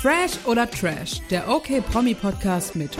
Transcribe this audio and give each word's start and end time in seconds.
Fresh 0.00 0.38
oder 0.46 0.66
Trash, 0.70 1.20
der 1.28 1.46
OK 1.46 1.84
Promi 1.92 2.14
Podcast 2.14 2.74
mit 2.74 2.92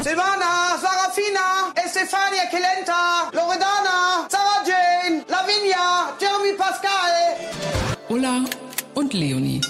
Silvana, 0.00 0.78
Sarafina, 0.80 1.70
Estefania 1.74 2.44
Kelenta, 2.48 3.28
Loredana, 3.30 4.26
Sarah 4.30 4.64
Jane, 4.64 5.22
Lavinia, 5.28 6.16
Jeremy 6.18 6.56
Pascal, 6.56 7.92
Ulla 8.08 8.46
und 8.94 9.12
Leonie. 9.12 9.60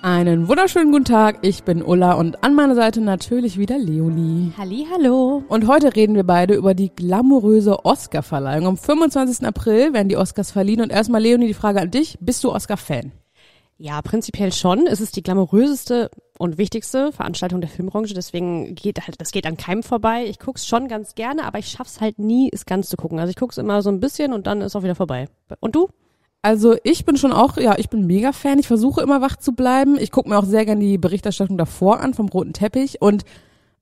Einen 0.00 0.48
wunderschönen 0.48 0.90
guten 0.90 1.04
Tag, 1.04 1.36
ich 1.42 1.64
bin 1.64 1.82
Ulla 1.82 2.14
und 2.14 2.42
an 2.42 2.54
meiner 2.54 2.76
Seite 2.76 3.02
natürlich 3.02 3.58
wieder 3.58 3.76
Leonie. 3.76 4.54
Halli, 4.56 4.86
hallo. 4.90 5.44
Und 5.48 5.66
heute 5.66 5.94
reden 5.94 6.14
wir 6.14 6.24
beide 6.24 6.54
über 6.54 6.72
die 6.72 6.88
glamouröse 6.96 7.84
Oscar-Verleihung. 7.84 8.66
Am 8.68 8.76
25. 8.78 9.46
April 9.46 9.92
werden 9.92 10.08
die 10.08 10.16
Oscars 10.16 10.50
verliehen 10.50 10.80
und 10.80 10.92
erstmal 10.92 11.20
Leonie, 11.20 11.48
die 11.48 11.52
Frage 11.52 11.82
an 11.82 11.90
dich, 11.90 12.16
bist 12.22 12.42
du 12.42 12.52
Oscar-Fan? 12.52 13.12
Ja, 13.84 14.00
prinzipiell 14.00 14.52
schon. 14.52 14.86
Es 14.86 15.00
ist 15.00 15.16
die 15.16 15.24
glamouröseste 15.24 16.08
und 16.38 16.56
wichtigste 16.56 17.10
Veranstaltung 17.10 17.60
der 17.60 17.68
Filmbranche, 17.68 18.14
deswegen 18.14 18.76
geht 18.76 19.00
halt, 19.00 19.20
das 19.20 19.32
geht 19.32 19.44
an 19.44 19.56
keinem 19.56 19.82
vorbei. 19.82 20.24
Ich 20.24 20.38
guck's 20.38 20.68
schon 20.68 20.86
ganz 20.86 21.16
gerne, 21.16 21.42
aber 21.42 21.58
ich 21.58 21.66
schaff's 21.66 22.00
halt 22.00 22.20
nie, 22.20 22.48
es 22.52 22.64
ganz 22.64 22.88
zu 22.88 22.96
gucken. 22.96 23.18
Also 23.18 23.30
ich 23.30 23.36
guck's 23.36 23.58
immer 23.58 23.82
so 23.82 23.90
ein 23.90 23.98
bisschen 23.98 24.32
und 24.32 24.46
dann 24.46 24.60
ist 24.60 24.76
auch 24.76 24.84
wieder 24.84 24.94
vorbei. 24.94 25.26
Und 25.58 25.74
du? 25.74 25.88
Also 26.42 26.76
ich 26.84 27.04
bin 27.04 27.16
schon 27.16 27.32
auch, 27.32 27.56
ja, 27.56 27.76
ich 27.76 27.90
bin 27.90 28.06
mega 28.06 28.30
Fan. 28.30 28.60
Ich 28.60 28.68
versuche 28.68 29.02
immer 29.02 29.20
wach 29.20 29.34
zu 29.34 29.50
bleiben. 29.50 29.98
Ich 29.98 30.12
gucke 30.12 30.28
mir 30.28 30.38
auch 30.38 30.44
sehr 30.44 30.64
gern 30.64 30.78
die 30.78 30.96
Berichterstattung 30.96 31.58
davor 31.58 31.98
an 31.98 32.14
vom 32.14 32.28
roten 32.28 32.52
Teppich. 32.52 33.02
Und 33.02 33.24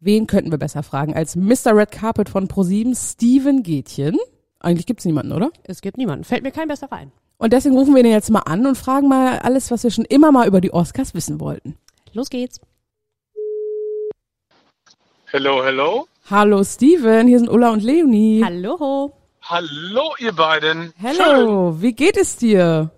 wen 0.01 0.27
könnten 0.27 0.51
wir 0.51 0.59
besser 0.59 0.83
fragen 0.83 1.15
als 1.15 1.37
Mr. 1.37 1.77
Red 1.77 1.91
Carpet 1.91 2.31
von 2.31 2.49
ProSieben, 2.49 2.95
Steven 2.95 3.63
Gätchen? 3.63 4.17
Eigentlich 4.61 4.87
gibt's 4.87 5.05
niemanden, 5.07 5.33
oder? 5.33 5.51
Es 5.65 5.81
gibt 5.81 5.97
niemanden. 5.97 6.25
Fällt 6.25 6.43
mir 6.43 6.53
kein 6.53 6.69
besser 6.69 6.93
ein. 6.93 7.11
Und 7.39 7.53
deswegen 7.55 7.77
rufen 7.77 7.95
wir 7.95 8.03
den 8.03 8.13
jetzt 8.13 8.31
mal 8.31 8.41
an 8.41 8.67
und 8.67 8.77
fragen 8.77 9.09
mal 9.09 9.39
alles, 9.39 9.71
was 9.71 9.83
wir 9.83 9.91
schon 9.91 10.05
immer 10.05 10.31
mal 10.31 10.47
über 10.47 10.61
die 10.61 10.73
Oscars 10.73 11.15
wissen 11.15 11.41
wollten. 11.41 11.79
Los 12.13 12.29
geht's. 12.29 12.61
Hello, 15.27 15.65
hello. 15.65 16.07
Hallo 16.29 16.63
Steven, 16.63 17.27
hier 17.27 17.39
sind 17.39 17.49
Ulla 17.49 17.71
und 17.71 17.83
Leonie. 17.83 18.43
Hallo. 18.45 19.13
Hallo, 19.43 20.15
ihr 20.19 20.33
beiden. 20.33 20.93
Hello, 20.99 21.81
wie 21.81 21.95
geht 21.95 22.17
es 22.19 22.37
dir? 22.37 22.91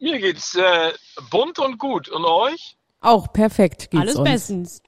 Mir 0.00 0.18
geht's 0.18 0.56
äh, 0.56 0.92
bunt 1.30 1.58
und 1.58 1.78
gut. 1.78 2.08
Und 2.08 2.24
euch? 2.24 2.76
Auch 3.00 3.32
perfekt 3.32 3.90
geht's 3.90 4.00
Alles 4.00 4.16
uns. 4.16 4.24
bestens. 4.30 4.82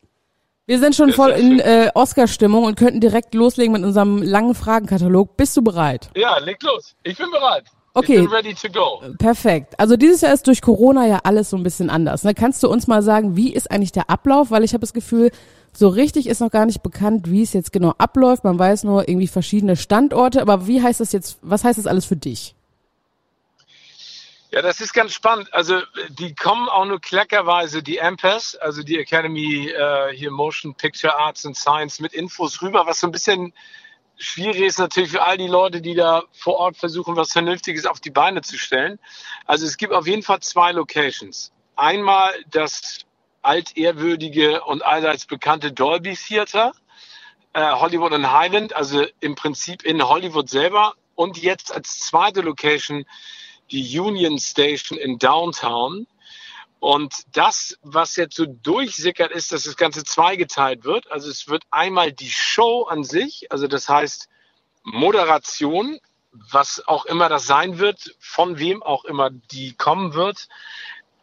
Wir 0.69 0.79
sind 0.79 0.95
schon 0.95 1.09
Sehr, 1.09 1.17
voll 1.17 1.31
in 1.31 1.61
äh, 1.61 1.91
Oscar-Stimmung 1.95 2.65
und 2.65 2.77
könnten 2.77 3.01
direkt 3.01 3.33
loslegen 3.33 3.73
mit 3.73 3.85
unserem 3.85 4.21
langen 4.21 4.55
Fragenkatalog. 4.55 5.35
Bist 5.39 5.57
du 5.57 5.63
bereit? 5.63 6.11
Ja, 6.15 6.37
leg 6.41 6.63
los. 6.63 6.95
Ich 7.05 7.17
bin 7.17 7.31
bereit. 7.31 7.65
Okay. 7.95 8.17
Ich 8.17 8.21
bin 8.21 8.29
ready 8.29 8.53
to 8.53 8.69
go. 8.69 9.01
Perfekt. 9.17 9.81
Also 9.81 9.97
dieses 9.97 10.21
Jahr 10.21 10.35
ist 10.35 10.47
durch 10.47 10.61
Corona 10.61 11.07
ja 11.07 11.21
alles 11.25 11.49
so 11.49 11.57
ein 11.57 11.63
bisschen 11.63 11.89
anders. 11.89 12.23
Ne? 12.23 12.35
Kannst 12.35 12.63
du 12.63 12.69
uns 12.69 12.87
mal 12.87 13.03
sagen, 13.03 13.35
wie 13.35 13.51
ist 13.51 13.71
eigentlich 13.71 13.93
der 13.93 14.11
Ablauf? 14.11 14.51
Weil 14.51 14.63
ich 14.63 14.75
habe 14.75 14.83
das 14.83 14.93
Gefühl, 14.93 15.31
so 15.73 15.89
richtig 15.89 16.27
ist 16.27 16.41
noch 16.41 16.51
gar 16.51 16.67
nicht 16.67 16.83
bekannt, 16.83 17.31
wie 17.31 17.41
es 17.41 17.55
jetzt 17.55 17.73
genau 17.73 17.95
abläuft. 17.97 18.45
Man 18.45 18.59
weiß 18.59 18.85
nur 18.85 19.09
irgendwie 19.09 19.27
verschiedene 19.27 19.75
Standorte, 19.75 20.43
aber 20.43 20.67
wie 20.67 20.83
heißt 20.83 21.01
das 21.01 21.13
jetzt, 21.13 21.39
was 21.41 21.65
heißt 21.65 21.79
das 21.79 21.87
alles 21.87 22.05
für 22.05 22.17
dich? 22.17 22.55
Ja, 24.51 24.63
das 24.63 24.81
ist 24.81 24.95
ganz 24.95 25.13
spannend. 25.13 25.53
Also 25.53 25.83
die 26.09 26.35
kommen 26.35 26.71
auch 26.71 26.87
nur 26.87 27.01
kleckerweise, 27.01 27.83
die 27.83 28.01
AMPAS, 28.01 28.57
also 28.57 28.83
die 28.83 28.99
Academy 28.99 29.69
äh, 29.69 30.15
hier 30.15 30.31
Motion 30.31 30.75
Picture 30.75 31.15
Arts 31.19 31.45
and 31.45 31.57
Science 31.57 32.01
mit 32.01 32.15
Infos 32.15 32.63
rüber, 32.63 32.87
was 32.87 33.01
so 33.01 33.07
ein 33.07 33.13
bisschen 33.13 33.53
schwierig 34.17 34.63
ist 34.63 34.79
natürlich 34.79 35.11
für 35.11 35.23
all 35.23 35.37
die 35.37 35.47
Leute, 35.47 35.83
die 35.83 35.95
da 35.95 36.25
vor 36.33 36.57
Ort 36.57 36.79
versuchen, 36.79 37.15
was 37.15 37.33
Vernünftiges 37.33 37.85
auf 37.85 38.01
die 38.01 38.11
Beine 38.11 38.41
zu 38.41 38.57
stellen. 38.57 38.99
Also 39.45 39.67
es 39.67 39.77
gibt 39.77 39.93
auf 39.93 40.07
jeden 40.07 40.23
Fall 40.23 40.41
zwei 40.41 40.73
Locations. 40.73 41.53
Einmal 41.77 42.33
das 42.51 43.05
altehrwürdige 43.43 44.62
und 44.65 44.85
allseits 44.85 45.27
bekannte 45.27 45.73
Dolby 45.73 46.17
Theater, 46.17 46.73
äh, 47.53 47.71
Hollywood 47.73 48.12
und 48.12 48.33
Highland, 48.33 48.75
also 48.75 49.05
im 49.21 49.34
Prinzip 49.34 49.84
in 49.84 50.03
Hollywood 50.03 50.49
selber. 50.49 50.95
Und 51.15 51.37
jetzt 51.37 51.72
als 51.72 52.01
zweite 52.01 52.41
Location 52.41 53.05
die 53.71 53.99
Union 53.99 54.39
Station 54.39 54.99
in 54.99 55.19
Downtown. 55.19 56.06
Und 56.81 57.15
das, 57.33 57.77
was 57.83 58.17
jetzt 58.17 58.37
so 58.37 58.47
durchsickert, 58.47 59.33
ist, 59.33 59.51
dass 59.53 59.65
das 59.65 59.77
Ganze 59.77 60.05
zweigeteilt 60.05 60.84
wird. 60.84 61.11
Also 61.11 61.29
es 61.29 61.49
wird 61.49 61.65
einmal 61.71 62.12
die 62.12 62.31
Show 62.31 62.84
an 62.84 63.03
sich, 63.03 63.51
also 63.51 63.67
das 63.67 63.89
heißt 63.89 64.28
Moderation, 64.84 65.99
was 66.33 66.87
auch 66.87 67.05
immer 67.07 67.28
das 67.28 67.47
sein 67.47 67.78
wird, 67.78 68.15
von 68.21 68.59
wem 68.59 68.83
auch 68.83 69.05
immer 69.05 69.31
die 69.31 69.75
kommen 69.75 70.15
wird, 70.15 70.49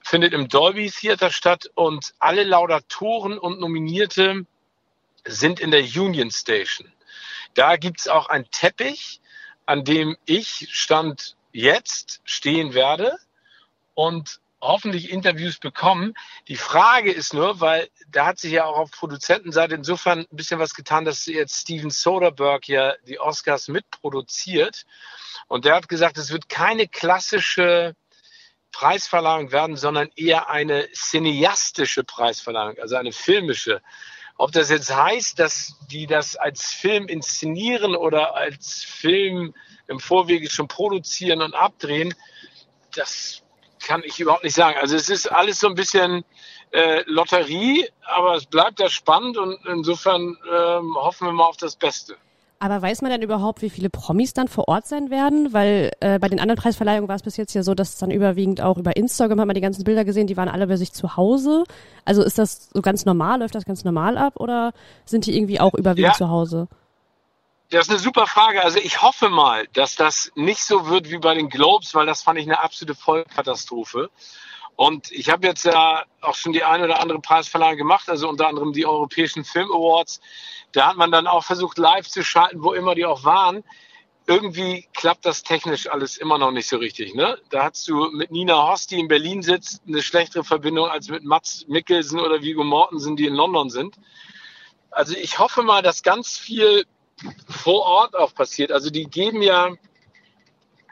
findet 0.03 0.34
im 0.34 0.50
Dolby 0.50 0.91
Theater 0.91 1.31
statt 1.31 1.72
und 1.73 2.13
alle 2.19 2.44
Laudatoren 2.44 3.38
und 3.38 3.59
Nominierte 3.59 4.45
sind 5.25 5.59
in 5.59 5.72
der 5.72 5.81
Union 5.81 6.31
Station. 6.31 6.91
Da 7.53 7.78
gibt's 7.78 8.07
auch 8.07 8.28
einen 8.28 8.50
Teppich, 8.51 9.22
an 9.66 9.84
dem 9.84 10.17
ich 10.25 10.67
stand 10.72 11.35
jetzt 11.55 12.19
stehen 12.25 12.73
werde 12.73 13.17
und 13.93 14.41
hoffentlich 14.59 15.09
Interviews 15.09 15.57
bekommen. 15.57 16.13
Die 16.47 16.57
Frage 16.57 17.11
ist 17.11 17.33
nur, 17.33 17.61
weil 17.61 17.89
da 18.09 18.25
hat 18.25 18.39
sich 18.39 18.51
ja 18.51 18.66
auch 18.66 18.77
auf 18.77 18.91
Produzentenseite 18.91 19.75
insofern 19.75 20.19
ein 20.19 20.35
bisschen 20.35 20.59
was 20.59 20.73
getan, 20.73 21.05
dass 21.05 21.25
jetzt 21.27 21.61
Steven 21.61 21.91
Soderbergh 21.91 22.71
ja 22.71 22.93
die 23.07 23.19
Oscars 23.19 23.69
mitproduziert. 23.69 24.85
Und 25.47 25.66
der 25.66 25.75
hat 25.75 25.88
gesagt, 25.88 26.17
es 26.17 26.31
wird 26.31 26.49
keine 26.49 26.88
klassische 26.88 27.95
Preisverleihung 28.72 29.53
werden, 29.53 29.77
sondern 29.77 30.09
eher 30.17 30.49
eine 30.49 30.89
cineastische 30.93 32.03
Preisverleihung, 32.03 32.77
also 32.79 32.97
eine 32.97 33.13
filmische. 33.13 33.81
Ob 34.37 34.51
das 34.51 34.69
jetzt 34.69 34.93
heißt, 34.93 35.39
dass 35.39 35.75
die 35.89 36.07
das 36.07 36.35
als 36.35 36.73
Film 36.73 37.07
inszenieren 37.07 37.95
oder 37.95 38.35
als 38.35 38.83
Film 38.83 39.53
im 39.88 40.00
Vorwege 40.00 40.50
schon 40.50 40.68
produzieren 40.68 41.41
und 41.41 41.53
abdrehen, 41.53 42.13
das 42.96 43.41
kann 43.85 44.01
ich 44.03 44.19
überhaupt 44.19 44.44
nicht 44.44 44.56
sagen. 44.56 44.78
Also 44.81 44.96
es 44.96 45.09
ist 45.09 45.28
alles 45.31 45.59
so 45.59 45.68
ein 45.68 45.75
bisschen 45.75 46.23
äh, 46.72 47.03
Lotterie, 47.06 47.88
aber 48.01 48.35
es 48.35 48.46
bleibt 48.46 48.79
ja 48.79 48.90
spannend 48.90 49.38
und 49.38 49.57
insofern 49.68 50.38
ähm, 50.51 50.96
hoffen 50.96 51.28
wir 51.28 51.34
mal 51.34 51.46
auf 51.46 51.57
das 51.57 51.75
Beste. 51.75 52.16
Aber 52.57 52.81
weiß 52.81 53.01
man 53.01 53.12
denn 53.12 53.22
überhaupt, 53.22 53.62
wie 53.62 53.69
viele 53.69 53.90
Promis 53.90 54.34
dann 54.34 54.47
vor 54.47 54.68
Ort 54.69 54.88
sein 54.88 55.09
werden? 55.12 55.53
Weil 55.53 55.91
äh, 56.00 56.19
bei 56.19 56.29
den 56.29 56.40
anderen 56.40 56.59
Preisverleihungen 56.59 57.07
war 57.07 57.16
es 57.17 57.22
bis 57.22 57.38
jetzt 57.38 57.53
ja 57.53 57.63
so, 57.63 57.75
dass 57.75 57.90
es 57.90 57.97
dann 57.97 58.12
überwiegend 58.12 58.62
auch 58.62 58.78
über 58.78 58.96
Instagram 58.96 59.40
hat 59.41 59.47
man 59.47 59.56
die 59.56 59.62
ganzen 59.62 59.84
Bilder 59.84 60.06
gesehen, 60.06 60.25
die 60.25 60.38
waren 60.38 60.47
alle 60.47 60.66
bei 60.66 60.78
sich 60.78 60.94
zu 60.94 61.17
Hause. 61.17 61.66
Also 62.06 62.23
ist 62.23 62.40
das 62.40 62.69
so 62.73 62.81
ganz 62.81 63.06
normal, 63.06 63.40
läuft 63.40 63.56
das 63.56 63.66
ganz 63.66 63.84
normal 63.84 64.17
ab 64.17 64.40
oder 64.40 64.72
sind 65.03 65.25
die 65.25 65.38
irgendwie 65.38 65.59
auch 65.59 65.73
überwiegend 65.73 66.13
Ja. 66.13 66.17
zu 66.17 66.29
Hause? 66.29 66.67
Das 67.69 67.87
ist 67.87 67.89
eine 67.89 67.99
super 67.99 68.27
Frage. 68.27 68.63
Also 68.63 68.77
ich 68.77 69.01
hoffe 69.01 69.29
mal, 69.29 69.67
dass 69.73 69.95
das 69.95 70.31
nicht 70.35 70.63
so 70.63 70.87
wird 70.87 71.09
wie 71.09 71.17
bei 71.17 71.33
den 71.33 71.49
Globes, 71.49 71.95
weil 71.95 72.05
das 72.05 72.21
fand 72.21 72.39
ich 72.39 72.45
eine 72.45 72.59
absolute 72.59 72.93
Vollkatastrophe. 72.93 74.09
Und 74.75 75.11
ich 75.11 75.29
habe 75.29 75.47
jetzt 75.47 75.65
ja 75.65 76.03
auch 76.21 76.35
schon 76.35 76.53
die 76.53 76.63
eine 76.63 76.83
oder 76.83 76.99
andere 76.99 77.19
Preisverleihung 77.19 77.77
gemacht, 77.77 78.09
also 78.09 78.27
unter 78.27 78.47
anderem 78.47 78.73
die 78.73 78.85
Europäischen 78.85 79.45
Film 79.45 79.71
Awards. 79.71 80.19
Da 80.73 80.87
hat 80.87 80.97
man 80.97 81.11
dann 81.11 81.27
auch 81.27 81.43
versucht, 81.43 81.77
live 81.77 82.07
zu 82.07 82.23
schalten, 82.23 82.61
wo 82.61 82.73
immer 82.73 82.93
die 82.93 83.05
auch 83.05 83.23
waren. 83.23 83.63
Irgendwie 84.27 84.87
klappt 84.93 85.25
das 85.25 85.43
technisch 85.43 85.87
alles 85.87 86.17
immer 86.17 86.37
noch 86.37 86.51
nicht 86.51 86.67
so 86.67 86.77
richtig. 86.77 87.15
Ne? 87.15 87.39
Da 87.49 87.63
hast 87.63 87.87
du 87.87 88.09
mit 88.11 88.31
Nina 88.31 88.69
Hoss, 88.69 88.85
die 88.85 88.99
in 88.99 89.07
Berlin 89.07 89.41
sitzt, 89.41 89.81
eine 89.87 90.01
schlechtere 90.01 90.43
Verbindung 90.43 90.87
als 90.87 91.09
mit 91.09 91.23
Mats 91.23 91.65
Mikkelsen 91.67 92.19
oder 92.19 92.41
Viggo 92.41 92.63
Mortensen, 92.63 93.15
die 93.15 93.27
in 93.27 93.35
London 93.35 93.69
sind. 93.69 93.95
Also 94.91 95.15
ich 95.15 95.39
hoffe 95.39 95.63
mal, 95.63 95.81
dass 95.81 96.03
ganz 96.03 96.37
viel 96.37 96.85
vor 97.49 97.83
Ort 97.83 98.15
auch 98.15 98.33
passiert. 98.33 98.71
Also 98.71 98.89
die 98.89 99.05
geben 99.05 99.41
ja 99.41 99.71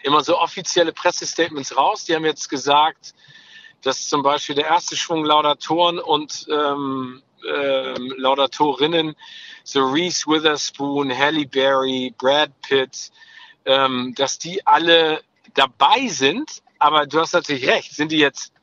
immer 0.03 0.23
so 0.23 0.37
offizielle 0.37 0.93
Pressestatements 0.93 1.75
raus. 1.75 2.05
Die 2.05 2.15
haben 2.15 2.25
jetzt 2.25 2.49
gesagt, 2.49 3.13
dass 3.81 4.07
zum 4.07 4.23
Beispiel 4.23 4.55
der 4.55 4.67
erste 4.67 4.95
Schwung 4.95 5.25
Laudatoren 5.25 5.99
und 5.99 6.45
ähm, 6.49 7.21
ähm, 7.47 8.13
Laudatorinnen, 8.17 9.15
so 9.63 9.85
Reese 9.85 10.25
Witherspoon, 10.27 11.15
Halle 11.15 11.45
Berry, 11.45 12.13
Brad 12.17 12.51
Pitt, 12.61 13.11
ähm, 13.65 14.13
dass 14.15 14.39
die 14.39 14.65
alle 14.65 15.21
dabei 15.53 16.07
sind. 16.07 16.61
Aber 16.79 17.05
du 17.05 17.19
hast 17.19 17.33
natürlich 17.33 17.67
recht. 17.67 17.93
Sind 17.93 18.11
die 18.11 18.17
jetzt 18.17 18.53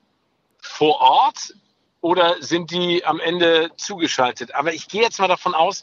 vor 0.60 1.00
Ort 1.00 1.54
oder 2.00 2.42
sind 2.42 2.70
die 2.70 3.04
am 3.04 3.20
Ende 3.20 3.70
zugeschaltet? 3.76 4.54
Aber 4.54 4.72
ich 4.72 4.88
gehe 4.88 5.02
jetzt 5.02 5.18
mal 5.18 5.28
davon 5.28 5.54
aus, 5.54 5.82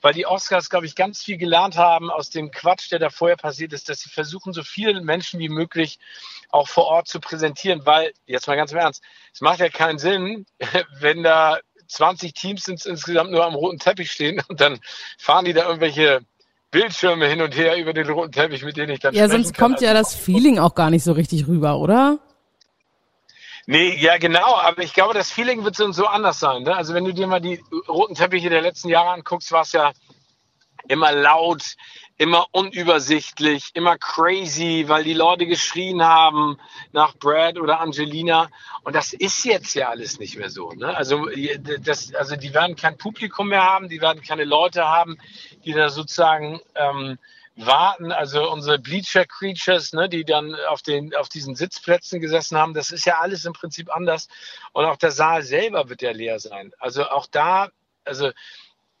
weil 0.00 0.14
die 0.14 0.26
Oscars, 0.26 0.70
glaube 0.70 0.86
ich, 0.86 0.94
ganz 0.94 1.22
viel 1.22 1.36
gelernt 1.36 1.76
haben 1.76 2.10
aus 2.10 2.30
dem 2.30 2.50
Quatsch, 2.50 2.90
der 2.90 2.98
da 2.98 3.10
vorher 3.10 3.36
passiert 3.36 3.72
ist, 3.72 3.88
dass 3.88 4.00
sie 4.00 4.10
versuchen, 4.10 4.52
so 4.52 4.62
viele 4.62 5.00
Menschen 5.00 5.40
wie 5.40 5.48
möglich 5.48 5.98
auch 6.50 6.68
vor 6.68 6.86
Ort 6.86 7.08
zu 7.08 7.20
präsentieren, 7.20 7.84
weil, 7.84 8.12
jetzt 8.26 8.46
mal 8.46 8.56
ganz 8.56 8.72
im 8.72 8.78
Ernst, 8.78 9.02
es 9.32 9.40
macht 9.40 9.60
ja 9.60 9.68
keinen 9.68 9.98
Sinn, 9.98 10.46
wenn 11.00 11.22
da 11.22 11.58
20 11.88 12.34
Teams 12.34 12.68
ins, 12.68 12.86
insgesamt 12.86 13.30
nur 13.30 13.44
am 13.44 13.54
roten 13.54 13.78
Teppich 13.78 14.10
stehen 14.10 14.42
und 14.48 14.60
dann 14.60 14.78
fahren 15.18 15.44
die 15.44 15.52
da 15.52 15.66
irgendwelche 15.66 16.20
Bildschirme 16.70 17.26
hin 17.26 17.40
und 17.40 17.56
her 17.56 17.76
über 17.78 17.94
den 17.94 18.08
roten 18.08 18.32
Teppich, 18.32 18.62
mit 18.62 18.76
denen 18.76 18.92
ich 18.92 19.00
dann 19.00 19.14
Ja, 19.14 19.28
sonst 19.28 19.54
kann. 19.54 19.70
kommt 19.70 19.80
ja 19.80 19.94
das 19.94 20.14
Feeling 20.14 20.58
auch 20.58 20.74
gar 20.74 20.90
nicht 20.90 21.02
so 21.02 21.12
richtig 21.12 21.46
rüber, 21.46 21.78
oder? 21.78 22.18
Nee, 23.70 23.96
ja 23.96 24.16
genau, 24.16 24.56
aber 24.56 24.82
ich 24.82 24.94
glaube, 24.94 25.12
das 25.12 25.30
Feeling 25.30 25.62
wird 25.62 25.76
so 25.76 25.84
und 25.84 25.92
so 25.92 26.06
anders 26.06 26.40
sein. 26.40 26.62
Ne? 26.62 26.74
Also 26.74 26.94
wenn 26.94 27.04
du 27.04 27.12
dir 27.12 27.26
mal 27.26 27.38
die 27.38 27.62
roten 27.86 28.14
Teppiche 28.14 28.48
der 28.48 28.62
letzten 28.62 28.88
Jahre 28.88 29.10
anguckst, 29.10 29.52
war 29.52 29.60
es 29.60 29.72
ja 29.72 29.92
immer 30.88 31.12
laut, 31.12 31.76
immer 32.16 32.46
unübersichtlich, 32.52 33.72
immer 33.74 33.98
crazy, 33.98 34.84
weil 34.88 35.04
die 35.04 35.12
Leute 35.12 35.44
geschrien 35.44 36.02
haben 36.02 36.56
nach 36.92 37.14
Brad 37.18 37.58
oder 37.58 37.80
Angelina. 37.80 38.48
Und 38.84 38.96
das 38.96 39.12
ist 39.12 39.44
jetzt 39.44 39.74
ja 39.74 39.90
alles 39.90 40.18
nicht 40.18 40.38
mehr 40.38 40.48
so. 40.48 40.72
Ne? 40.72 40.96
Also, 40.96 41.28
das, 41.80 42.14
also 42.14 42.36
die 42.36 42.54
werden 42.54 42.74
kein 42.74 42.96
Publikum 42.96 43.48
mehr 43.48 43.64
haben, 43.64 43.90
die 43.90 44.00
werden 44.00 44.22
keine 44.22 44.44
Leute 44.44 44.88
haben, 44.88 45.18
die 45.66 45.74
da 45.74 45.90
sozusagen 45.90 46.58
ähm, 46.74 47.18
warten, 47.66 48.12
also 48.12 48.50
unsere 48.50 48.78
Bleacher 48.78 49.24
Creatures, 49.26 49.92
ne, 49.92 50.08
die 50.08 50.24
dann 50.24 50.54
auf 50.68 50.82
den 50.82 51.14
auf 51.14 51.28
diesen 51.28 51.56
Sitzplätzen 51.56 52.20
gesessen 52.20 52.56
haben, 52.56 52.74
das 52.74 52.90
ist 52.90 53.04
ja 53.04 53.20
alles 53.20 53.44
im 53.44 53.52
Prinzip 53.52 53.94
anders 53.94 54.28
und 54.72 54.84
auch 54.84 54.96
der 54.96 55.10
Saal 55.10 55.42
selber 55.42 55.88
wird 55.88 56.02
ja 56.02 56.12
leer 56.12 56.38
sein. 56.38 56.72
Also 56.78 57.08
auch 57.08 57.26
da, 57.26 57.70
also 58.04 58.30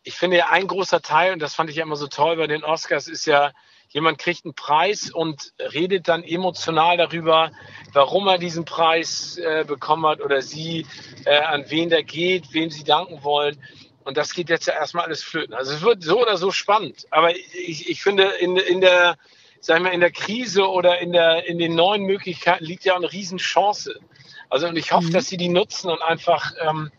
ich 0.02 0.14
finde 0.14 0.38
ja 0.38 0.48
ein 0.50 0.66
großer 0.66 1.02
Teil 1.02 1.32
und 1.32 1.40
das 1.40 1.54
fand 1.54 1.70
ich 1.70 1.76
ja 1.76 1.84
immer 1.84 1.96
so 1.96 2.08
toll 2.08 2.36
bei 2.36 2.46
den 2.46 2.64
Oscars 2.64 3.08
ist 3.08 3.26
ja 3.26 3.52
jemand 3.88 4.18
kriegt 4.18 4.44
einen 4.44 4.54
Preis 4.54 5.10
und 5.10 5.52
redet 5.58 6.08
dann 6.08 6.22
emotional 6.22 6.96
darüber, 6.96 7.50
warum 7.92 8.28
er 8.28 8.38
diesen 8.38 8.64
Preis 8.64 9.38
äh, 9.38 9.64
bekommen 9.66 10.06
hat 10.06 10.20
oder 10.20 10.42
sie, 10.42 10.86
äh, 11.24 11.38
an 11.38 11.64
wen 11.68 11.88
der 11.88 12.02
geht, 12.02 12.52
wem 12.52 12.70
sie 12.70 12.84
danken 12.84 13.24
wollen. 13.24 13.62
Und 14.08 14.16
das 14.16 14.32
geht 14.32 14.48
jetzt 14.48 14.66
ja 14.66 14.72
erstmal 14.72 15.04
alles 15.04 15.22
flöten. 15.22 15.52
Also 15.52 15.74
es 15.74 15.82
wird 15.82 16.02
so 16.02 16.22
oder 16.22 16.38
so 16.38 16.50
spannend. 16.50 17.06
Aber 17.10 17.36
ich, 17.36 17.90
ich 17.90 18.02
finde, 18.02 18.24
in, 18.40 18.56
in 18.56 18.80
der, 18.80 19.18
sagen 19.60 19.84
wir, 19.84 19.92
in 19.92 20.00
der 20.00 20.10
Krise 20.10 20.66
oder 20.66 20.98
in, 21.00 21.12
der, 21.12 21.44
in 21.46 21.58
den 21.58 21.74
neuen 21.74 22.04
Möglichkeiten 22.04 22.64
liegt 22.64 22.86
ja 22.86 22.96
eine 22.96 23.12
Riesenchance. 23.12 24.00
Also 24.48 24.66
und 24.66 24.78
ich 24.78 24.92
hoffe, 24.92 25.08
mhm. 25.08 25.12
dass 25.12 25.28
sie 25.28 25.36
die 25.36 25.50
nutzen 25.50 25.90
und 25.90 26.00
einfach 26.00 26.52
ähm, 26.66 26.90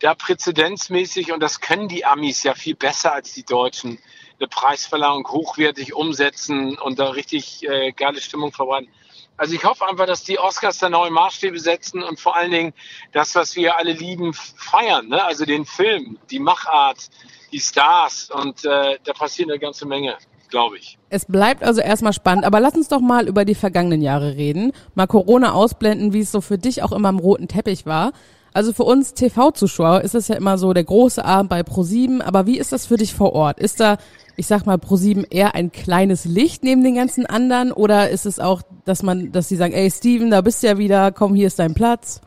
da 0.00 0.14
präzedenzmäßig, 0.14 1.32
und 1.32 1.40
das 1.40 1.62
können 1.62 1.88
die 1.88 2.04
Amis 2.04 2.42
ja 2.42 2.52
viel 2.54 2.74
besser 2.74 3.14
als 3.14 3.32
die 3.32 3.46
Deutschen, 3.46 3.98
eine 4.38 4.46
Preisverleihung 4.46 5.26
hochwertig 5.28 5.94
umsetzen 5.94 6.76
und 6.76 6.98
da 6.98 7.08
richtig 7.08 7.66
äh, 7.66 7.92
geile 7.92 8.20
Stimmung 8.20 8.52
verbreiten. 8.52 8.90
Also 9.40 9.54
ich 9.54 9.64
hoffe 9.64 9.88
einfach, 9.88 10.04
dass 10.04 10.22
die 10.22 10.38
Oscars 10.38 10.80
da 10.80 10.90
neue 10.90 11.10
Maßstäbe 11.10 11.58
setzen 11.58 12.02
und 12.02 12.20
vor 12.20 12.36
allen 12.36 12.50
Dingen 12.50 12.74
das, 13.12 13.34
was 13.34 13.56
wir 13.56 13.78
alle 13.78 13.92
lieben, 13.92 14.34
feiern. 14.34 15.08
Ne? 15.08 15.24
Also 15.24 15.46
den 15.46 15.64
Film, 15.64 16.18
die 16.30 16.38
Machart, 16.38 17.08
die 17.50 17.58
Stars 17.58 18.30
und 18.30 18.66
äh, 18.66 18.98
da 19.02 19.12
passiert 19.14 19.48
eine 19.48 19.58
ganze 19.58 19.86
Menge, 19.86 20.18
glaube 20.50 20.76
ich. 20.76 20.98
Es 21.08 21.24
bleibt 21.24 21.62
also 21.62 21.80
erstmal 21.80 22.12
spannend, 22.12 22.44
aber 22.44 22.60
lass 22.60 22.74
uns 22.74 22.88
doch 22.88 23.00
mal 23.00 23.28
über 23.28 23.46
die 23.46 23.54
vergangenen 23.54 24.02
Jahre 24.02 24.36
reden. 24.36 24.72
Mal 24.94 25.06
Corona 25.06 25.54
ausblenden, 25.54 26.12
wie 26.12 26.20
es 26.20 26.30
so 26.30 26.42
für 26.42 26.58
dich 26.58 26.82
auch 26.82 26.92
immer 26.92 27.08
im 27.08 27.18
roten 27.18 27.48
Teppich 27.48 27.86
war. 27.86 28.12
Also 28.52 28.72
für 28.72 28.84
uns 28.84 29.14
TV-Zuschauer 29.14 30.00
ist 30.02 30.14
es 30.14 30.28
ja 30.28 30.36
immer 30.36 30.58
so 30.58 30.72
der 30.72 30.84
große 30.84 31.24
Abend 31.24 31.50
bei 31.50 31.62
ProSieben, 31.62 32.20
aber 32.20 32.46
wie 32.46 32.58
ist 32.58 32.72
das 32.72 32.86
für 32.86 32.96
dich 32.96 33.14
vor 33.14 33.32
Ort? 33.32 33.60
Ist 33.60 33.80
da 33.80 33.98
ich 34.40 34.46
sag 34.46 34.64
mal, 34.64 34.78
ProSieben 34.78 35.24
eher 35.24 35.54
ein 35.54 35.70
kleines 35.70 36.24
Licht 36.24 36.62
neben 36.62 36.82
den 36.82 36.94
ganzen 36.94 37.26
anderen 37.26 37.72
oder 37.72 38.08
ist 38.08 38.24
es 38.24 38.40
auch, 38.40 38.62
dass 38.86 39.02
man, 39.02 39.32
dass 39.32 39.50
sie 39.50 39.56
sagen, 39.56 39.74
ey 39.74 39.90
Steven, 39.90 40.30
da 40.30 40.40
bist 40.40 40.62
du 40.62 40.68
ja 40.68 40.78
wieder, 40.78 41.12
komm, 41.12 41.34
hier 41.34 41.46
ist 41.46 41.58
dein 41.58 41.74
Platz? 41.74 42.22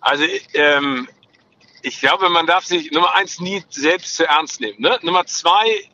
Also 0.00 0.24
ähm, 0.54 1.08
ich 1.82 2.00
glaube, 2.00 2.28
man 2.28 2.44
darf 2.44 2.64
sich 2.64 2.90
Nummer 2.90 3.14
eins 3.14 3.38
nie 3.38 3.62
selbst 3.68 4.16
zu 4.16 4.26
ernst 4.26 4.60
nehmen. 4.60 4.80
Ne? 4.80 4.98
Nummer 5.02 5.26
zwei 5.26 5.88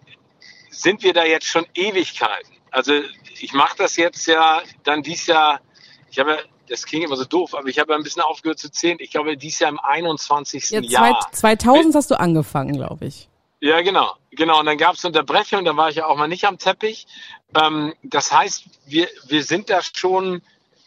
sind 0.70 1.02
wir 1.02 1.12
da 1.12 1.26
jetzt 1.26 1.46
schon 1.46 1.66
Ewigkeiten. 1.74 2.56
Also 2.70 2.94
ich 3.38 3.52
mache 3.52 3.76
das 3.76 3.96
jetzt 3.96 4.26
ja 4.26 4.62
dann 4.82 5.02
dies 5.02 5.26
Jahr, 5.26 5.60
ich 6.10 6.18
habe 6.18 6.38
das 6.68 6.86
klingt 6.86 7.04
immer 7.04 7.16
so 7.16 7.24
doof, 7.24 7.54
aber 7.54 7.68
ich 7.68 7.78
habe 7.78 7.94
ein 7.94 8.02
bisschen 8.02 8.22
aufgehört 8.22 8.58
zu 8.58 8.70
zählen. 8.70 8.98
Ich 9.00 9.10
glaube, 9.10 9.36
dies 9.36 9.58
Jahr 9.58 9.70
im 9.70 9.80
21. 9.80 10.70
Ja, 10.70 10.80
Jahr. 10.80 11.28
2000 11.32 11.94
hast 11.94 12.10
du 12.10 12.18
angefangen, 12.18 12.74
glaube 12.74 13.06
ich. 13.06 13.28
Ja, 13.60 13.80
genau. 13.80 14.14
Genau. 14.32 14.60
Und 14.60 14.66
dann 14.66 14.78
gab 14.78 14.94
es 14.96 15.04
Unterbrechungen, 15.04 15.64
da 15.64 15.76
war 15.76 15.88
ich 15.88 15.96
ja 15.96 16.06
auch 16.06 16.16
mal 16.16 16.28
nicht 16.28 16.44
am 16.46 16.58
Teppich. 16.58 17.06
Ähm, 17.54 17.94
das 18.02 18.32
heißt, 18.32 18.64
wir, 18.86 19.08
wir 19.26 19.44
sind 19.44 19.70
da 19.70 19.80
schon 19.82 20.42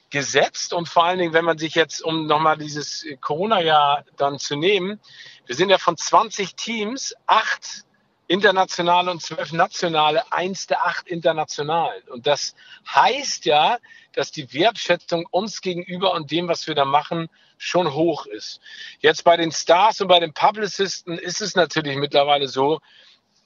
gesetzt 0.09 0.73
und 0.73 0.87
vor 0.87 1.05
allen 1.05 1.19
Dingen, 1.19 1.33
wenn 1.33 1.45
man 1.45 1.57
sich 1.57 1.75
jetzt, 1.75 2.03
um 2.03 2.27
nochmal 2.27 2.57
dieses 2.57 3.05
Corona-Jahr 3.21 4.05
dann 4.17 4.39
zu 4.39 4.55
nehmen, 4.55 4.99
wir 5.45 5.55
sind 5.55 5.69
ja 5.69 5.77
von 5.77 5.97
20 5.97 6.55
Teams, 6.55 7.15
acht 7.27 7.85
internationale 8.27 9.11
und 9.11 9.21
zwölf 9.21 9.51
nationale, 9.51 10.31
eins 10.31 10.67
der 10.67 10.85
acht 10.85 11.07
internationalen. 11.07 12.03
Und 12.09 12.27
das 12.27 12.55
heißt 12.87 13.45
ja, 13.45 13.77
dass 14.13 14.31
die 14.31 14.53
Wertschätzung 14.53 15.25
uns 15.29 15.61
gegenüber 15.61 16.13
und 16.13 16.31
dem, 16.31 16.47
was 16.47 16.67
wir 16.67 16.75
da 16.75 16.85
machen, 16.85 17.29
schon 17.57 17.93
hoch 17.93 18.25
ist. 18.25 18.59
Jetzt 18.99 19.23
bei 19.23 19.37
den 19.37 19.51
Stars 19.51 20.01
und 20.01 20.07
bei 20.07 20.19
den 20.19 20.33
Publicisten 20.33 21.17
ist 21.17 21.41
es 21.41 21.55
natürlich 21.55 21.97
mittlerweile 21.97 22.47
so, 22.47 22.79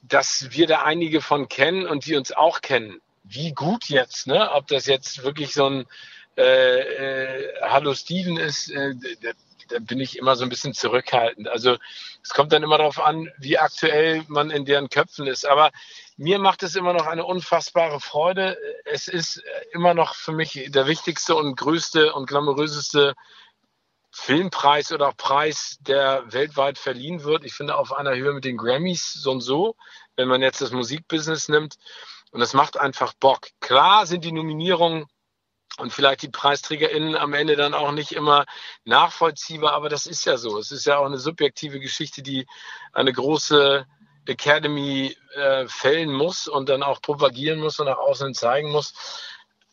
dass 0.02 0.48
wir 0.50 0.66
da 0.66 0.82
einige 0.82 1.20
von 1.20 1.48
kennen 1.48 1.86
und 1.86 2.06
die 2.06 2.16
uns 2.16 2.32
auch 2.32 2.60
kennen. 2.60 3.00
Wie 3.22 3.52
gut 3.52 3.88
jetzt, 3.88 4.26
ne? 4.26 4.50
Ob 4.52 4.66
das 4.68 4.86
jetzt 4.86 5.22
wirklich 5.22 5.52
so 5.52 5.66
ein 5.66 5.86
äh, 6.36 6.78
äh, 6.78 7.60
Hallo 7.62 7.94
Steven 7.94 8.38
ist, 8.38 8.70
äh, 8.70 8.94
da, 9.70 9.78
bin 9.80 10.00
ich 10.00 10.18
immer 10.18 10.36
so 10.36 10.44
ein 10.44 10.48
bisschen 10.48 10.74
zurückhaltend. 10.74 11.48
Also 11.48 11.76
es 12.22 12.30
kommt 12.30 12.52
dann 12.52 12.62
immer 12.62 12.78
darauf 12.78 13.00
an, 13.00 13.30
wie 13.38 13.58
aktuell 13.58 14.24
man 14.28 14.50
in 14.50 14.64
deren 14.64 14.88
Köpfen 14.88 15.26
ist. 15.26 15.46
Aber 15.46 15.70
mir 16.16 16.38
macht 16.38 16.62
es 16.62 16.76
immer 16.76 16.92
noch 16.92 17.06
eine 17.06 17.24
unfassbare 17.24 18.00
Freude. 18.00 18.58
Es 18.84 19.08
ist 19.08 19.42
immer 19.72 19.94
noch 19.94 20.14
für 20.14 20.32
mich 20.32 20.66
der 20.68 20.86
wichtigste 20.86 21.34
und 21.34 21.56
größte 21.56 22.12
und 22.12 22.26
glamouröseste 22.26 23.14
Filmpreis 24.12 24.92
oder 24.92 25.08
auch 25.08 25.16
Preis, 25.16 25.78
der 25.80 26.24
weltweit 26.32 26.78
verliehen 26.78 27.22
wird. 27.22 27.44
Ich 27.44 27.54
finde 27.54 27.76
auf 27.76 27.92
einer 27.92 28.14
Höhe 28.14 28.32
mit 28.32 28.44
den 28.44 28.56
Grammys 28.56 29.12
so 29.12 29.30
und 29.30 29.40
so, 29.40 29.76
wenn 30.16 30.28
man 30.28 30.42
jetzt 30.42 30.60
das 30.60 30.72
Musikbusiness 30.72 31.48
nimmt. 31.48 31.76
Und 32.32 32.40
das 32.40 32.54
macht 32.54 32.78
einfach 32.78 33.14
Bock. 33.14 33.48
Klar 33.60 34.06
sind 34.06 34.24
die 34.24 34.32
Nominierungen 34.32 35.06
und 35.80 35.92
vielleicht 35.92 36.22
die 36.22 36.28
PreisträgerInnen 36.28 37.16
am 37.16 37.34
Ende 37.34 37.56
dann 37.56 37.74
auch 37.74 37.92
nicht 37.92 38.12
immer 38.12 38.46
nachvollziehbar, 38.84 39.72
aber 39.72 39.88
das 39.88 40.06
ist 40.06 40.24
ja 40.24 40.36
so. 40.36 40.58
Es 40.58 40.70
ist 40.70 40.86
ja 40.86 40.98
auch 40.98 41.06
eine 41.06 41.18
subjektive 41.18 41.80
Geschichte, 41.80 42.22
die 42.22 42.46
eine 42.92 43.12
große 43.12 43.86
Academy 44.26 45.16
äh, 45.34 45.66
fällen 45.66 46.12
muss 46.12 46.46
und 46.46 46.68
dann 46.68 46.82
auch 46.82 47.00
propagieren 47.00 47.58
muss 47.58 47.80
und 47.80 47.86
nach 47.86 47.98
außen 47.98 48.34
zeigen 48.34 48.70
muss 48.70 48.94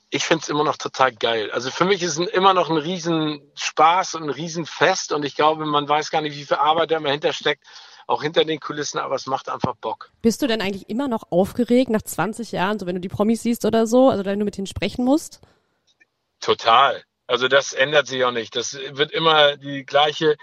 ich 0.10 0.24
finde 0.24 0.44
es 0.44 0.50
immer 0.50 0.64
noch 0.64 0.78
total 0.78 1.14
geil. 1.14 1.52
Also 1.52 1.70
für 1.70 1.86
mich 1.86 2.02
ist 2.02 2.18
es 2.18 2.28
immer 2.30 2.54
noch 2.54 2.70
ein 2.70 2.78
Riesenspaß 2.78 4.16
und 4.16 4.24
ein 4.24 4.30
Riesenfest 4.30 5.12
und 5.12 5.26
ich 5.26 5.36
glaube, 5.36 5.66
man 5.66 5.88
weiß 5.88 6.12
gar 6.12 6.22
nicht, 6.22 6.38
wie 6.38 6.46
viel 6.46 6.58
Arbeit 6.58 6.92
da 6.92 6.98
immer 6.98 7.12
hintersteckt, 7.12 7.66
auch 8.08 8.24
hinter 8.24 8.46
den 8.46 8.60
Kulissen, 8.60 9.00
aber 9.00 9.16
es 9.16 9.26
macht 9.26 9.50
einfach 9.50 9.76
Bock. 9.76 10.12
Bist 10.22 10.42
du 10.42 10.48
denn 10.48 10.62
eigentlich 10.62 10.90
immer 10.90 11.10
noch 11.10 11.24
aufgeregt 11.30 11.90
nach 11.90 12.02
20 12.02 12.54
Jahren, 12.54 12.80
so 12.80 12.86
wenn 12.86 12.96
du 12.96 13.02
die 13.02 13.10
Promis 13.10 13.44
siehst 13.44 13.66
oder 13.66 13.86
so, 13.86 14.10
also 14.10 14.24
wenn 14.24 14.40
du 14.40 14.46
mit 14.46 14.56
denen 14.56 14.68
sprechen 14.68 15.04
musst? 15.04 15.42
Total. 16.40 17.04
Also 17.28 17.48
das 17.48 17.74
ändert 17.74 18.08
sich 18.08 18.24
auch 18.24 18.32
nicht. 18.32 18.56
Das 18.56 18.74
wird 18.74 19.12
immer 19.12 19.58
die 19.58 19.86
gleiche 19.86 20.38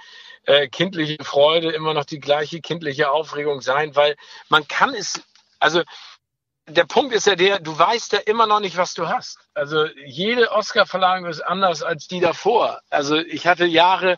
äh, 0.44 0.68
kindliche 0.68 1.22
Freude, 1.24 1.70
immer 1.70 1.94
noch 1.94 2.04
die 2.04 2.20
gleiche 2.20 2.60
kindliche 2.60 3.10
Aufregung 3.10 3.62
sein, 3.62 3.96
weil 3.96 4.16
man 4.48 4.68
kann 4.68 4.94
es, 4.94 5.22
also 5.58 5.82
der 6.66 6.84
Punkt 6.84 7.14
ist 7.14 7.26
ja 7.26 7.36
der, 7.36 7.60
du 7.60 7.78
weißt 7.78 8.12
ja 8.12 8.18
immer 8.20 8.46
noch 8.46 8.60
nicht, 8.60 8.76
was 8.76 8.94
du 8.94 9.08
hast. 9.08 9.38
Also 9.54 9.86
jede 10.06 10.50
Oscar-Verleihung 10.50 11.26
ist 11.26 11.40
anders 11.40 11.82
als 11.82 12.08
die 12.08 12.20
davor. 12.20 12.80
Also 12.90 13.16
ich 13.16 13.46
hatte 13.46 13.66
Jahre, 13.66 14.16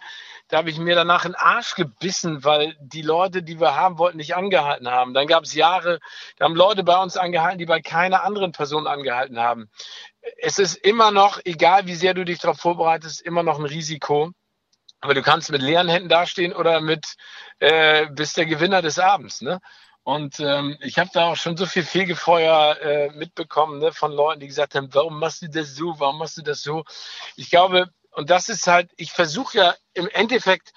da 0.48 0.58
habe 0.58 0.70
ich 0.70 0.78
mir 0.78 0.94
danach 0.94 1.24
in 1.24 1.32
den 1.32 1.40
Arsch 1.40 1.74
gebissen, 1.74 2.44
weil 2.44 2.76
die 2.80 3.02
Leute, 3.02 3.42
die 3.42 3.60
wir 3.60 3.74
haben 3.74 3.98
wollten, 3.98 4.18
nicht 4.18 4.36
angehalten 4.36 4.88
haben. 4.88 5.12
Dann 5.12 5.26
gab 5.26 5.44
es 5.44 5.54
Jahre, 5.54 5.98
da 6.36 6.44
haben 6.44 6.54
Leute 6.54 6.84
bei 6.84 6.96
uns 7.00 7.16
angehalten, 7.16 7.58
die 7.58 7.66
bei 7.66 7.80
keiner 7.80 8.22
anderen 8.22 8.52
Person 8.52 8.86
angehalten 8.86 9.38
haben. 9.38 9.68
Es 10.38 10.58
ist 10.58 10.76
immer 10.76 11.10
noch, 11.10 11.40
egal 11.44 11.86
wie 11.86 11.94
sehr 11.94 12.14
du 12.14 12.24
dich 12.24 12.38
darauf 12.38 12.58
vorbereitest, 12.58 13.22
immer 13.22 13.42
noch 13.42 13.58
ein 13.58 13.66
Risiko. 13.66 14.30
Aber 15.00 15.14
du 15.14 15.22
kannst 15.22 15.50
mit 15.50 15.62
leeren 15.62 15.88
Händen 15.88 16.08
dastehen 16.08 16.52
oder 16.52 16.80
mit 16.80 17.16
äh, 17.58 18.06
bist 18.10 18.36
der 18.36 18.46
Gewinner 18.46 18.82
des 18.82 18.98
Abends. 18.98 19.42
Ne? 19.42 19.60
Und 20.04 20.38
ähm, 20.38 20.78
ich 20.80 20.98
habe 21.00 21.10
da 21.12 21.32
auch 21.32 21.36
schon 21.36 21.56
so 21.56 21.66
viel 21.66 21.82
Fegefeuer 21.82 22.78
äh, 22.80 23.10
mitbekommen 23.10 23.80
ne, 23.80 23.92
von 23.92 24.12
Leuten, 24.12 24.38
die 24.38 24.46
gesagt 24.46 24.76
haben, 24.76 24.88
warum 24.94 25.18
machst 25.18 25.42
du 25.42 25.48
das 25.48 25.74
so, 25.74 25.98
warum 25.98 26.18
machst 26.18 26.38
du 26.38 26.42
das 26.42 26.62
so? 26.62 26.84
Ich 27.34 27.50
glaube, 27.50 27.90
und 28.16 28.30
das 28.30 28.48
ist 28.48 28.66
halt, 28.66 28.90
ich 28.96 29.12
versuche 29.12 29.58
ja 29.58 29.74
im 29.92 30.08
Endeffekt, 30.08 30.72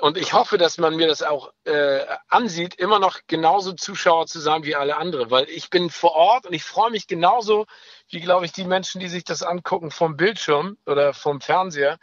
und 0.00 0.18
ich 0.18 0.32
hoffe, 0.32 0.58
dass 0.58 0.76
man 0.76 0.96
mir 0.96 1.06
das 1.06 1.22
auch 1.22 1.52
äh, 1.64 2.04
ansieht, 2.26 2.74
immer 2.74 2.98
noch 2.98 3.20
genauso 3.28 3.72
Zuschauer 3.72 4.26
zu 4.26 4.40
sein 4.40 4.64
wie 4.64 4.74
alle 4.74 4.96
andere, 4.96 5.30
weil 5.30 5.48
ich 5.48 5.70
bin 5.70 5.88
vor 5.88 6.12
Ort 6.12 6.46
und 6.46 6.52
ich 6.52 6.64
freue 6.64 6.90
mich 6.90 7.06
genauso 7.06 7.66
wie, 8.10 8.20
glaube 8.20 8.44
ich, 8.44 8.52
die 8.52 8.64
Menschen, 8.64 9.00
die 9.00 9.08
sich 9.08 9.22
das 9.22 9.44
angucken 9.44 9.92
vom 9.92 10.16
Bildschirm 10.16 10.76
oder 10.84 11.14
vom 11.14 11.40
Fernseher. 11.40 11.98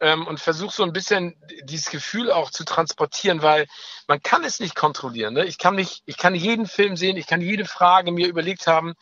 Ähm, 0.00 0.26
und 0.26 0.40
versuche 0.40 0.74
so 0.74 0.82
ein 0.82 0.92
bisschen 0.92 1.36
dieses 1.64 1.90
Gefühl 1.90 2.32
auch 2.32 2.50
zu 2.50 2.64
transportieren, 2.64 3.42
weil 3.42 3.66
man 4.08 4.22
kann 4.22 4.44
es 4.44 4.60
nicht 4.60 4.74
kontrollieren. 4.74 5.34
Ne? 5.34 5.44
Ich 5.44 5.58
kann 5.58 5.76
nicht, 5.76 6.02
ich 6.06 6.16
kann 6.16 6.34
jeden 6.34 6.66
Film 6.66 6.96
sehen, 6.96 7.16
ich 7.16 7.26
kann 7.26 7.40
jede 7.40 7.66
Frage 7.66 8.10
mir 8.10 8.26
überlegt 8.26 8.66
haben, 8.66 8.94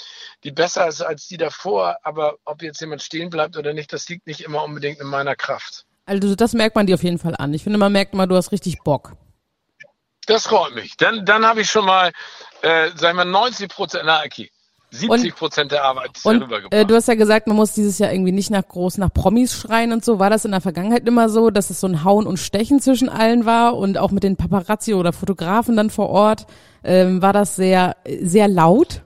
die 0.45 0.51
besser 0.51 0.87
ist 0.89 1.01
als 1.01 1.27
die 1.29 1.37
davor, 1.37 1.99
aber 2.03 2.37
ob 2.45 2.63
jetzt 2.63 2.81
jemand 2.81 3.03
stehen 3.03 3.31
bleibt 3.31 3.57
oder 3.57 3.73
nicht, 3.73 3.93
das 3.93 4.09
liegt 4.09 4.27
nicht 4.27 4.41
immer 4.41 4.65
unbedingt 4.65 5.01
in 5.01 5.07
meiner 5.07 5.37
Kraft. 5.37 5.85
Also 6.05 6.35
das 6.35 6.53
merkt 6.53 6.75
man 6.75 6.87
dir 6.87 6.95
auf 6.95 7.03
jeden 7.03 7.19
Fall 7.19 7.37
an. 7.37 7.53
Ich 7.55 7.63
finde, 7.63 7.79
man 7.79 7.93
merkt 7.93 8.15
mal, 8.15 8.27
du 8.27 8.35
hast 8.35 8.51
richtig 8.51 8.79
Bock. 8.83 9.13
Das 10.27 10.47
freut 10.47 10.75
mich. 10.75 10.97
Dann, 10.97 11.25
dann 11.25 11.47
habe 11.47 11.63
ich 11.63 11.71
schon 11.71 11.87
mal, 11.87 12.13
äh, 12.63 12.91
sag 12.95 13.11
ich 13.11 13.17
mal, 13.17 13.25
90 13.25 13.71
Prozent, 13.71 14.05
na 14.07 14.23
okay, 14.25 14.51
70 14.91 15.35
Prozent 15.35 15.73
der 15.73 15.85
Arbeit 15.85 16.17
ist 16.17 16.25
Und 16.25 16.43
rübergebracht. 16.43 16.73
äh, 16.73 16.85
du 16.87 16.95
hast 16.95 17.09
ja 17.09 17.15
gesagt, 17.15 17.47
man 17.47 17.57
muss 17.57 17.73
dieses 17.75 17.99
Jahr 17.99 18.13
irgendwie 18.13 18.33
nicht 18.33 18.51
nach 18.51 18.67
groß 18.67 18.99
nach 18.99 19.13
Promis 19.13 19.53
schreien 19.55 19.93
und 19.93 20.05
so. 20.05 20.19
War 20.19 20.31
das 20.31 20.45
in 20.45 20.51
der 20.53 20.61
Vergangenheit 20.61 21.07
immer 21.07 21.29
so, 21.29 21.51
dass 21.51 21.71
es 21.71 21.81
so 21.81 21.87
ein 21.87 22.05
Hauen 22.05 22.27
und 22.27 22.39
Stechen 22.39 22.81
zwischen 22.81 23.09
allen 23.09 23.45
war 23.45 23.77
und 23.77 23.99
auch 23.99 24.11
mit 24.11 24.23
den 24.23 24.37
Paparazzi 24.37 24.95
oder 24.95 25.13
Fotografen 25.13 25.77
dann 25.77 25.91
vor 25.91 26.09
Ort? 26.09 26.47
Ähm, 26.85 27.21
war 27.21 27.33
das 27.33 27.57
sehr, 27.57 27.97
sehr 28.23 28.49
laut? 28.49 29.03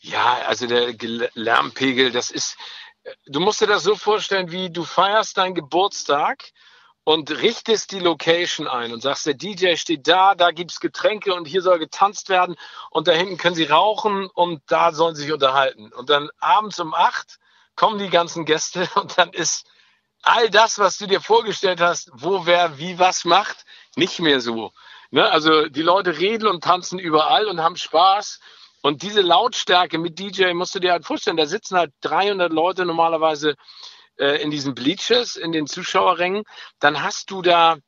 Ja, 0.00 0.38
also 0.46 0.66
der 0.66 0.94
Gel- 0.94 1.28
Lärmpegel, 1.34 2.12
das 2.12 2.30
ist, 2.30 2.56
du 3.26 3.40
musst 3.40 3.60
dir 3.60 3.66
das 3.66 3.82
so 3.82 3.96
vorstellen, 3.96 4.52
wie 4.52 4.70
du 4.70 4.84
feierst 4.84 5.36
deinen 5.36 5.54
Geburtstag 5.54 6.44
und 7.08 7.30
richtest 7.30 7.92
die 7.92 8.00
Location 8.00 8.68
ein 8.68 8.92
und 8.92 9.00
sagst, 9.00 9.24
der 9.24 9.32
DJ 9.32 9.76
steht 9.76 10.06
da, 10.06 10.34
da 10.34 10.50
gibt's 10.50 10.78
Getränke 10.78 11.32
und 11.32 11.46
hier 11.46 11.62
soll 11.62 11.78
getanzt 11.78 12.28
werden 12.28 12.54
und 12.90 13.08
da 13.08 13.12
hinten 13.12 13.38
können 13.38 13.54
sie 13.54 13.64
rauchen 13.64 14.26
und 14.26 14.60
da 14.66 14.92
sollen 14.92 15.14
sie 15.14 15.22
sich 15.22 15.32
unterhalten. 15.32 15.90
Und 15.94 16.10
dann 16.10 16.28
abends 16.38 16.78
um 16.80 16.92
acht 16.92 17.38
kommen 17.76 17.98
die 17.98 18.10
ganzen 18.10 18.44
Gäste 18.44 18.86
und 18.96 19.16
dann 19.16 19.30
ist 19.30 19.66
all 20.20 20.50
das, 20.50 20.78
was 20.78 20.98
du 20.98 21.06
dir 21.06 21.22
vorgestellt 21.22 21.80
hast, 21.80 22.10
wo 22.12 22.44
wer 22.44 22.76
wie 22.76 22.98
was 22.98 23.24
macht, 23.24 23.64
nicht 23.96 24.18
mehr 24.20 24.42
so. 24.42 24.72
Ne? 25.10 25.30
Also 25.30 25.64
die 25.64 25.80
Leute 25.80 26.18
reden 26.18 26.46
und 26.46 26.62
tanzen 26.62 26.98
überall 26.98 27.46
und 27.46 27.62
haben 27.62 27.76
Spaß. 27.76 28.38
Und 28.82 29.00
diese 29.00 29.22
Lautstärke 29.22 29.96
mit 29.96 30.18
DJ 30.18 30.52
musst 30.52 30.74
du 30.74 30.78
dir 30.78 30.92
halt 30.92 31.06
vorstellen, 31.06 31.38
da 31.38 31.46
sitzen 31.46 31.78
halt 31.78 31.94
300 32.02 32.52
Leute 32.52 32.84
normalerweise 32.84 33.54
äh, 34.18 34.42
in 34.42 34.50
diesen 34.50 34.74
Bleachers, 34.74 35.36
in 35.36 35.52
den 35.52 35.66
Zuschauerrängen. 35.66 36.44
Dann 36.78 37.02
hast 37.02 37.30
du 37.30 37.42
da, 37.42 37.78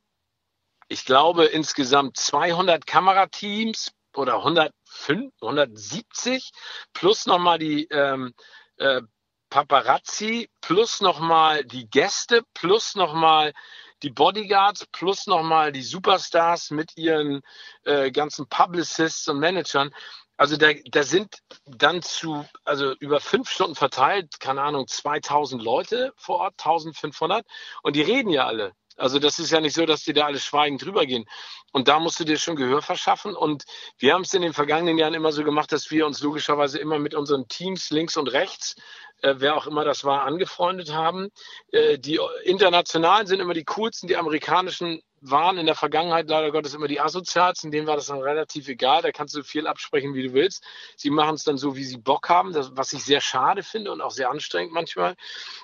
ich 0.87 1.05
glaube, 1.05 1.45
insgesamt 1.45 2.17
200 2.17 2.85
Kamerateams 2.85 3.91
oder 4.15 4.37
105, 4.37 5.33
170 5.41 6.51
plus 6.93 7.25
nochmal 7.25 7.59
die 7.59 7.85
ähm, 7.85 8.33
äh, 8.77 9.01
Paparazzi 9.49 10.49
plus 10.61 11.01
nochmal 11.01 11.65
die 11.65 11.89
Gäste 11.89 12.43
plus 12.53 12.95
nochmal 12.95 13.53
die 14.01 14.09
Bodyguards 14.09 14.87
plus 14.91 15.27
nochmal 15.27 15.71
die 15.71 15.83
Superstars 15.83 16.71
mit 16.71 16.97
ihren 16.97 17.41
äh, 17.83 18.11
ganzen 18.11 18.47
Publicists 18.47 19.27
und 19.27 19.39
Managern. 19.39 19.93
Also 20.41 20.57
da, 20.57 20.73
da 20.85 21.03
sind 21.03 21.37
dann 21.67 22.01
zu, 22.01 22.43
also 22.65 22.93
über 22.93 23.19
fünf 23.19 23.47
Stunden 23.47 23.75
verteilt, 23.75 24.39
keine 24.39 24.63
Ahnung, 24.63 24.87
2000 24.87 25.61
Leute 25.61 26.13
vor 26.15 26.39
Ort, 26.39 26.53
1500 26.57 27.45
und 27.83 27.95
die 27.95 28.01
reden 28.01 28.31
ja 28.31 28.47
alle. 28.47 28.71
Also 28.97 29.19
das 29.19 29.37
ist 29.37 29.51
ja 29.51 29.61
nicht 29.61 29.75
so, 29.75 29.85
dass 29.85 30.03
die 30.03 30.13
da 30.13 30.25
alle 30.25 30.39
schweigend 30.39 30.83
drüber 30.83 31.05
gehen. 31.05 31.25
Und 31.73 31.87
da 31.89 31.99
musst 31.99 32.19
du 32.19 32.23
dir 32.23 32.39
schon 32.39 32.55
Gehör 32.55 32.81
verschaffen. 32.81 33.35
Und 33.35 33.65
wir 33.99 34.15
haben 34.15 34.23
es 34.23 34.33
in 34.33 34.41
den 34.41 34.53
vergangenen 34.53 34.97
Jahren 34.97 35.13
immer 35.13 35.31
so 35.31 35.43
gemacht, 35.43 35.71
dass 35.71 35.91
wir 35.91 36.07
uns 36.07 36.21
logischerweise 36.21 36.79
immer 36.79 36.97
mit 36.97 37.13
unseren 37.13 37.47
Teams 37.47 37.91
links 37.91 38.17
und 38.17 38.27
rechts, 38.27 38.75
äh, 39.21 39.35
wer 39.37 39.55
auch 39.55 39.67
immer 39.67 39.85
das 39.85 40.03
war, 40.03 40.23
angefreundet 40.23 40.91
haben. 40.91 41.29
Äh, 41.71 41.99
die 41.99 42.19
internationalen 42.45 43.27
sind 43.27 43.41
immer 43.41 43.53
die 43.53 43.65
coolsten, 43.65 44.07
die 44.07 44.17
amerikanischen 44.17 45.03
waren 45.21 45.57
in 45.57 45.67
der 45.67 45.75
Vergangenheit 45.75 46.27
leider 46.27 46.51
Gottes 46.51 46.73
immer 46.73 46.87
die 46.87 46.99
Asozialsten, 46.99 47.71
denen 47.71 47.87
war 47.87 47.95
das 47.95 48.07
dann 48.07 48.21
relativ 48.21 48.67
egal, 48.67 49.03
da 49.03 49.11
kannst 49.11 49.35
du 49.35 49.43
viel 49.43 49.67
absprechen, 49.67 50.15
wie 50.15 50.23
du 50.23 50.33
willst. 50.33 50.63
Sie 50.97 51.11
machen 51.11 51.35
es 51.35 51.43
dann 51.43 51.57
so, 51.57 51.75
wie 51.75 51.83
sie 51.83 51.97
Bock 51.97 52.27
haben, 52.27 52.53
das, 52.53 52.75
was 52.75 52.91
ich 52.93 53.03
sehr 53.03 53.21
schade 53.21 53.61
finde 53.61 53.91
und 53.91 54.01
auch 54.01 54.11
sehr 54.11 54.31
anstrengend 54.31 54.73
manchmal. 54.73 55.15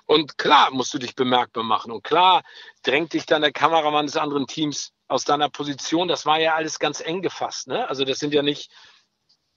Und 0.06 0.38
klar 0.38 0.72
musst 0.72 0.94
du 0.94 1.00
dich 1.00 1.16
bemerkbar 1.16 1.64
machen 1.64 1.92
und 1.92 2.04
klar 2.04 2.44
drängt 2.84 3.14
dich 3.14 3.26
dann 3.26 3.42
der 3.42 3.52
Kameramann 3.52 4.06
des 4.06 4.16
anderen 4.16 4.46
Teams 4.46 4.94
aus 5.08 5.26
deiner 5.26 5.50
Position. 5.50 6.08
Das 6.08 6.26
war 6.26 6.40
ja 6.40 6.54
alles 6.54 6.80
ganz 6.80 7.02
eng 7.02 7.22
gefasst. 7.22 7.68
Ne? 7.68 7.90
Also 7.90 8.06
das 8.06 8.20
sind 8.20 8.34
ja 8.34 8.44
nicht, 8.44 8.72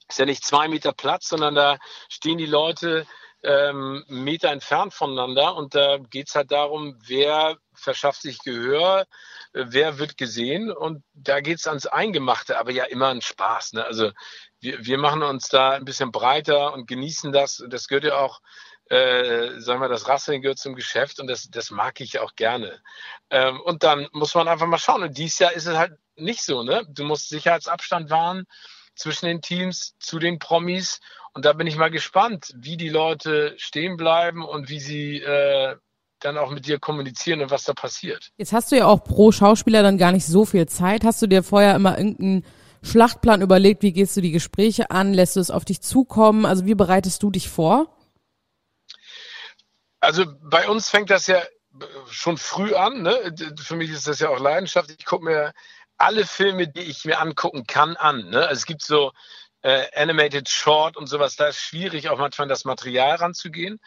ist 0.08 0.18
ja 0.18 0.24
nicht 0.24 0.44
zwei 0.44 0.68
Meter 0.68 0.92
Platz, 0.92 1.28
sondern 1.28 1.54
da 1.54 1.78
stehen 2.08 2.38
die 2.38 2.46
Leute 2.46 3.06
ähm, 3.42 4.04
Meter 4.08 4.50
entfernt 4.50 4.92
voneinander 4.92 5.56
und 5.56 5.74
da 5.74 5.98
geht's 5.98 6.34
halt 6.34 6.52
darum, 6.52 6.98
wer 7.06 7.56
verschafft 7.72 8.22
sich 8.22 8.38
Gehör, 8.40 9.06
wer 9.52 9.98
wird 9.98 10.18
gesehen 10.18 10.70
und 10.70 11.02
da 11.14 11.40
geht's 11.40 11.66
ans 11.66 11.86
Eingemachte, 11.86 12.58
aber 12.58 12.70
ja 12.70 12.84
immer 12.84 13.08
ein 13.08 13.22
Spaß. 13.22 13.74
Ne? 13.74 13.84
Also 13.84 14.12
wir, 14.60 14.84
wir 14.84 14.98
machen 14.98 15.22
uns 15.22 15.48
da 15.48 15.70
ein 15.70 15.84
bisschen 15.84 16.12
breiter 16.12 16.74
und 16.74 16.86
genießen 16.86 17.32
das. 17.32 17.64
Das 17.68 17.88
gehört 17.88 18.04
ja 18.04 18.18
auch, 18.18 18.40
äh, 18.86 19.58
sagen 19.58 19.80
wir, 19.80 19.88
das 19.88 20.08
Rasseln 20.08 20.42
gehört 20.42 20.58
zum 20.58 20.74
Geschäft 20.74 21.18
und 21.18 21.26
das, 21.26 21.48
das 21.50 21.70
mag 21.70 22.00
ich 22.00 22.18
auch 22.18 22.34
gerne. 22.34 22.82
Ähm, 23.30 23.60
und 23.60 23.82
dann 23.82 24.08
muss 24.12 24.34
man 24.34 24.48
einfach 24.48 24.66
mal 24.66 24.78
schauen. 24.78 25.02
Und 25.02 25.16
dieses 25.16 25.38
Jahr 25.38 25.52
ist 25.52 25.66
es 25.66 25.76
halt 25.76 25.94
nicht 26.16 26.42
so. 26.42 26.62
Ne? 26.62 26.84
Du 26.90 27.04
musst 27.04 27.30
Sicherheitsabstand 27.30 28.10
wahren 28.10 28.46
zwischen 28.94 29.26
den 29.26 29.42
Teams 29.42 29.94
zu 29.98 30.18
den 30.18 30.38
Promis. 30.38 31.00
Und 31.32 31.44
da 31.44 31.52
bin 31.52 31.66
ich 31.66 31.76
mal 31.76 31.90
gespannt, 31.90 32.52
wie 32.56 32.76
die 32.76 32.88
Leute 32.88 33.54
stehen 33.56 33.96
bleiben 33.96 34.44
und 34.44 34.68
wie 34.68 34.80
sie 34.80 35.18
äh, 35.18 35.76
dann 36.20 36.38
auch 36.38 36.50
mit 36.50 36.66
dir 36.66 36.78
kommunizieren 36.78 37.40
und 37.40 37.50
was 37.50 37.64
da 37.64 37.72
passiert. 37.72 38.30
Jetzt 38.36 38.52
hast 38.52 38.72
du 38.72 38.76
ja 38.76 38.86
auch 38.86 39.02
pro 39.04 39.32
Schauspieler 39.32 39.82
dann 39.82 39.98
gar 39.98 40.12
nicht 40.12 40.26
so 40.26 40.44
viel 40.44 40.66
Zeit. 40.66 41.04
Hast 41.04 41.22
du 41.22 41.26
dir 41.26 41.42
vorher 41.42 41.74
immer 41.74 41.98
irgendeinen 41.98 42.44
Schlachtplan 42.82 43.42
überlegt? 43.42 43.82
Wie 43.82 43.92
gehst 43.92 44.16
du 44.16 44.20
die 44.20 44.30
Gespräche 44.30 44.90
an? 44.90 45.14
Lässt 45.14 45.36
du 45.36 45.40
es 45.40 45.50
auf 45.50 45.64
dich 45.64 45.80
zukommen? 45.80 46.46
Also 46.46 46.66
wie 46.66 46.74
bereitest 46.74 47.22
du 47.22 47.30
dich 47.30 47.48
vor? 47.48 47.96
Also 50.00 50.24
bei 50.42 50.68
uns 50.68 50.88
fängt 50.88 51.10
das 51.10 51.26
ja 51.26 51.42
schon 52.10 52.36
früh 52.36 52.74
an. 52.74 53.02
Ne? 53.02 53.34
Für 53.60 53.76
mich 53.76 53.90
ist 53.90 54.06
das 54.06 54.18
ja 54.18 54.28
auch 54.28 54.40
Leidenschaft. 54.40 54.90
Ich 54.90 55.04
gucke 55.04 55.24
mir 55.24 55.52
alle 56.00 56.26
Filme, 56.26 56.68
die 56.68 56.80
ich 56.80 57.04
mir 57.04 57.20
angucken 57.20 57.66
kann, 57.66 57.96
an. 57.96 58.30
Ne? 58.30 58.40
Also 58.40 58.60
es 58.60 58.66
gibt 58.66 58.82
so 58.82 59.12
äh, 59.62 59.86
Animated 59.94 60.48
Short 60.48 60.96
und 60.96 61.06
sowas, 61.06 61.36
da 61.36 61.48
ist 61.48 61.60
schwierig, 61.60 62.08
auch 62.08 62.18
manchmal 62.18 62.44
an 62.44 62.48
das 62.48 62.64
Material 62.64 63.16
ranzugehen. 63.16 63.80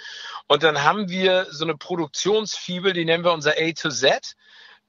Und 0.48 0.64
dann 0.64 0.84
haben 0.84 1.10
wir 1.10 1.48
so 1.50 1.64
eine 1.64 1.76
Produktionsfibel, 1.76 2.94
die 2.94 3.06
nennen 3.06 3.24
wir 3.24 3.34
unser 3.34 3.54
A 3.58 3.72
to 3.72 3.90
Z, 3.90 4.36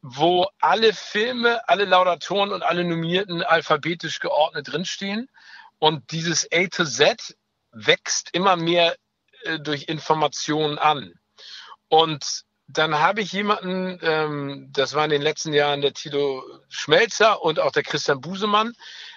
wo 0.02 0.47
alle 0.61 0.93
Filme, 0.93 1.66
alle 1.69 1.87
Laudatoren 1.87 2.52
und 2.52 2.62
alle 2.62 2.85
Nominierten 2.85 3.43
alphabetisch 3.43 4.21
geordnet 4.21 4.71
drinstehen. 4.71 5.31
Und 5.78 6.11
dieses 6.11 6.47
A 6.52 6.66
to 6.66 6.85
Z 6.85 7.37
wächst 7.73 8.28
immer 8.33 8.57
mehr 8.57 8.97
äh, 9.45 9.59
durch 9.59 9.85
Informationen 9.85 10.78
an. 10.78 11.14
Und 11.88 12.45
dann 12.66 12.99
habe 12.99 13.21
ich 13.21 13.33
jemanden, 13.33 13.99
ähm, 14.02 14.68
das 14.73 14.94
war 14.94 15.04
in 15.04 15.11
den 15.11 15.23
letzten 15.23 15.52
Jahren 15.52 15.83
der 15.83 15.92
Tilo 15.92 16.42
Schmelzer 16.68 17.42
und 17.42 17.61
auch 17.61 17.73
der 17.73 17.83
Christian 17.83 18.21
Busemann, 18.21 18.73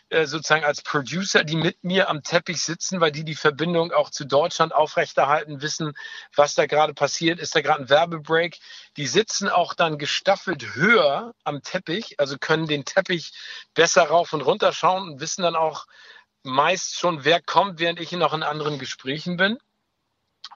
äh, 0.10 0.26
sozusagen 0.26 0.64
als 0.64 0.82
Producer, 0.82 1.44
die 1.44 1.56
mit 1.56 1.84
mir 1.84 2.10
am 2.10 2.24
Teppich 2.24 2.62
sitzen, 2.62 3.02
weil 3.02 3.12
die 3.12 3.24
die 3.24 3.36
Verbindung 3.36 3.92
auch 3.92 4.10
zu 4.10 4.26
Deutschland 4.26 4.74
aufrechterhalten, 4.74 5.62
wissen, 5.62 5.94
was 6.36 6.56
da 6.56 6.66
gerade 6.66 6.94
passiert, 6.94 7.40
ist 7.40 7.56
da 7.56 7.62
gerade 7.62 7.84
ein 7.84 7.90
Werbebreak. 7.90 8.60
Die 8.96 9.08
sitzen 9.08 9.50
auch 9.50 9.74
dann 9.74 9.98
gestaffelt 9.98 10.76
höher 10.76 11.34
am 11.44 11.62
Teppich, 11.62 12.20
also 12.20 12.38
können 12.38 12.68
den 12.68 12.86
Teppich 12.86 13.34
besser 13.74 14.04
rauf 14.04 14.34
und 14.34 14.42
runter 14.42 14.72
schauen 14.74 15.10
und 15.10 15.20
wissen 15.20 15.42
dann 15.42 15.56
auch 15.56 15.88
meist 16.44 16.98
schon, 16.98 17.26
wer 17.26 17.42
kommt, 17.42 17.80
während 17.80 18.00
ich 18.00 18.12
noch 18.14 18.34
in 18.34 18.44
anderen 18.44 18.80
Gesprächen 18.80 19.38
bin. 19.38 19.58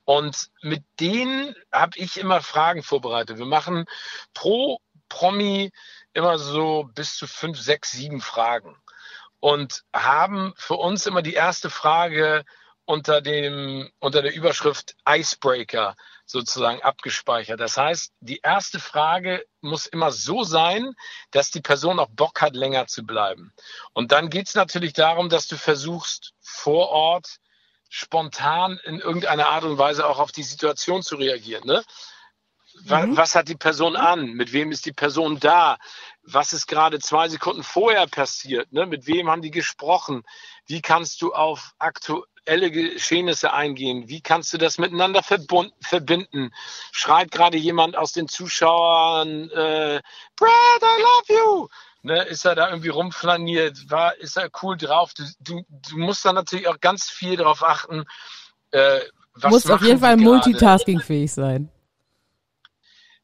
Und 0.05 0.49
mit 0.61 0.83
denen 0.99 1.55
habe 1.71 1.97
ich 1.97 2.17
immer 2.17 2.41
Fragen 2.41 2.83
vorbereitet. 2.83 3.37
Wir 3.37 3.45
machen 3.45 3.85
pro 4.33 4.79
Promi 5.09 5.71
immer 6.13 6.39
so 6.39 6.89
bis 6.95 7.15
zu 7.15 7.27
fünf, 7.27 7.59
sechs, 7.59 7.91
sieben 7.91 8.21
Fragen 8.21 8.75
und 9.41 9.83
haben 9.93 10.53
für 10.55 10.75
uns 10.75 11.05
immer 11.05 11.21
die 11.21 11.33
erste 11.33 11.69
Frage 11.69 12.45
unter 12.85 13.21
dem, 13.21 13.89
unter 13.99 14.21
der 14.21 14.33
Überschrift 14.33 14.95
Icebreaker 15.07 15.95
sozusagen 16.25 16.81
abgespeichert. 16.81 17.59
Das 17.59 17.77
heißt, 17.77 18.13
die 18.19 18.39
erste 18.41 18.79
Frage 18.79 19.45
muss 19.61 19.85
immer 19.85 20.11
so 20.11 20.43
sein, 20.43 20.93
dass 21.31 21.51
die 21.51 21.61
Person 21.61 21.99
auch 21.99 22.09
Bock 22.09 22.41
hat, 22.41 22.55
länger 22.55 22.87
zu 22.87 23.05
bleiben. 23.05 23.53
Und 23.93 24.11
dann 24.11 24.29
geht 24.29 24.47
es 24.47 24.55
natürlich 24.55 24.93
darum, 24.93 25.29
dass 25.29 25.47
du 25.47 25.57
versuchst, 25.57 26.33
vor 26.39 26.89
Ort 26.89 27.37
spontan 27.93 28.79
in 28.85 28.99
irgendeiner 28.99 29.49
Art 29.49 29.65
und 29.65 29.77
Weise 29.77 30.07
auch 30.07 30.17
auf 30.17 30.31
die 30.31 30.43
Situation 30.43 31.03
zu 31.03 31.17
reagieren. 31.17 31.65
Ne? 31.65 31.83
Mhm. 32.85 33.17
Was 33.17 33.35
hat 33.35 33.49
die 33.49 33.57
Person 33.57 33.97
an? 33.97 34.31
Mit 34.31 34.53
wem 34.53 34.71
ist 34.71 34.85
die 34.85 34.93
Person 34.93 35.39
da? 35.39 35.77
Was 36.23 36.53
ist 36.53 36.67
gerade 36.67 36.99
zwei 36.99 37.27
Sekunden 37.27 37.63
vorher 37.63 38.07
passiert? 38.07 38.71
Ne? 38.71 38.85
Mit 38.85 39.07
wem 39.07 39.29
haben 39.29 39.41
die 39.41 39.51
gesprochen? 39.51 40.23
Wie 40.67 40.81
kannst 40.81 41.21
du 41.21 41.33
auf 41.33 41.73
aktu 41.79 42.23
aktuelle 42.41 42.71
Geschehnisse 42.71 43.53
eingehen? 43.53 44.07
Wie 44.07 44.21
kannst 44.21 44.53
du 44.53 44.57
das 44.57 44.77
miteinander 44.77 45.21
verbinden? 45.23 46.51
Schreit 46.91 47.31
gerade 47.31 47.57
jemand 47.57 47.95
aus 47.95 48.13
den 48.13 48.27
Zuschauern, 48.27 49.49
äh, 49.51 50.01
Brad, 50.35 50.81
I 50.81 51.01
love 51.01 51.23
you! 51.27 51.67
Ne, 52.03 52.23
ist 52.23 52.45
er 52.45 52.55
da 52.55 52.69
irgendwie 52.69 52.89
rumflaniert? 52.89 53.89
War, 53.89 54.15
ist 54.17 54.37
er 54.37 54.49
cool 54.63 54.75
drauf? 54.75 55.13
Du, 55.13 55.23
du, 55.39 55.65
du 55.89 55.97
musst 55.97 56.25
da 56.25 56.33
natürlich 56.33 56.67
auch 56.67 56.79
ganz 56.79 57.09
viel 57.09 57.37
drauf 57.37 57.63
achten. 57.63 58.05
Äh, 58.71 59.01
was 59.35 59.51
musst 59.51 59.71
auf 59.71 59.81
jeden 59.81 59.99
Fall 59.99 60.17
multitaskingfähig 60.17 61.31
sein. 61.31 61.69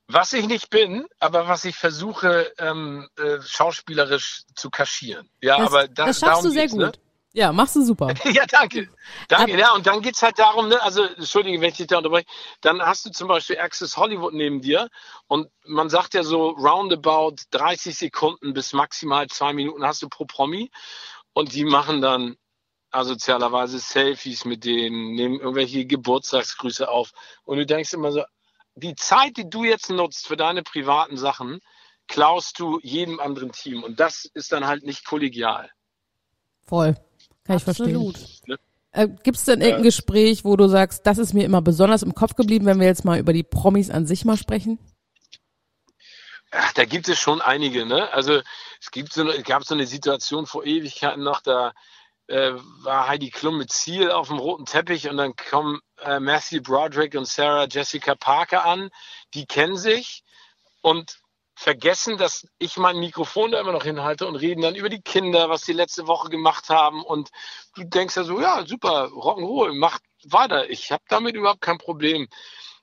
Was 0.07 0.31
ich 0.31 0.47
nicht 0.47 0.69
bin, 0.69 1.05
aber 1.19 1.47
was 1.47 1.65
ich 1.65 1.75
versuche, 1.75 2.53
ähm, 2.59 3.09
äh, 3.17 3.41
schauspielerisch 3.41 4.43
zu 4.55 4.69
kaschieren. 4.69 5.29
Ja, 5.41 5.57
das, 5.57 5.67
aber 5.67 5.87
da, 5.87 6.05
das 6.05 6.19
schaffst 6.19 6.45
du 6.45 6.49
sehr 6.49 6.69
gut. 6.69 6.79
Ne? 6.79 6.91
Ja, 7.37 7.53
machst 7.53 7.75
du 7.75 7.83
super. 7.83 8.07
ja, 8.33 8.47
danke. 8.47 8.89
Danke. 9.27 9.53
Ab 9.53 9.59
ja, 9.59 9.75
und 9.75 9.85
dann 9.85 10.01
geht's 10.01 10.23
halt 10.23 10.39
darum, 10.39 10.69
ne, 10.69 10.81
also, 10.81 11.03
entschuldige, 11.03 11.61
wenn 11.61 11.69
ich 11.69 11.77
dich 11.77 11.85
da 11.85 11.97
unterbreche, 11.97 12.25
dann 12.61 12.81
hast 12.81 13.05
du 13.05 13.11
zum 13.11 13.27
Beispiel 13.27 13.59
Access 13.59 13.95
Hollywood 13.95 14.33
neben 14.33 14.59
dir 14.59 14.89
und 15.27 15.47
man 15.63 15.91
sagt 15.91 16.15
ja 16.15 16.23
so 16.23 16.49
roundabout 16.49 17.35
30 17.51 17.95
Sekunden 17.95 18.53
bis 18.53 18.73
maximal 18.73 19.27
zwei 19.27 19.53
Minuten 19.53 19.85
hast 19.85 20.01
du 20.01 20.09
pro 20.09 20.25
Promi 20.25 20.71
und 21.33 21.53
die 21.53 21.63
machen 21.63 22.01
dann 22.01 22.37
asozialerweise 22.89 23.77
Selfies 23.77 24.43
mit 24.43 24.65
denen, 24.65 25.13
nehmen 25.13 25.39
irgendwelche 25.39 25.85
Geburtstagsgrüße 25.85 26.89
auf 26.89 27.11
und 27.43 27.57
du 27.57 27.67
denkst 27.67 27.93
immer 27.93 28.11
so, 28.11 28.23
die 28.73 28.95
Zeit, 28.95 29.37
die 29.37 29.47
du 29.47 29.63
jetzt 29.63 29.91
nutzt 29.91 30.25
für 30.25 30.37
deine 30.37 30.63
privaten 30.63 31.17
Sachen, 31.17 31.59
klaust 32.07 32.57
du 32.57 32.79
jedem 32.81 33.19
anderen 33.19 33.51
Team. 33.51 33.83
Und 33.83 33.99
das 33.99 34.25
ist 34.33 34.51
dann 34.51 34.65
halt 34.65 34.83
nicht 34.83 35.05
kollegial. 35.05 35.69
Voll. 36.65 36.95
Kann 37.47 37.57
ich 37.57 37.67
Absolut. 37.67 38.17
verstehen. 38.17 38.41
Ne? 38.47 38.57
Äh, 38.91 39.07
Gibt 39.23 39.37
es 39.37 39.45
denn 39.45 39.61
irgendein 39.61 39.83
ja. 39.83 39.89
Gespräch, 39.89 40.43
wo 40.43 40.55
du 40.55 40.67
sagst, 40.67 41.07
das 41.07 41.17
ist 41.17 41.33
mir 41.33 41.45
immer 41.45 41.61
besonders 41.61 42.03
im 42.03 42.13
Kopf 42.13 42.35
geblieben, 42.35 42.65
wenn 42.65 42.79
wir 42.79 42.87
jetzt 42.87 43.05
mal 43.05 43.19
über 43.19 43.33
die 43.33 43.43
Promis 43.43 43.89
an 43.89 44.05
sich 44.05 44.25
mal 44.25 44.37
sprechen? 44.37 44.79
Ach, 46.51 46.73
da 46.73 46.85
gibt 46.85 47.07
es 47.07 47.19
schon 47.19 47.41
einige, 47.41 47.85
ne? 47.85 48.11
Also 48.13 48.41
es 48.81 48.91
gibt 48.91 49.13
so 49.13 49.21
eine, 49.21 49.41
gab 49.43 49.63
so 49.63 49.75
eine 49.75 49.85
Situation 49.85 50.45
vor 50.45 50.65
Ewigkeiten 50.65 51.23
noch, 51.23 51.41
da 51.41 51.73
äh, 52.27 52.53
war 52.83 53.07
Heidi 53.07 53.29
Klum 53.29 53.57
mit 53.57 53.71
Ziel 53.71 54.11
auf 54.11 54.27
dem 54.27 54.39
roten 54.39 54.65
Teppich 54.65 55.09
und 55.09 55.17
dann 55.17 55.35
kommen 55.35 55.79
äh, 56.01 56.19
Matthew 56.19 56.61
Broderick 56.61 57.15
und 57.15 57.27
Sarah 57.27 57.67
Jessica 57.69 58.15
Parker 58.15 58.65
an. 58.65 58.89
Die 59.33 59.45
kennen 59.45 59.77
sich 59.77 60.23
und 60.81 61.19
vergessen, 61.57 62.17
dass 62.17 62.47
ich 62.59 62.77
mein 62.77 62.99
Mikrofon 62.99 63.51
da 63.51 63.59
immer 63.59 63.71
noch 63.71 63.83
hinhalte 63.83 64.27
und 64.27 64.35
reden 64.35 64.61
dann 64.61 64.75
über 64.75 64.89
die 64.89 65.01
Kinder, 65.01 65.49
was 65.49 65.61
die 65.63 65.73
letzte 65.73 66.05
Woche 66.05 66.29
gemacht 66.29 66.69
haben. 66.69 67.03
Und 67.03 67.31
du 67.75 67.83
denkst 67.83 68.15
ja 68.15 68.23
so, 68.23 68.39
ja, 68.39 68.63
super, 68.63 69.07
Rock'n'Roll, 69.07 69.73
macht 69.73 70.03
weiter. 70.23 70.69
Ich 70.69 70.91
habe 70.91 71.03
damit 71.09 71.35
überhaupt 71.35 71.61
kein 71.61 71.79
Problem. 71.79 72.27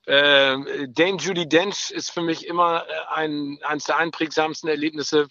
Äh, 0.07 0.89
Dane 0.89 1.19
Judy 1.19 1.49
Dench 1.49 1.93
ist 1.93 2.11
für 2.11 2.21
mich 2.21 2.49
immer 2.49 2.85
äh, 2.89 3.15
ein, 3.15 3.61
eines 3.63 3.85
der 3.85 3.97
einprägsamsten 3.97 4.69
Erlebnisse. 4.69 5.29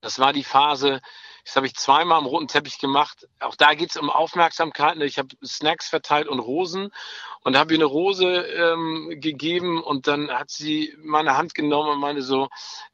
Das 0.00 0.18
war 0.18 0.32
die 0.32 0.44
Phase, 0.44 1.00
das 1.48 1.56
habe 1.56 1.66
ich 1.66 1.74
zweimal 1.76 2.18
am 2.18 2.26
roten 2.26 2.46
Teppich 2.46 2.78
gemacht. 2.78 3.26
Auch 3.40 3.56
da 3.56 3.72
geht 3.72 3.88
es 3.88 3.96
um 3.96 4.10
Aufmerksamkeit. 4.10 5.00
Ich 5.00 5.16
habe 5.16 5.28
Snacks 5.42 5.88
verteilt 5.88 6.28
und 6.28 6.40
Rosen 6.40 6.90
und 7.40 7.56
habe 7.56 7.72
ihr 7.72 7.78
eine 7.78 7.86
Rose 7.86 8.26
ähm, 8.26 9.14
gegeben 9.18 9.82
und 9.82 10.06
dann 10.08 10.30
hat 10.30 10.50
sie 10.50 10.94
meine 10.98 11.38
Hand 11.38 11.54
genommen 11.54 11.88
und 11.88 12.00
meine 12.00 12.20
so, 12.20 12.48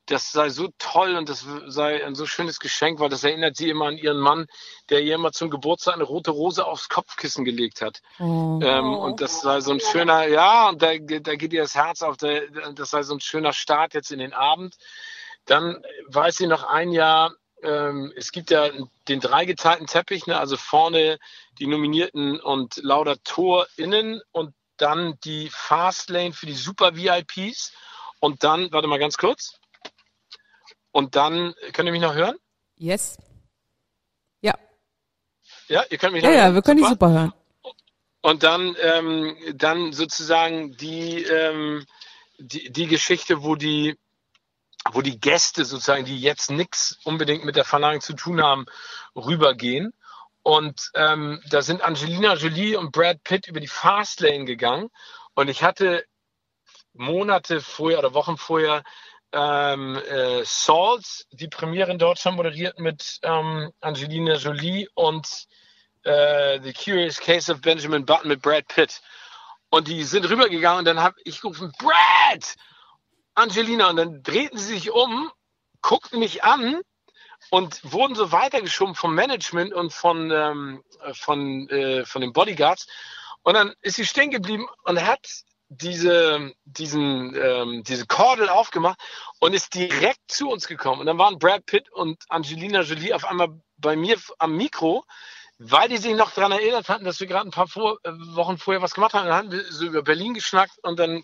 das 0.06 0.30
sei 0.30 0.50
so 0.50 0.68
toll 0.78 1.16
und 1.16 1.28
das 1.28 1.44
sei 1.66 2.06
ein 2.06 2.14
so 2.14 2.26
schönes 2.26 2.60
Geschenk, 2.60 3.00
weil 3.00 3.08
das 3.08 3.24
erinnert 3.24 3.56
sie 3.56 3.70
immer 3.70 3.86
an 3.86 3.98
ihren 3.98 4.20
Mann, 4.20 4.46
der 4.88 5.02
ihr 5.02 5.16
immer 5.16 5.32
zum 5.32 5.50
Geburtstag 5.50 5.94
eine 5.94 6.04
rote 6.04 6.30
Rose 6.30 6.64
aufs 6.64 6.88
Kopfkissen 6.88 7.44
gelegt 7.44 7.80
hat. 7.80 8.02
Oh. 8.20 8.60
Ähm, 8.62 8.94
und 8.94 9.20
das 9.20 9.40
sei 9.40 9.62
so 9.62 9.72
ein 9.72 9.80
schöner, 9.80 10.28
ja, 10.28 10.68
und 10.68 10.80
da, 10.80 10.96
da 10.96 11.34
geht 11.34 11.52
ihr 11.52 11.62
das 11.62 11.74
Herz 11.74 12.02
auf, 12.02 12.18
der, 12.18 12.42
das 12.72 12.90
sei 12.90 13.02
so 13.02 13.14
ein 13.14 13.20
schöner 13.20 13.52
Start 13.52 13.94
jetzt 13.94 14.12
in 14.12 14.20
den 14.20 14.32
Abend. 14.32 14.76
Dann 15.44 15.82
weiß 16.06 16.36
sie 16.36 16.46
noch 16.46 16.62
ein 16.62 16.92
Jahr, 16.92 17.34
ähm, 17.64 18.12
es 18.16 18.32
gibt 18.32 18.50
ja 18.50 18.70
den 19.08 19.20
dreigeteilten 19.20 19.86
Teppich, 19.86 20.26
ne? 20.26 20.38
also 20.38 20.56
vorne 20.56 21.18
die 21.58 21.66
Nominierten 21.66 22.40
und 22.40 22.76
lauter 22.76 23.22
Tor 23.24 23.66
innen 23.76 24.20
und 24.32 24.54
dann 24.76 25.18
die 25.24 25.48
Fastlane 25.50 26.32
für 26.32 26.46
die 26.46 26.54
Super 26.54 26.96
VIPs 26.96 27.72
und 28.20 28.44
dann, 28.44 28.72
warte 28.72 28.88
mal 28.88 28.98
ganz 28.98 29.16
kurz. 29.16 29.58
Und 30.92 31.16
dann, 31.16 31.54
könnt 31.72 31.86
ihr 31.86 31.92
mich 31.92 32.00
noch 32.00 32.14
hören? 32.14 32.36
Yes. 32.76 33.18
Ja. 34.40 34.54
Ja, 35.68 35.84
ihr 35.90 35.98
könnt 35.98 36.12
mich 36.12 36.22
noch 36.22 36.30
ja, 36.30 36.36
hören. 36.36 36.48
Ja, 36.48 36.54
wir 36.54 36.62
können 36.62 36.78
super. 36.78 36.88
dich 36.88 37.00
super 37.00 37.10
hören. 37.10 37.32
Und 38.20 38.42
dann, 38.42 38.76
ähm, 38.80 39.36
dann 39.54 39.92
sozusagen 39.92 40.76
die, 40.76 41.22
ähm, 41.24 41.84
die, 42.38 42.70
die 42.70 42.86
Geschichte, 42.86 43.42
wo 43.42 43.54
die 43.54 43.98
wo 44.92 45.00
die 45.00 45.18
Gäste 45.18 45.64
sozusagen, 45.64 46.04
die 46.04 46.20
jetzt 46.20 46.50
nichts 46.50 46.98
unbedingt 47.04 47.44
mit 47.44 47.56
der 47.56 47.64
Verleihung 47.64 48.00
zu 48.00 48.14
tun 48.14 48.42
haben, 48.42 48.66
rübergehen. 49.16 49.92
Und 50.42 50.90
ähm, 50.94 51.42
da 51.48 51.62
sind 51.62 51.82
Angelina 51.82 52.34
Jolie 52.34 52.76
und 52.76 52.92
Brad 52.92 53.22
Pitt 53.24 53.48
über 53.48 53.60
die 53.60 53.68
Fastlane 53.68 54.44
gegangen. 54.44 54.90
Und 55.34 55.48
ich 55.48 55.62
hatte 55.62 56.04
Monate 56.92 57.60
vorher 57.60 57.98
oder 57.98 58.12
Wochen 58.12 58.36
vorher 58.36 58.82
ähm, 59.32 59.96
äh, 59.96 60.44
Salt, 60.44 61.26
die 61.32 61.48
Premiere 61.48 61.90
in 61.90 61.98
Deutschland 61.98 62.36
moderiert 62.36 62.78
mit 62.78 63.18
ähm, 63.22 63.72
Angelina 63.80 64.34
Jolie 64.34 64.86
und 64.94 65.26
äh, 66.04 66.60
The 66.62 66.72
Curious 66.72 67.18
Case 67.18 67.50
of 67.50 67.60
Benjamin 67.60 68.04
Button 68.04 68.28
mit 68.28 68.42
Brad 68.42 68.68
Pitt. 68.68 69.00
Und 69.70 69.88
die 69.88 70.04
sind 70.04 70.28
rübergegangen 70.28 70.80
und 70.80 70.84
dann 70.84 71.00
habe 71.00 71.16
ich 71.24 71.40
gerufen, 71.40 71.72
Brad! 71.78 72.54
Angelina. 73.34 73.90
Und 73.90 73.96
dann 73.96 74.22
drehten 74.22 74.58
sie 74.58 74.74
sich 74.74 74.90
um, 74.90 75.30
guckten 75.82 76.18
mich 76.18 76.44
an 76.44 76.80
und 77.50 77.80
wurden 77.92 78.14
so 78.14 78.32
weitergeschoben 78.32 78.94
vom 78.94 79.14
Management 79.14 79.74
und 79.74 79.92
von, 79.92 80.30
ähm, 80.30 80.84
von, 81.12 81.68
äh, 81.68 82.04
von 82.04 82.20
den 82.20 82.32
Bodyguards. 82.32 82.86
Und 83.42 83.54
dann 83.54 83.74
ist 83.82 83.96
sie 83.96 84.06
stehen 84.06 84.30
geblieben 84.30 84.66
und 84.84 85.04
hat 85.04 85.26
diese, 85.68 86.52
diesen, 86.64 87.34
ähm, 87.36 87.82
diese 87.84 88.06
Kordel 88.06 88.48
aufgemacht 88.48 88.98
und 89.40 89.54
ist 89.54 89.74
direkt 89.74 90.20
zu 90.28 90.48
uns 90.48 90.66
gekommen. 90.66 91.00
Und 91.00 91.06
dann 91.06 91.18
waren 91.18 91.38
Brad 91.38 91.66
Pitt 91.66 91.90
und 91.90 92.22
Angelina 92.28 92.82
Jolie 92.82 93.14
auf 93.14 93.24
einmal 93.24 93.48
bei 93.76 93.96
mir 93.96 94.18
am 94.38 94.56
Mikro, 94.56 95.04
weil 95.58 95.88
die 95.88 95.98
sich 95.98 96.14
noch 96.14 96.32
daran 96.32 96.52
erinnert 96.52 96.88
hatten, 96.88 97.04
dass 97.04 97.20
wir 97.20 97.26
gerade 97.26 97.48
ein 97.48 97.52
paar 97.52 97.68
vor, 97.68 97.98
äh, 98.04 98.10
Wochen 98.34 98.58
vorher 98.58 98.82
was 98.82 98.94
gemacht 98.94 99.14
haben. 99.14 99.26
Dann 99.26 99.36
haben 99.36 99.52
wir 99.52 99.64
so 99.70 99.86
über 99.86 100.02
Berlin 100.02 100.34
geschnackt 100.34 100.78
und 100.82 100.98
dann 100.98 101.22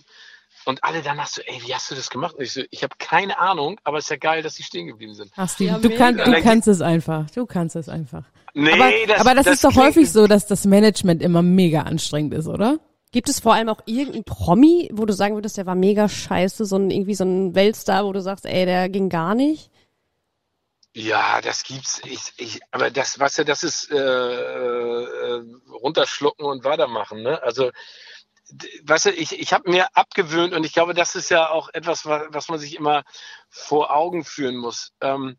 und 0.71 0.83
alle 0.85 1.03
danach 1.03 1.27
so, 1.27 1.43
ey, 1.43 1.61
wie 1.67 1.75
hast 1.75 1.91
du 1.91 1.95
das 1.95 2.09
gemacht? 2.09 2.37
Und 2.37 2.45
ich 2.45 2.53
so, 2.53 2.63
ich 2.71 2.83
habe 2.83 2.95
keine 2.99 3.39
Ahnung, 3.39 3.79
aber 3.85 3.99
es 3.99 4.05
ist 4.05 4.11
ja 4.11 4.17
geil, 4.17 4.43
dass 4.43 4.55
sie 4.55 4.63
stehen 4.63 4.87
geblieben 4.87 5.15
sind. 5.15 5.31
Ach, 5.37 5.51
Steve, 5.51 5.73
ja, 5.73 5.79
du, 5.79 5.91
kann, 5.91 6.17
du 6.17 6.43
kannst 6.43 6.69
es 6.69 6.81
einfach. 6.81 7.31
Du 7.31 7.45
kannst 7.45 7.77
es 7.77 7.89
einfach. 7.89 8.25
Nee, 8.55 8.73
aber 8.73 8.91
das, 9.07 9.21
aber 9.21 9.35
das, 9.35 9.45
das 9.45 9.55
ist 9.57 9.65
doch 9.65 9.75
häufig 9.77 10.11
so, 10.11 10.27
dass 10.27 10.47
das 10.47 10.65
Management 10.65 11.23
immer 11.23 11.43
mega 11.43 11.83
anstrengend 11.83 12.35
ist, 12.35 12.47
oder? 12.47 12.79
Gibt 13.13 13.29
es 13.29 13.41
vor 13.41 13.55
allem 13.55 13.69
auch 13.69 13.81
irgendeinen 13.87 14.25
Promi, 14.25 14.89
wo 14.93 15.05
du 15.05 15.13
sagen 15.13 15.35
würdest, 15.35 15.57
der 15.57 15.67
war 15.67 15.75
mega 15.75 16.09
scheiße, 16.09 16.65
so 16.65 16.77
ein 16.77 16.91
irgendwie 16.91 17.15
so 17.15 17.25
ein 17.25 17.55
Weltstar, 17.55 18.05
wo 18.05 18.13
du 18.13 18.21
sagst, 18.21 18.47
ey, 18.47 18.65
der 18.65 18.89
ging 18.89 19.09
gar 19.09 19.35
nicht? 19.35 19.71
Ja, 20.93 21.41
das 21.41 21.63
gibt's. 21.65 22.01
Ich, 22.05 22.21
ich, 22.37 22.61
aber 22.71 22.91
das, 22.91 23.19
was 23.21 23.37
ja, 23.37 23.45
das 23.45 23.63
ist 23.63 23.91
äh, 23.91 23.97
äh, 23.97 25.43
runterschlucken 25.71 26.45
und 26.45 26.65
weitermachen. 26.65 27.23
Ne? 27.23 27.41
Also 27.43 27.71
weißt 28.85 29.07
du, 29.07 29.11
ich, 29.11 29.39
ich 29.39 29.53
habe 29.53 29.71
mir 29.71 29.97
abgewöhnt 29.97 30.55
und 30.55 30.65
ich 30.65 30.73
glaube, 30.73 30.95
das 30.95 31.15
ist 31.15 31.31
ja 31.31 31.51
auch 31.51 31.69
etwas, 31.73 32.07
was 32.07 32.49
man 32.49 32.59
sich 32.59 32.77
immer 32.77 33.05
vor 33.49 33.95
Augen 33.95 34.25
führen 34.25 34.57
muss. 34.57 34.93
Ähm, 35.01 35.39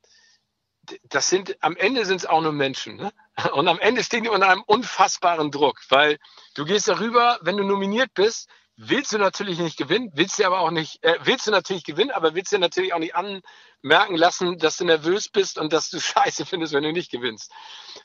das 1.03 1.29
sind, 1.29 1.55
am 1.61 1.75
Ende 1.77 2.05
sind 2.05 2.17
es 2.17 2.25
auch 2.25 2.41
nur 2.41 2.53
Menschen. 2.53 2.95
Ne? 2.95 3.11
Und 3.53 3.67
am 3.67 3.79
Ende 3.79 4.03
stehen 4.03 4.23
die 4.23 4.29
unter 4.29 4.49
einem 4.49 4.63
unfassbaren 4.63 5.51
Druck, 5.51 5.79
weil 5.89 6.17
du 6.55 6.65
gehst 6.65 6.87
darüber, 6.87 7.39
wenn 7.41 7.57
du 7.57 7.63
nominiert 7.63 8.13
bist, 8.13 8.49
willst 8.77 9.11
du 9.11 9.17
natürlich 9.17 9.59
nicht 9.59 9.77
gewinnen, 9.77 10.11
willst 10.13 10.39
du 10.39 10.45
aber 10.45 10.59
auch 10.59 10.71
nicht, 10.71 11.03
äh, 11.03 11.17
willst 11.23 11.47
du 11.47 11.51
natürlich 11.51 11.83
gewinnen, 11.83 12.11
aber 12.11 12.33
willst 12.35 12.51
du 12.51 12.57
natürlich 12.57 12.93
auch 12.93 12.99
nicht 12.99 13.15
anmerken 13.15 14.15
lassen, 14.15 14.57
dass 14.57 14.77
du 14.77 14.85
nervös 14.85 15.29
bist 15.29 15.57
und 15.57 15.73
dass 15.73 15.89
du 15.89 15.99
scheiße 16.01 16.45
findest, 16.45 16.73
wenn 16.73 16.83
du 16.83 16.91
nicht 16.91 17.11
gewinnst. 17.11 17.51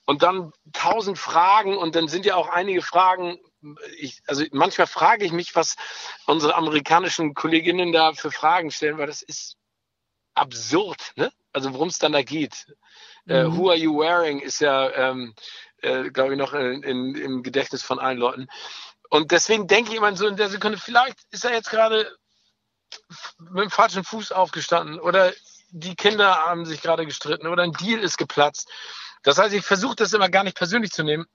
Und 0.04 0.22
dann 0.22 0.52
tausend 0.72 1.18
Fragen 1.18 1.76
und 1.76 1.94
dann 1.94 2.08
sind 2.08 2.26
ja 2.26 2.34
auch 2.36 2.48
einige 2.48 2.82
Fragen, 2.82 3.38
ich, 3.98 4.22
also 4.26 4.44
manchmal 4.52 4.86
frage 4.86 5.24
ich 5.24 5.32
mich, 5.32 5.54
was 5.54 5.76
unsere 6.26 6.54
amerikanischen 6.54 7.34
Kolleginnen 7.34 7.92
da 7.92 8.12
für 8.12 8.30
Fragen 8.30 8.70
stellen, 8.70 8.98
weil 8.98 9.06
das 9.06 9.22
ist 9.22 9.56
absurd, 10.34 11.12
ne? 11.16 11.32
Also 11.52 11.72
worum 11.72 11.88
es 11.88 11.98
dann 11.98 12.12
da 12.12 12.22
geht. 12.22 12.66
Äh, 13.26 13.44
mhm. 13.44 13.48
Uh, 13.48 13.56
who 13.56 13.70
are 13.70 13.78
you 13.78 13.98
wearing 13.98 14.40
ist 14.40 14.60
ja, 14.60 14.90
ähm, 14.92 15.34
äh, 15.82 16.10
glaube 16.10 16.34
ich, 16.34 16.38
noch 16.38 16.52
in, 16.52 16.82
in, 16.82 17.14
im 17.14 17.42
Gedächtnis 17.42 17.82
von 17.82 17.98
allen 17.98 18.18
Leuten. 18.18 18.46
Und 19.10 19.30
deswegen 19.30 19.66
denke 19.66 19.90
ich 19.90 19.96
immer 19.96 20.14
so 20.16 20.26
in 20.26 20.36
der 20.36 20.48
Sekunde, 20.48 20.78
vielleicht 20.78 21.18
ist 21.30 21.44
er 21.44 21.52
jetzt 21.52 21.70
gerade 21.70 22.10
mit 23.38 23.64
dem 23.64 23.70
falschen 23.70 24.04
Fuß 24.04 24.32
aufgestanden 24.32 25.00
oder 25.00 25.32
die 25.70 25.94
Kinder 25.94 26.36
haben 26.36 26.64
sich 26.64 26.80
gerade 26.80 27.06
gestritten 27.06 27.46
oder 27.46 27.62
ein 27.62 27.72
Deal 27.72 28.00
ist 28.00 28.18
geplatzt. 28.18 28.68
Das 29.22 29.38
heißt, 29.38 29.54
ich 29.54 29.64
versuche 29.64 29.96
das 29.96 30.12
immer 30.12 30.28
gar 30.28 30.44
nicht 30.44 30.56
persönlich 30.56 30.92
zu 30.92 31.02
nehmen, 31.02 31.26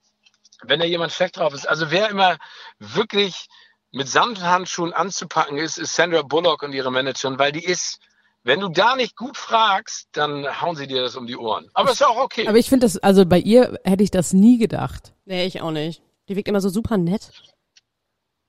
wenn 0.63 0.79
da 0.79 0.86
jemand 0.86 1.12
schlecht 1.12 1.38
drauf 1.38 1.53
ist. 1.53 1.67
Also 1.67 1.91
wer 1.91 2.10
immer 2.10 2.38
wirklich 2.79 3.47
mit 3.91 4.07
Samthandschuhen 4.07 4.93
anzupacken 4.93 5.57
ist, 5.57 5.77
ist 5.77 5.95
Sandra 5.95 6.21
Bullock 6.21 6.63
und 6.63 6.73
ihre 6.73 6.91
Managerin, 6.91 7.38
weil 7.38 7.51
die 7.51 7.63
ist, 7.63 7.99
wenn 8.43 8.62
du 8.62 8.69
da 8.69 8.95
nicht 8.95 9.15
gut 9.15 9.38
fragst, 9.38 10.07
dann 10.13 10.62
hauen 10.62 10.75
sie 10.75 10.88
dir 10.88 11.01
das 11.01 11.15
um 11.15 11.27
die 11.27 11.36
Ohren. 11.36 11.69
Aber 11.73 11.91
ist 11.91 12.03
auch 12.03 12.17
okay. 12.17 12.47
Aber 12.47 12.57
ich 12.57 12.69
finde 12.69 12.86
das, 12.86 12.97
also 12.97 13.25
bei 13.25 13.39
ihr 13.39 13.79
hätte 13.84 14.03
ich 14.03 14.12
das 14.12 14.34
nie 14.34 14.57
gedacht. 14.57 15.13
Nee, 15.25 15.45
ich 15.45 15.62
auch 15.62 15.71
nicht. 15.71 16.01
Die 16.29 16.36
wirkt 16.36 16.47
immer 16.47 16.62
so 16.62 16.69
super 16.69 16.97
nett. 16.97 17.31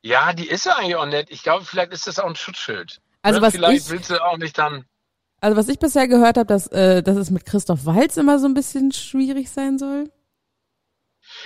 Ja, 0.03 0.33
die 0.33 0.49
ist 0.49 0.67
ja 0.67 0.77
eigentlich 0.77 0.97
auch 0.97 1.07
nett. 1.07 1.29
Ich 1.31 1.43
glaube, 1.43 1.65
vielleicht 1.65 1.93
ist 1.93 2.07
das 2.07 2.19
auch 2.19 2.27
ein 2.27 2.37
Schutzschild. 2.37 3.01
Also 3.23 3.41
Ne? 3.41 3.47
was 3.47 3.55
vielleicht 3.55 3.87
ich- 3.87 3.91
willst 3.91 4.11
du 4.11 4.23
auch 4.25 4.37
nicht 4.37 4.59
dann. 4.59 4.85
Also 5.41 5.57
was 5.57 5.69
ich 5.69 5.79
bisher 5.79 6.07
gehört 6.09 6.37
habe, 6.37 6.47
dass, 6.47 6.67
äh, 6.69 7.03
dass 7.03 7.17
es 7.17 7.31
mit 7.31 7.45
Christoph 7.47 7.85
Walz 7.85 8.17
immer 8.17 8.39
so 8.39 8.47
ein 8.47 8.55
bisschen 8.55 8.93
schwierig 8.93 9.51
sein 9.51 9.79
soll. 9.79 10.11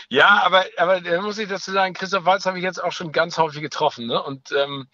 Ja, 0.09 0.43
aber, 0.45 0.65
aber 0.77 1.01
da 1.01 1.21
muss 1.23 1.39
ich 1.39 1.49
dazu 1.49 1.71
sagen, 1.73 1.95
Christoph 1.95 2.25
Walz 2.25 2.45
habe 2.47 2.59
ich 2.59 2.65
jetzt 2.65 2.83
auch 2.83 2.93
schon 2.93 3.13
ganz 3.13 3.39
häufig 3.39 3.61
getroffen. 3.63 4.07
Ne? 4.07 4.23
Und 4.23 4.53
ähm, 4.53 4.89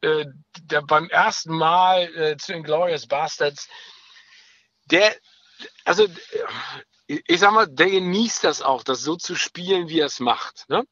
äh, 0.00 0.26
der, 0.62 0.82
beim 0.82 1.08
ersten 1.08 1.54
Mal 1.54 2.02
äh, 2.16 2.36
zu 2.36 2.52
den 2.52 2.62
Glorious 2.62 3.06
Bastards, 3.06 3.68
der, 4.86 5.14
also 5.84 6.04
äh, 6.04 7.20
ich 7.26 7.40
sag 7.40 7.52
mal, 7.52 7.66
der 7.68 7.90
genießt 7.90 8.44
das 8.44 8.62
auch, 8.62 8.82
das 8.82 9.02
so 9.02 9.16
zu 9.16 9.34
spielen, 9.34 9.88
wie 9.88 10.00
er 10.00 10.06
es 10.06 10.18
macht. 10.20 10.64
Ne? 10.68 10.84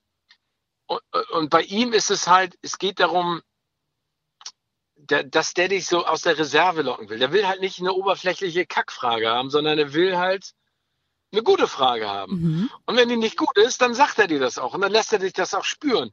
Und, 0.91 1.31
und 1.31 1.51
bei 1.51 1.63
ihm 1.63 1.93
ist 1.93 2.11
es 2.11 2.27
halt, 2.27 2.59
es 2.63 2.79
geht 2.79 2.99
darum, 2.99 3.43
der, 4.97 5.23
dass 5.23 5.55
der 5.55 5.69
dich 5.69 5.87
so 5.87 6.05
aus 6.05 6.23
der 6.23 6.37
Reserve 6.37 6.83
locken 6.83 7.09
will. 7.09 7.21
Der 7.21 7.33
will 7.33 7.47
halt 7.47 7.61
nicht 7.61 7.79
eine 7.79 7.93
oberflächliche 7.93 8.67
Kackfrage 8.67 9.31
haben, 9.31 9.51
sondern 9.51 9.79
er 9.79 9.93
will 9.93 10.19
halt 10.19 10.53
eine 11.33 11.45
gute 11.45 11.69
Frage 11.69 12.09
haben. 12.09 12.41
Mhm. 12.41 12.71
Und 12.87 12.97
wenn 12.97 13.09
die 13.09 13.17
nicht 13.17 13.37
gut 13.37 13.57
ist, 13.57 13.81
dann 13.81 13.95
sagt 13.95 14.19
er 14.19 14.27
dir 14.27 14.41
das 14.41 14.59
auch 14.59 14.75
und 14.75 14.81
dann 14.81 14.91
lässt 14.91 15.13
er 15.13 15.21
dich 15.21 15.33
das 15.33 15.55
auch 15.55 15.65
spüren. 15.65 16.11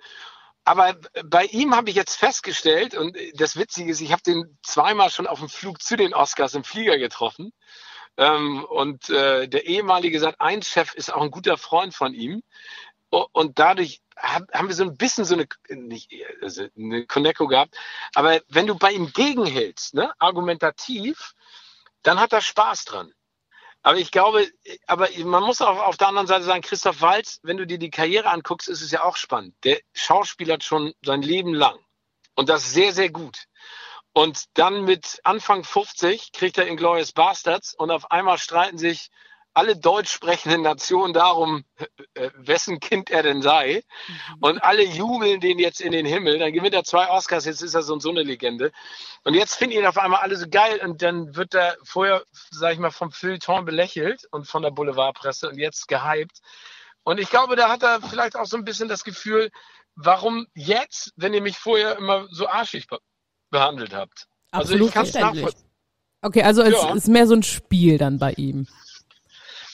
Aber 0.64 0.96
bei 1.26 1.46
ihm 1.46 1.76
habe 1.76 1.90
ich 1.90 1.96
jetzt 1.96 2.16
festgestellt, 2.16 2.94
und 2.94 3.18
das 3.34 3.56
Witzige 3.56 3.90
ist, 3.90 4.02
ich 4.02 4.12
habe 4.12 4.22
den 4.22 4.60
zweimal 4.62 5.10
schon 5.10 5.26
auf 5.26 5.40
dem 5.40 5.50
Flug 5.50 5.82
zu 5.82 5.96
den 5.96 6.14
Oscars 6.14 6.54
im 6.54 6.64
Flieger 6.64 7.00
getroffen. 7.00 7.52
Ähm, 8.18 8.66
und 8.66 9.10
äh, 9.10 9.48
der 9.48 9.66
ehemalige 9.68 10.20
Sat1-Chef 10.20 10.96
ist 10.96 11.14
auch 11.14 11.22
ein 11.22 11.32
guter 11.32 11.58
Freund 11.58 11.94
von 11.94 12.14
ihm. 12.14 12.42
Und 13.10 13.60
dadurch 13.60 14.02
hab, 14.18 14.52
haben 14.54 14.68
wir 14.68 14.76
so 14.76 14.84
ein 14.84 14.98
bisschen 14.98 15.26
so 15.26 15.36
eine, 15.36 15.48
nicht, 15.70 16.12
also 16.42 16.68
eine 16.76 17.06
Connecto 17.06 17.48
gehabt. 17.48 17.76
Aber 18.14 18.42
wenn 18.50 18.68
du 18.68 18.76
bei 18.76 18.92
ihm 18.92 19.12
gegenhältst, 19.14 19.94
ne, 19.94 20.14
argumentativ, 20.20 21.34
dann 22.04 22.20
hat 22.20 22.34
er 22.34 22.42
Spaß 22.42 22.86
dran. 22.86 23.14
Aber 23.84 23.98
ich 23.98 24.12
glaube, 24.12 24.48
aber 24.88 25.08
man 25.24 25.44
muss 25.44 25.62
auch 25.62 25.80
auf 25.80 25.98
der 25.98 26.10
anderen 26.10 26.28
Seite 26.28 26.44
sagen, 26.44 26.62
Christoph 26.62 27.02
Waltz, 27.02 27.40
wenn 27.44 27.58
du 27.58 27.66
dir 27.66 27.78
die 27.78 27.92
Karriere 27.92 28.30
anguckst, 28.30 28.68
ist 28.68 28.82
es 28.82 28.92
ja 28.92 29.04
auch 29.04 29.16
spannend. 29.16 29.56
Der 29.64 29.80
schauspielert 29.94 30.64
schon 30.64 30.94
sein 31.02 31.22
Leben 31.22 31.54
lang. 31.54 31.78
Und 32.36 32.50
das 32.50 32.74
sehr, 32.74 32.92
sehr 32.94 33.10
gut. 33.10 33.46
Und 34.14 34.46
dann 34.56 34.84
mit 34.84 35.20
Anfang 35.24 35.64
50 35.64 36.32
kriegt 36.32 36.58
er 36.58 36.68
Inglourious 36.68 37.12
Bastards 37.14 37.74
und 37.76 37.92
auf 37.92 38.12
einmal 38.12 38.40
streiten 38.40 38.78
sich 38.78 39.10
alle 39.58 39.76
deutsch 39.76 40.12
sprechenden 40.12 40.62
Nationen 40.62 41.14
darum, 41.14 41.66
äh, 42.14 42.30
wessen 42.38 42.80
Kind 42.80 43.10
er 43.10 43.24
denn 43.24 43.42
sei. 43.42 43.84
Und 44.40 44.60
alle 44.60 44.84
jubeln 44.84 45.40
den 45.40 45.58
jetzt 45.58 45.82
in 45.82 45.92
den 45.92 46.06
Himmel. 46.06 46.38
Dann 46.38 46.54
gewinnt 46.54 46.76
er 46.76 46.84
zwei 46.84 47.10
Oscars, 47.10 47.46
jetzt 47.46 47.64
ist 47.64 47.74
er 47.74 47.82
so, 47.82 47.98
so 48.00 48.12
eine 48.12 48.22
Legende. 48.22 48.72
Und 49.24 49.34
jetzt 49.34 49.56
finden 49.56 49.78
ihn 49.78 49.86
auf 49.88 49.98
einmal 49.98 50.22
alle 50.22 50.38
so 50.38 50.46
geil 50.48 50.80
und 50.84 51.02
dann 51.02 51.36
wird 51.36 51.56
er 51.56 51.76
vorher, 51.84 52.24
sag 52.52 52.74
ich 52.74 52.80
mal, 52.80 52.92
vom 52.92 53.12
Feuilleton 53.12 53.66
belächelt 53.66 54.28
und 54.30 54.48
von 54.48 54.62
der 54.62 54.70
Boulevardpresse 54.70 55.50
und 55.50 55.58
jetzt 55.58 55.88
gehypt. 55.88 56.40
Und 57.04 57.20
ich 57.20 57.32
glaube, 57.32 57.56
da 57.56 57.70
hat 57.70 57.82
er 57.82 58.00
vielleicht 58.02 58.36
auch 58.36 58.46
so 58.46 58.58
ein 58.58 58.64
bisschen 58.64 58.90
das 58.90 59.04
Gefühl, 59.04 59.50
warum 59.96 60.46
jetzt, 60.54 61.14
wenn 61.16 61.34
ihr 61.34 61.42
mich 61.42 61.58
vorher 61.58 61.98
immer 61.98 62.28
so 62.30 62.48
arschig 62.48 62.88
be 62.88 63.00
behandelt 63.50 63.96
habt? 63.96 64.28
Also 64.52 64.74
Absolut 64.74 64.90
ich 64.90 64.94
kann 64.94 65.06
es 65.06 65.14
nachvollziehen. 65.16 65.68
Okay, 66.22 66.44
also 66.44 66.62
es 66.62 66.74
Ja. 66.74 66.94
ist 66.94 67.08
mehr 67.08 67.26
so 67.26 67.36
ein 67.36 67.44
Spiel 67.44 67.98
dann 67.98 68.20
bei 68.20 68.34
ihm. 68.34 68.68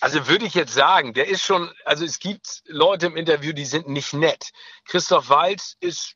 Also 0.03 0.27
würde 0.27 0.45
ich 0.45 0.53
jetzt 0.53 0.73
sagen, 0.73 1.13
der 1.13 1.29
ist 1.29 1.43
schon, 1.43 1.71
also 1.85 2.03
es 2.03 2.19
gibt 2.19 2.61
Leute 2.65 3.05
im 3.05 3.15
Interview, 3.15 3.53
die 3.53 3.63
sind 3.63 3.87
nicht 3.87 4.11
nett. 4.11 4.51
Christoph 4.83 5.29
Waltz 5.29 5.77
ist 5.79 6.15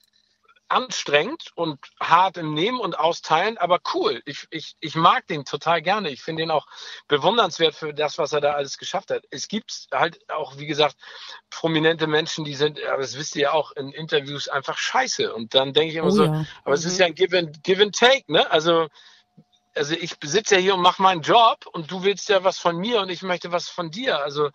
anstrengend 0.67 1.54
und 1.56 1.80
hart 1.97 2.36
im 2.36 2.54
Nehmen 2.54 2.82
und 2.82 3.00
Austeilen, 3.00 3.58
aber 3.58 3.80
cool. 3.93 4.21
Ich, 4.26 4.45
ich, 4.50 4.76
ich 4.82 4.95
mag 4.95 5.26
den 5.28 5.45
total 5.45 5.82
gerne. 5.82 6.10
Ich 6.10 6.21
finde 6.21 6.43
ihn 6.43 6.52
auch 6.52 6.67
bewundernswert 7.08 7.76
für 7.76 7.93
das, 7.93 8.17
was 8.17 8.34
er 8.34 8.41
da 8.41 8.56
alles 8.56 8.78
geschafft 8.78 9.10
hat. 9.10 9.23
Es 9.30 9.47
gibt 9.47 9.88
halt 9.93 10.19
auch, 10.30 10.58
wie 10.58 10.67
gesagt, 10.67 10.97
prominente 11.50 12.08
Menschen, 12.08 12.43
die 12.43 12.56
sind, 12.56 12.84
aber 12.84 13.04
das 13.04 13.17
wisst 13.17 13.38
ihr 13.38 13.43
ja 13.43 13.52
auch, 13.54 13.71
in 13.71 13.93
Interviews 13.93 14.50
einfach 14.50 14.78
scheiße. 14.78 15.34
Und 15.34 15.56
dann 15.56 15.71
denke 15.71 15.91
ich 15.91 15.95
immer 15.95 16.08
Oh 16.08 16.12
so, 16.12 16.26
ja. 16.26 16.45
aber 16.65 16.76
es 16.76 16.84
ist 16.84 17.00
ja 17.00 17.06
ein 17.06 17.15
Give 17.15 17.38
and, 17.38 17.63
Give 17.63 17.82
and 17.82 17.97
Take, 17.97 18.30
ne? 18.30 18.52
Also, 18.52 18.89
also 19.78 19.94
ich 19.94 20.16
sitze 20.24 20.56
ja 20.56 20.62
hier 20.62 20.76
und 20.76 20.82
mache 20.82 21.02
meinen 21.02 21.22
Job 21.22 21.66
und 21.72 21.92
du 21.92 22.04
willst 22.04 22.30
ja 22.30 22.44
was 22.44 22.58
von 22.58 22.78
mir 22.78 23.02
und 23.02 23.10
ich 23.10 23.22
möchte 23.22 23.52
was 23.52 23.70
von 23.70 23.92
dir. 23.92 24.20
Also 24.20 24.50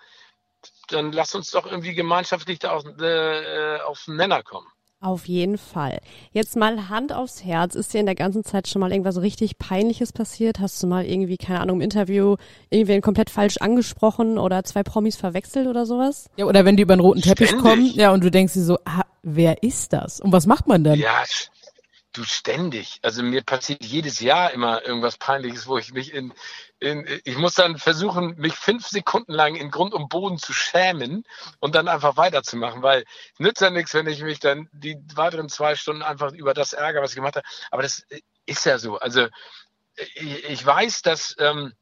dann 0.88 1.12
lass 1.12 1.34
uns 1.34 1.50
doch 1.50 1.66
irgendwie 1.66 1.94
gemeinschaftlich 1.94 2.58
da 2.58 2.72
auf, 2.72 2.84
äh, 3.00 3.80
auf 3.80 4.04
den 4.04 4.16
Nenner 4.16 4.42
kommen. 4.42 4.66
Auf 5.02 5.26
jeden 5.26 5.58
Fall. 5.58 5.98
Jetzt 6.30 6.54
mal 6.54 6.88
Hand 6.88 7.12
aufs 7.12 7.42
Herz. 7.44 7.74
Ist 7.74 7.92
dir 7.92 7.98
in 7.98 8.06
der 8.06 8.14
ganzen 8.14 8.44
Zeit 8.44 8.68
schon 8.68 8.78
mal 8.78 8.92
irgendwas 8.92 9.20
richtig 9.20 9.58
Peinliches 9.58 10.12
passiert? 10.12 10.60
Hast 10.60 10.80
du 10.80 10.86
mal 10.86 11.04
irgendwie, 11.04 11.36
keine 11.36 11.58
Ahnung, 11.58 11.78
im 11.78 11.82
Interview 11.82 12.36
irgendwen 12.70 13.00
komplett 13.00 13.28
falsch 13.28 13.56
angesprochen 13.56 14.38
oder 14.38 14.62
zwei 14.62 14.84
Promis 14.84 15.16
verwechselt 15.16 15.66
oder 15.66 15.86
sowas? 15.86 16.30
Ja, 16.36 16.44
oder 16.44 16.64
wenn 16.64 16.76
die 16.76 16.84
über 16.84 16.94
den 16.94 17.00
roten 17.00 17.20
Teppich 17.20 17.48
Ständig. 17.48 17.68
kommen, 17.68 17.92
ja, 17.94 18.12
und 18.12 18.22
du 18.22 18.30
denkst 18.30 18.54
dir 18.54 18.62
so, 18.62 18.78
ah, 18.84 19.02
wer 19.24 19.64
ist 19.64 19.92
das? 19.92 20.20
Und 20.20 20.30
was 20.30 20.46
macht 20.46 20.68
man 20.68 20.84
dann? 20.84 21.00
Ja, 21.00 21.24
du 22.12 22.24
ständig. 22.24 22.98
Also 23.02 23.22
mir 23.22 23.42
passiert 23.42 23.84
jedes 23.84 24.20
Jahr 24.20 24.52
immer 24.52 24.84
irgendwas 24.84 25.16
Peinliches, 25.16 25.66
wo 25.66 25.78
ich 25.78 25.92
mich 25.92 26.12
in, 26.12 26.32
in 26.78 27.06
ich 27.24 27.36
muss 27.36 27.54
dann 27.54 27.78
versuchen, 27.78 28.36
mich 28.36 28.54
fünf 28.54 28.86
Sekunden 28.86 29.32
lang 29.32 29.56
in 29.56 29.70
Grund 29.70 29.94
und 29.94 30.08
Boden 30.08 30.38
zu 30.38 30.52
schämen 30.52 31.24
und 31.60 31.74
dann 31.74 31.88
einfach 31.88 32.16
weiterzumachen, 32.16 32.82
weil 32.82 33.04
nützt 33.38 33.62
ja 33.62 33.70
nichts, 33.70 33.94
wenn 33.94 34.06
ich 34.06 34.22
mich 34.22 34.40
dann 34.40 34.68
die 34.72 34.96
weiteren 35.14 35.48
zwei 35.48 35.74
Stunden 35.74 36.02
einfach 36.02 36.32
über 36.32 36.54
das 36.54 36.72
ärgere, 36.72 37.02
was 37.02 37.10
ich 37.10 37.16
gemacht 37.16 37.36
habe. 37.36 37.46
Aber 37.70 37.82
das 37.82 38.06
ist 38.46 38.66
ja 38.66 38.78
so. 38.78 38.98
Also 38.98 39.28
ich, 40.14 40.44
ich 40.44 40.64
weiß, 40.64 41.02
dass 41.02 41.36
ähm, 41.38 41.72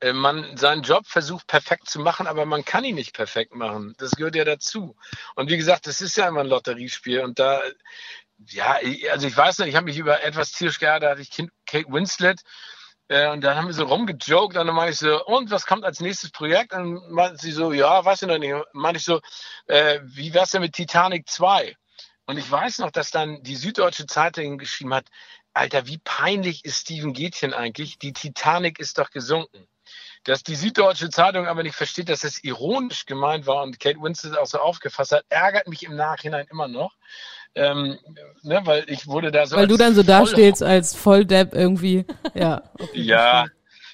äh, 0.00 0.12
man 0.12 0.56
seinen 0.56 0.82
Job 0.82 1.06
versucht 1.06 1.46
perfekt 1.46 1.88
zu 1.88 1.98
machen, 2.00 2.26
aber 2.26 2.46
man 2.46 2.64
kann 2.64 2.84
ihn 2.84 2.94
nicht 2.94 3.14
perfekt 3.14 3.54
machen. 3.54 3.94
Das 3.98 4.12
gehört 4.12 4.36
ja 4.36 4.44
dazu. 4.44 4.96
Und 5.34 5.50
wie 5.50 5.56
gesagt, 5.56 5.86
das 5.86 6.00
ist 6.00 6.16
ja 6.16 6.28
immer 6.28 6.40
ein 6.40 6.46
Lotteriespiel 6.46 7.20
und 7.20 7.38
da 7.38 7.60
ja, 8.46 8.78
also 9.10 9.26
ich 9.26 9.36
weiß 9.36 9.58
noch, 9.58 9.66
ich 9.66 9.74
habe 9.74 9.86
mich 9.86 9.98
über 9.98 10.22
etwas 10.22 10.52
tierisch 10.52 10.78
geärgert, 10.78 11.02
da 11.02 11.10
hatte 11.10 11.22
ich 11.22 11.30
Kate 11.66 11.92
Winslet 11.92 12.40
äh, 13.08 13.28
und 13.30 13.42
dann 13.42 13.56
haben 13.56 13.66
wir 13.66 13.74
so 13.74 13.84
rumgejoked 13.84 14.56
und 14.56 14.66
dann 14.66 14.74
meinte 14.74 14.92
ich 14.92 14.98
so, 14.98 15.24
und 15.24 15.50
was 15.50 15.66
kommt 15.66 15.84
als 15.84 16.00
nächstes 16.00 16.30
Projekt? 16.30 16.72
Und 16.72 16.94
dann 16.94 17.12
meinte 17.12 17.38
sie 17.38 17.52
so, 17.52 17.72
ja, 17.72 18.04
weiß 18.04 18.22
ich 18.22 18.28
noch 18.28 18.38
nicht. 18.38 18.54
Meinte 18.72 18.98
ich 18.98 19.04
so, 19.04 19.20
äh, 19.66 20.00
wie 20.04 20.34
wär's 20.34 20.50
denn 20.50 20.60
mit 20.60 20.74
Titanic 20.74 21.28
2? 21.28 21.74
Und 22.26 22.36
ich 22.36 22.50
weiß 22.50 22.78
noch, 22.80 22.90
dass 22.90 23.10
dann 23.10 23.42
die 23.42 23.56
Süddeutsche 23.56 24.06
Zeitung 24.06 24.58
geschrieben 24.58 24.92
hat, 24.92 25.06
Alter, 25.54 25.86
wie 25.86 25.98
peinlich 25.98 26.64
ist 26.64 26.82
Steven 26.82 27.14
Gätchen 27.14 27.54
eigentlich? 27.54 27.98
Die 27.98 28.12
Titanic 28.12 28.78
ist 28.78 28.98
doch 28.98 29.10
gesunken. 29.10 29.66
Dass 30.28 30.42
die 30.42 30.56
Süddeutsche 30.56 31.08
Zeitung 31.08 31.46
aber 31.46 31.62
nicht 31.62 31.74
versteht, 31.74 32.10
dass 32.10 32.22
es 32.22 32.44
ironisch 32.44 33.06
gemeint 33.06 33.46
war 33.46 33.62
und 33.62 33.80
Kate 33.80 33.98
Winslet 33.98 34.36
auch 34.36 34.44
so 34.44 34.58
aufgefasst 34.58 35.12
hat, 35.12 35.24
ärgert 35.30 35.68
mich 35.68 35.84
im 35.84 35.96
Nachhinein 35.96 36.46
immer 36.50 36.68
noch. 36.68 36.92
Ähm, 37.54 37.98
ne, 38.42 38.60
weil 38.64 38.84
ich 38.90 39.06
wurde 39.06 39.30
da 39.30 39.46
so. 39.46 39.56
Weil 39.56 39.66
du 39.66 39.78
dann 39.78 39.94
so 39.94 40.02
dastehst 40.02 40.62
als 40.62 40.94
Volldepp 40.94 41.54
irgendwie. 41.54 42.04
Ja. 42.34 42.62
Ja, 42.92 43.46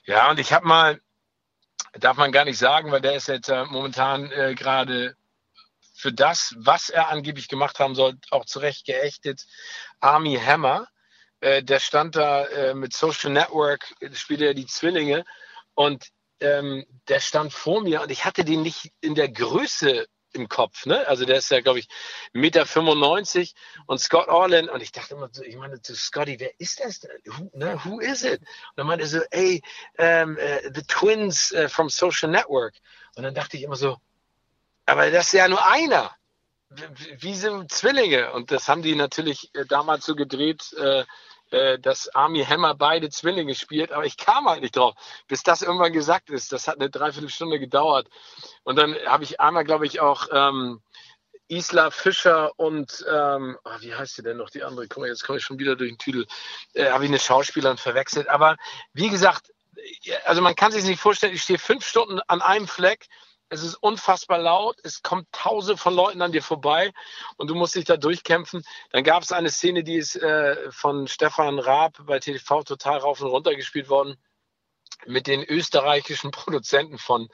ja, 0.06 0.28
und 0.28 0.40
ich 0.40 0.52
habe 0.52 0.66
mal, 0.66 1.00
darf 1.92 2.16
man 2.16 2.32
gar 2.32 2.44
nicht 2.44 2.58
sagen, 2.58 2.90
weil 2.90 3.00
der 3.00 3.14
ist 3.14 3.28
jetzt 3.28 3.48
äh, 3.48 3.64
momentan 3.66 4.32
äh, 4.32 4.56
gerade 4.56 5.14
für 5.94 6.12
das, 6.12 6.56
was 6.58 6.88
er 6.88 7.10
angeblich 7.10 7.46
gemacht 7.46 7.78
haben 7.78 7.94
soll, 7.94 8.18
auch 8.32 8.44
zurecht 8.44 8.86
geächtet. 8.86 9.46
Army 10.00 10.36
Hammer, 10.44 10.88
äh, 11.38 11.62
der 11.62 11.78
stand 11.78 12.16
da 12.16 12.44
äh, 12.46 12.74
mit 12.74 12.92
Social 12.92 13.30
Network, 13.30 13.94
spielt 14.14 14.40
er 14.40 14.54
die 14.54 14.66
Zwillinge 14.66 15.24
und 15.74 16.08
ähm, 16.40 16.84
der 17.08 17.20
stand 17.20 17.52
vor 17.52 17.82
mir 17.82 18.02
und 18.02 18.10
ich 18.10 18.24
hatte 18.24 18.44
den 18.44 18.62
nicht 18.62 18.92
in 19.00 19.14
der 19.14 19.28
Größe 19.28 20.06
im 20.32 20.48
Kopf, 20.48 20.84
ne? 20.86 21.06
Also 21.06 21.24
der 21.24 21.36
ist 21.36 21.50
ja, 21.50 21.60
glaube 21.60 21.78
ich, 21.78 21.86
1,95 22.34 23.38
Meter 23.38 23.50
und 23.86 24.00
Scott 24.00 24.28
Orland 24.28 24.68
und 24.68 24.82
ich 24.82 24.90
dachte 24.90 25.14
immer, 25.14 25.28
so, 25.32 25.42
ich 25.44 25.56
meine 25.56 25.80
zu 25.80 25.94
Scotty, 25.94 26.40
wer 26.40 26.50
ist 26.58 26.80
das 26.80 27.00
denn? 27.00 27.10
Who, 27.26 27.50
ne? 27.54 27.80
Who 27.84 28.00
is 28.00 28.24
it? 28.24 28.40
Und 28.40 28.48
dann 28.76 28.86
meinte 28.88 29.04
er 29.04 29.08
so, 29.08 29.20
ey, 29.30 29.62
ähm, 29.96 30.36
äh, 30.38 30.70
the 30.74 30.82
twins 30.82 31.52
äh, 31.52 31.68
from 31.68 31.88
Social 31.88 32.28
Network. 32.30 32.74
Und 33.14 33.22
dann 33.22 33.34
dachte 33.34 33.56
ich 33.56 33.62
immer 33.62 33.76
so, 33.76 33.96
aber 34.86 35.10
das 35.10 35.26
ist 35.26 35.32
ja 35.34 35.48
nur 35.48 35.64
einer. 35.64 36.14
Wie- 36.70 37.22
Wie 37.22 37.34
sind 37.34 37.70
Zwillinge? 37.70 38.32
Und 38.32 38.50
das 38.50 38.68
haben 38.68 38.82
die 38.82 38.96
natürlich 38.96 39.54
äh, 39.54 39.64
damals 39.66 40.04
so 40.04 40.16
gedreht, 40.16 40.72
äh, 40.72 41.04
äh, 41.54 41.78
dass 41.78 42.08
Army 42.14 42.44
Hammer 42.44 42.74
beide 42.74 43.10
Zwillinge 43.10 43.54
spielt, 43.54 43.92
aber 43.92 44.04
ich 44.04 44.16
kam 44.16 44.48
halt 44.48 44.60
nicht 44.60 44.76
drauf, 44.76 44.94
bis 45.28 45.42
das 45.42 45.62
irgendwann 45.62 45.92
gesagt 45.92 46.30
ist. 46.30 46.52
Das 46.52 46.66
hat 46.66 46.76
eine 46.76 46.90
Dreiviertelstunde 46.90 47.58
gedauert. 47.58 48.08
Und 48.64 48.76
dann 48.76 48.96
habe 49.06 49.24
ich 49.24 49.40
einmal, 49.40 49.64
glaube 49.64 49.86
ich, 49.86 50.00
auch 50.00 50.26
ähm, 50.32 50.82
Isla 51.48 51.90
Fischer 51.90 52.58
und 52.58 53.04
ähm, 53.08 53.56
oh, 53.64 53.76
wie 53.80 53.94
heißt 53.94 54.16
sie 54.16 54.22
denn 54.22 54.38
noch, 54.38 54.50
die 54.50 54.64
andere? 54.64 54.88
Guck 54.88 55.02
mal, 55.02 55.08
jetzt 55.08 55.24
komme 55.24 55.38
ich 55.38 55.44
schon 55.44 55.58
wieder 55.58 55.76
durch 55.76 55.90
den 55.90 55.98
Tüdel. 55.98 56.26
Äh, 56.72 56.90
Habe 56.90 57.04
ich 57.04 57.10
eine 57.10 57.18
Schauspielerin 57.20 57.76
verwechselt. 57.76 58.28
Aber 58.28 58.56
wie 58.92 59.10
gesagt, 59.10 59.52
also 60.24 60.42
man 60.42 60.56
kann 60.56 60.72
sich 60.72 60.84
nicht 60.84 61.00
vorstellen, 61.00 61.34
ich 61.34 61.42
stehe 61.42 61.58
fünf 61.58 61.86
Stunden 61.86 62.20
an 62.26 62.42
einem 62.42 62.66
Fleck. 62.66 63.06
Es 63.50 63.62
ist 63.62 63.76
unfassbar 63.76 64.38
laut, 64.38 64.78
es 64.82 65.02
kommt 65.02 65.30
tausende 65.30 65.76
von 65.76 65.94
Leuten 65.94 66.22
an 66.22 66.32
dir 66.32 66.42
vorbei 66.42 66.92
und 67.36 67.48
du 67.48 67.54
musst 67.54 67.74
dich 67.74 67.84
da 67.84 67.96
durchkämpfen. 67.96 68.64
Dann 68.90 69.04
gab 69.04 69.22
es 69.22 69.32
eine 69.32 69.50
Szene, 69.50 69.84
die 69.84 69.96
ist 69.96 70.16
äh, 70.16 70.70
von 70.70 71.06
Stefan 71.06 71.58
Raab 71.58 71.98
bei 72.06 72.18
TV 72.18 72.62
total 72.64 72.98
rauf 72.98 73.20
und 73.20 73.28
runter 73.28 73.54
gespielt 73.54 73.88
worden 73.88 74.16
mit 75.06 75.26
den 75.26 75.42
österreichischen 75.44 76.30
Produzenten 76.30 76.98
von 76.98 77.28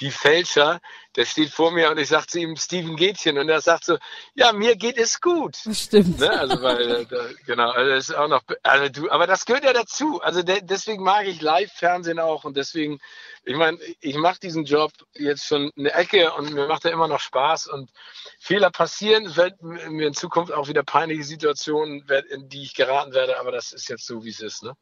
Die 0.00 0.10
Fälscher. 0.10 0.80
Der 1.16 1.26
steht 1.26 1.50
vor 1.50 1.72
mir 1.72 1.90
und 1.90 1.98
ich 1.98 2.08
sage 2.08 2.26
zu 2.26 2.38
ihm, 2.38 2.56
Steven 2.56 2.96
Gätchen. 2.96 3.36
Und 3.36 3.48
er 3.48 3.60
sagt 3.60 3.84
so, 3.84 3.98
ja, 4.34 4.52
mir 4.52 4.76
geht 4.76 4.96
es 4.96 5.20
gut. 5.20 5.58
Das 5.64 5.80
stimmt. 5.80 6.20
Ne? 6.20 6.30
Also, 6.30 6.62
weil, 6.62 6.90
äh, 6.90 7.06
da, 7.06 7.26
genau, 7.44 7.70
also 7.70 7.92
ist 7.92 8.14
auch 8.14 8.28
noch, 8.28 8.42
also 8.62 8.88
du, 8.88 9.10
aber 9.10 9.26
das 9.26 9.44
gehört 9.44 9.64
ja 9.64 9.72
dazu. 9.72 10.20
Also 10.22 10.42
de, 10.42 10.60
deswegen 10.62 11.02
mag 11.02 11.26
ich 11.26 11.42
Live-Fernsehen 11.42 12.18
auch 12.18 12.44
und 12.44 12.56
deswegen, 12.56 12.98
ich 13.44 13.56
meine, 13.56 13.78
ich 14.00 14.16
mache 14.16 14.40
diesen 14.40 14.64
Job 14.64 14.92
jetzt 15.12 15.44
schon 15.44 15.70
eine 15.76 15.92
Ecke 15.92 16.32
und 16.32 16.52
mir 16.52 16.66
macht 16.66 16.84
er 16.84 16.92
immer 16.92 17.08
noch 17.08 17.20
Spaß 17.20 17.66
und 17.66 17.90
Fehler 18.38 18.70
passieren. 18.70 19.26
Es 19.26 19.36
wird 19.36 19.60
mir 19.62 20.06
in 20.06 20.14
Zukunft 20.14 20.52
auch 20.52 20.68
wieder 20.68 20.82
peinliche 20.82 21.24
Situationen, 21.24 22.08
in 22.30 22.48
die 22.48 22.62
ich 22.62 22.74
geraten 22.74 23.12
werde, 23.12 23.38
aber 23.38 23.52
das 23.52 23.72
ist 23.72 23.88
jetzt 23.88 24.06
so, 24.06 24.24
wie 24.24 24.30
es 24.30 24.40
ist, 24.40 24.62
ne? 24.62 24.74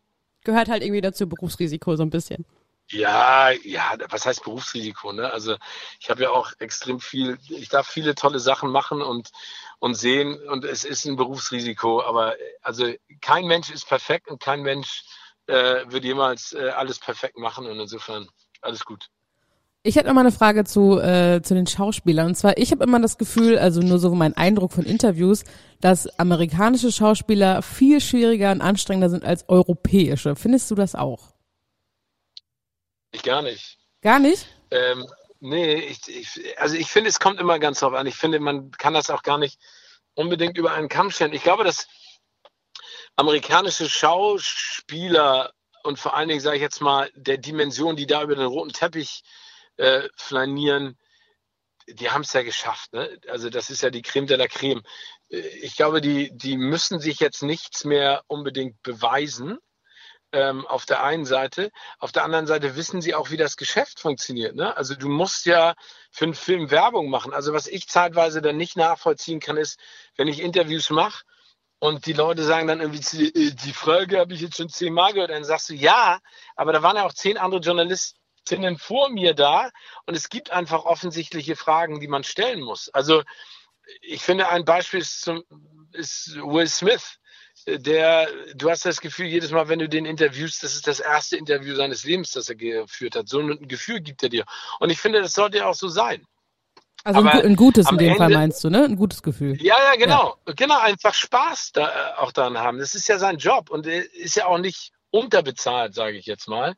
Gehört 0.49 0.71
halt 0.71 0.83
irgendwie 0.83 1.03
dazu, 1.03 1.29
Berufsrisiko 1.29 1.95
so 1.95 2.03
ein 2.03 2.09
bisschen. 2.09 2.47
Ja, 2.91 3.51
ja, 3.51 3.99
was 4.09 4.25
heißt 4.25 4.45
Berufsrisiko? 4.45 5.13
Ne? 5.13 5.31
Also 5.31 5.57
ich 6.01 6.09
habe 6.09 6.23
ja 6.23 6.31
auch 6.31 6.53
extrem 6.59 7.01
viel, 7.01 7.37
ich 7.51 7.69
darf 7.69 7.87
viele 7.87 8.15
tolle 8.15 8.39
Sachen 8.41 8.71
machen 8.71 9.03
und, 9.03 9.29
und 9.79 9.95
sehen 9.95 10.41
und 10.49 10.65
es 10.65 10.87
ist 10.87 11.05
ein 11.05 11.17
Berufsrisiko, 11.17 12.03
aber 12.03 12.35
also 12.63 12.91
kein 13.21 13.45
Mensch 13.45 13.69
ist 13.69 13.87
perfekt 13.87 14.29
und 14.29 14.41
kein 14.41 14.63
Mensch 14.63 15.05
äh, 15.49 15.85
wird 15.87 16.05
jemals 16.05 16.55
äh, 16.55 16.71
alles 16.71 16.99
perfekt 16.99 17.37
machen 17.37 17.67
und 17.67 17.79
insofern 17.79 18.27
alles 18.63 18.87
gut. 18.87 19.11
Ich 19.89 19.97
hätte 19.97 20.13
mal 20.13 20.21
eine 20.21 20.33
Frage 20.33 20.65
zu, 20.65 21.01
äh, 21.01 21.41
zu 21.41 21.55
den 21.55 21.67
Schauspielern. 21.67 22.27
Und 22.27 22.35
zwar, 22.35 22.59
ich 22.59 22.73
habe 22.73 22.85
immer 22.85 23.01
das 23.01 23.17
Gefühl, 23.17 23.59
also 23.59 23.81
nur 23.81 23.99
so 23.99 24.15
mein 24.15 24.37
Eindruck 24.37 24.71
von 24.71 24.85
Interviews, 24.85 25.45
dass 25.81 26.07
amerikanische 26.19 26.93
Schauspieler 26.93 27.63
viel 27.63 28.03
schwieriger 28.03 28.53
und 28.53 28.61
anstrengender 28.61 29.09
sind 29.09 29.25
als 29.25 29.49
europäische. 29.49 30.37
Findest 30.37 30.71
du 30.71 30.75
das 30.75 30.95
auch? 30.95 31.33
Ich 33.13 33.23
gar 33.23 33.41
nicht. 33.41 33.79
Gar 34.03 34.19
nicht? 34.19 34.47
Ähm, 34.71 35.07
nee, 35.41 35.77
ich, 35.77 36.07
ich, 36.07 36.61
also 36.61 36.77
ich 36.77 36.91
finde, 36.91 37.09
es 37.09 37.19
kommt 37.19 37.41
immer 37.41 37.59
ganz 37.59 37.81
drauf 37.81 37.95
an. 37.95 38.07
Ich 38.07 38.17
finde, 38.17 38.41
man 38.41 38.71
kann 38.73 38.93
das 38.93 39.09
auch 39.09 39.23
gar 39.23 39.39
nicht 39.39 39.59
unbedingt 40.13 40.59
über 40.59 40.75
einen 40.75 40.91
Kamm 40.91 41.11
stellen. 41.11 41.33
Ich 41.33 41.45
glaube, 41.45 41.65
dass 41.65 41.89
amerikanische 43.17 43.89
Schauspieler 43.89 45.51
und 45.83 45.99
vor 45.99 46.15
allen 46.15 46.29
Dingen, 46.29 46.43
sage 46.43 46.57
ich 46.57 46.63
jetzt 46.63 46.83
mal, 46.83 47.11
der 47.15 47.39
Dimension, 47.39 47.97
die 47.97 48.07
da 48.07 48.23
über 48.23 48.35
den 48.35 48.45
roten 48.45 48.75
Teppich 48.75 49.23
äh, 49.25 49.48
flanieren, 50.17 50.99
die 51.91 52.11
haben 52.11 52.23
es 52.23 52.33
ja 52.33 52.43
geschafft. 52.43 52.93
Ne? 52.93 53.19
Also 53.29 53.51
das 53.51 53.71
ist 53.71 53.83
ja 53.83 53.91
die 53.91 54.03
Creme 54.03 54.27
de 54.27 54.37
la 54.37 54.47
Creme. 54.47 54.83
Äh, 55.31 55.39
ich 55.39 55.77
glaube, 55.77 56.01
die, 56.01 56.31
die 56.37 56.57
müssen 56.57 57.01
sich 57.01 57.21
jetzt 57.21 57.43
nichts 57.43 57.85
mehr 57.85 58.23
unbedingt 58.27 58.83
beweisen. 58.83 59.59
Ähm, 60.31 60.67
auf 60.67 60.85
der 60.85 61.03
einen 61.03 61.25
Seite. 61.25 61.71
Auf 61.99 62.13
der 62.13 62.23
anderen 62.23 62.47
Seite 62.47 62.77
wissen 62.77 63.01
sie 63.01 63.15
auch, 63.15 63.31
wie 63.31 63.39
das 63.39 63.57
Geschäft 63.57 63.99
funktioniert. 63.99 64.55
Ne? 64.55 64.77
Also 64.77 64.95
du 64.95 65.09
musst 65.09 65.47
ja 65.47 65.75
für 66.11 66.27
einen 66.27 66.35
Film 66.35 66.71
Werbung 66.71 67.09
machen. 67.09 67.33
Also 67.33 67.55
was 67.55 67.67
ich 67.67 67.89
zeitweise 67.89 68.43
dann 68.43 68.59
nicht 68.59 68.77
nachvollziehen 68.77 69.41
kann, 69.41 69.57
ist, 69.57 69.81
wenn 70.17 70.29
ich 70.29 70.41
Interviews 70.41 70.91
mache 70.91 71.25
und 71.79 72.05
die 72.05 72.13
Leute 72.13 72.45
sagen 72.45 72.67
dann 72.67 72.83
irgendwie, 72.83 73.29
äh, 73.29 73.53
die 73.53 73.73
Frage 73.73 74.19
habe 74.19 74.35
ich 74.35 74.43
jetzt 74.43 74.59
schon 74.59 74.69
zehnmal 74.69 75.15
gehört, 75.15 75.31
dann 75.31 75.45
sagst 75.45 75.71
du 75.71 75.75
ja, 75.75 76.19
aber 76.57 76.75
da 76.75 76.83
waren 76.83 76.97
ja 76.97 77.07
auch 77.07 77.15
zehn 77.15 77.39
andere 77.39 77.63
Journalisten 77.63 78.18
Expertinnen 78.49 78.79
vor 78.79 79.11
mir 79.11 79.35
da 79.35 79.71
und 80.07 80.15
es 80.15 80.29
gibt 80.29 80.51
einfach 80.51 80.85
offensichtliche 80.85 81.57
Fragen, 81.57 82.01
die 82.01 82.09
man 82.09 82.25
stellen 82.25 82.61
muss. 82.61 82.89
Also 82.91 83.23
ich 84.03 84.23
finde 84.23 84.49
ein 84.49 84.65
Beispiel 84.65 85.01
ist, 85.01 85.23
zum, 85.23 85.43
ist 85.93 86.37
Will 86.37 86.67
Smith. 86.67 87.19
Der, 87.67 88.29
du 88.55 88.71
hast 88.71 88.85
das 88.85 89.01
Gefühl, 89.01 89.27
jedes 89.27 89.51
Mal, 89.51 89.69
wenn 89.69 89.81
du 89.81 89.89
den 89.89 90.07
interviewst, 90.07 90.63
das 90.63 90.75
ist 90.75 90.87
das 90.87 91.01
erste 91.01 91.37
Interview 91.37 91.75
seines 91.75 92.05
Lebens, 92.05 92.31
das 92.31 92.49
er 92.49 92.55
geführt 92.55 93.17
hat. 93.17 93.29
So 93.29 93.41
ein 93.41 93.67
Gefühl 93.67 94.01
gibt 94.01 94.23
er 94.23 94.29
dir. 94.29 94.45
Und 94.79 94.91
ich 94.91 95.01
finde, 95.01 95.21
das 95.21 95.33
sollte 95.33 95.59
ja 95.59 95.67
auch 95.67 95.75
so 95.75 95.89
sein. 95.89 96.25
Also 97.05 97.21
ein, 97.21 97.29
ein, 97.29 97.57
gutes 97.57 97.91
in 97.91 97.99
dem 97.99 98.09
Ende, 98.09 98.19
Fall 98.19 98.31
meinst 98.31 98.63
du, 98.63 98.71
ne? 98.71 98.85
Ein 98.85 98.97
gutes 98.97 99.23
Gefühl. 99.23 99.61
Ja, 99.63 99.77
ja, 99.77 99.97
genau. 99.97 100.37
Ja. 100.47 100.53
Genau, 100.55 100.79
einfach 100.79 101.15
Spaß 101.15 101.73
da 101.73 101.89
äh, 101.89 102.19
auch 102.19 102.33
daran 102.33 102.59
haben. 102.59 102.79
Das 102.79 102.95
ist 102.95 103.09
ja 103.09 103.19
sein 103.19 103.39
Job 103.39 103.71
und 103.71 103.87
er 103.87 104.13
ist 104.15 104.37
ja 104.37 104.47
auch 104.47 104.59
nicht 104.59 104.93
unterbezahlt, 105.11 105.95
sage 105.95 106.17
ich 106.17 106.27
jetzt 106.27 106.49
mal. 106.49 106.75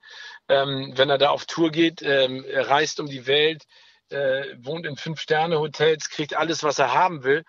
Ähm, 0.50 0.92
wenn 0.96 1.10
er 1.10 1.18
da 1.18 1.30
auf 1.30 1.46
Tour 1.46 1.70
geht, 1.70 2.02
ähm, 2.02 2.44
reist 2.48 2.98
um 2.98 3.06
die 3.06 3.26
Welt, 3.26 3.62
äh, 4.08 4.42
wohnt 4.58 4.84
in 4.84 4.96
Fünf-Sterne-Hotels, 4.96 6.10
kriegt 6.10 6.36
alles, 6.36 6.64
was 6.64 6.80
er 6.80 6.92
haben 6.92 7.22
will. 7.22 7.44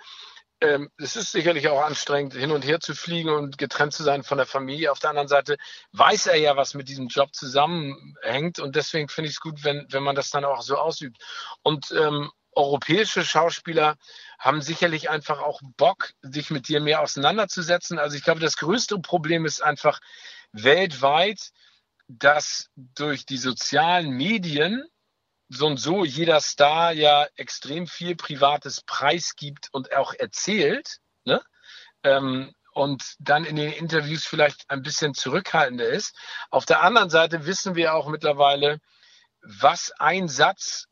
Ähm, 0.61 0.91
es 0.99 1.15
ist 1.15 1.31
sicherlich 1.31 1.67
auch 1.67 1.81
anstrengend, 1.81 2.35
hin 2.35 2.51
und 2.51 2.63
her 2.63 2.79
zu 2.79 2.93
fliegen 2.93 3.31
und 3.31 3.57
getrennt 3.57 3.93
zu 3.93 4.03
sein 4.03 4.21
von 4.21 4.37
der 4.37 4.45
Familie. 4.45 4.91
Auf 4.91 4.99
der 4.99 5.09
anderen 5.09 5.27
Seite 5.27 5.57
weiß 5.93 6.27
er 6.27 6.35
ja, 6.35 6.55
was 6.55 6.75
mit 6.75 6.87
diesem 6.89 7.07
Job 7.07 7.33
zusammenhängt. 7.33 8.59
Und 8.59 8.75
deswegen 8.75 9.09
finde 9.09 9.29
ich 9.29 9.37
es 9.37 9.41
gut, 9.41 9.63
wenn, 9.63 9.87
wenn 9.89 10.03
man 10.03 10.15
das 10.15 10.29
dann 10.29 10.45
auch 10.45 10.61
so 10.61 10.77
ausübt. 10.77 11.17
Und 11.63 11.91
ähm, 11.91 12.29
europäische 12.53 13.25
Schauspieler 13.25 13.95
haben 14.37 14.61
sicherlich 14.61 15.09
einfach 15.09 15.41
auch 15.41 15.61
Bock, 15.77 16.11
sich 16.21 16.51
mit 16.51 16.67
dir 16.67 16.81
mehr 16.81 17.01
auseinanderzusetzen. 17.01 17.97
Also 17.97 18.15
ich 18.15 18.23
glaube, 18.23 18.41
das 18.41 18.57
größte 18.57 18.99
Problem 18.99 19.45
ist 19.45 19.63
einfach, 19.63 19.99
weltweit, 20.51 21.51
dass 22.19 22.69
durch 22.75 23.25
die 23.25 23.37
sozialen 23.37 24.11
Medien 24.11 24.83
so 25.49 25.67
und 25.67 25.77
so 25.77 26.05
jeder 26.05 26.39
Star 26.41 26.91
ja 26.91 27.27
extrem 27.35 27.87
viel 27.87 28.15
Privates 28.15 28.81
preisgibt 28.81 29.67
und 29.71 29.93
auch 29.93 30.13
erzählt. 30.13 30.97
Ne? 31.25 31.41
Ähm, 32.03 32.53
und 32.73 33.15
dann 33.19 33.43
in 33.43 33.57
den 33.57 33.71
Interviews 33.73 34.25
vielleicht 34.25 34.69
ein 34.69 34.81
bisschen 34.81 35.13
zurückhaltender 35.13 35.87
ist. 35.87 36.15
Auf 36.49 36.65
der 36.65 36.81
anderen 36.81 37.09
Seite 37.09 37.45
wissen 37.45 37.75
wir 37.75 37.93
auch 37.95 38.07
mittlerweile, 38.07 38.79
was 39.41 39.91
ein 39.99 40.29
Satz, 40.29 40.87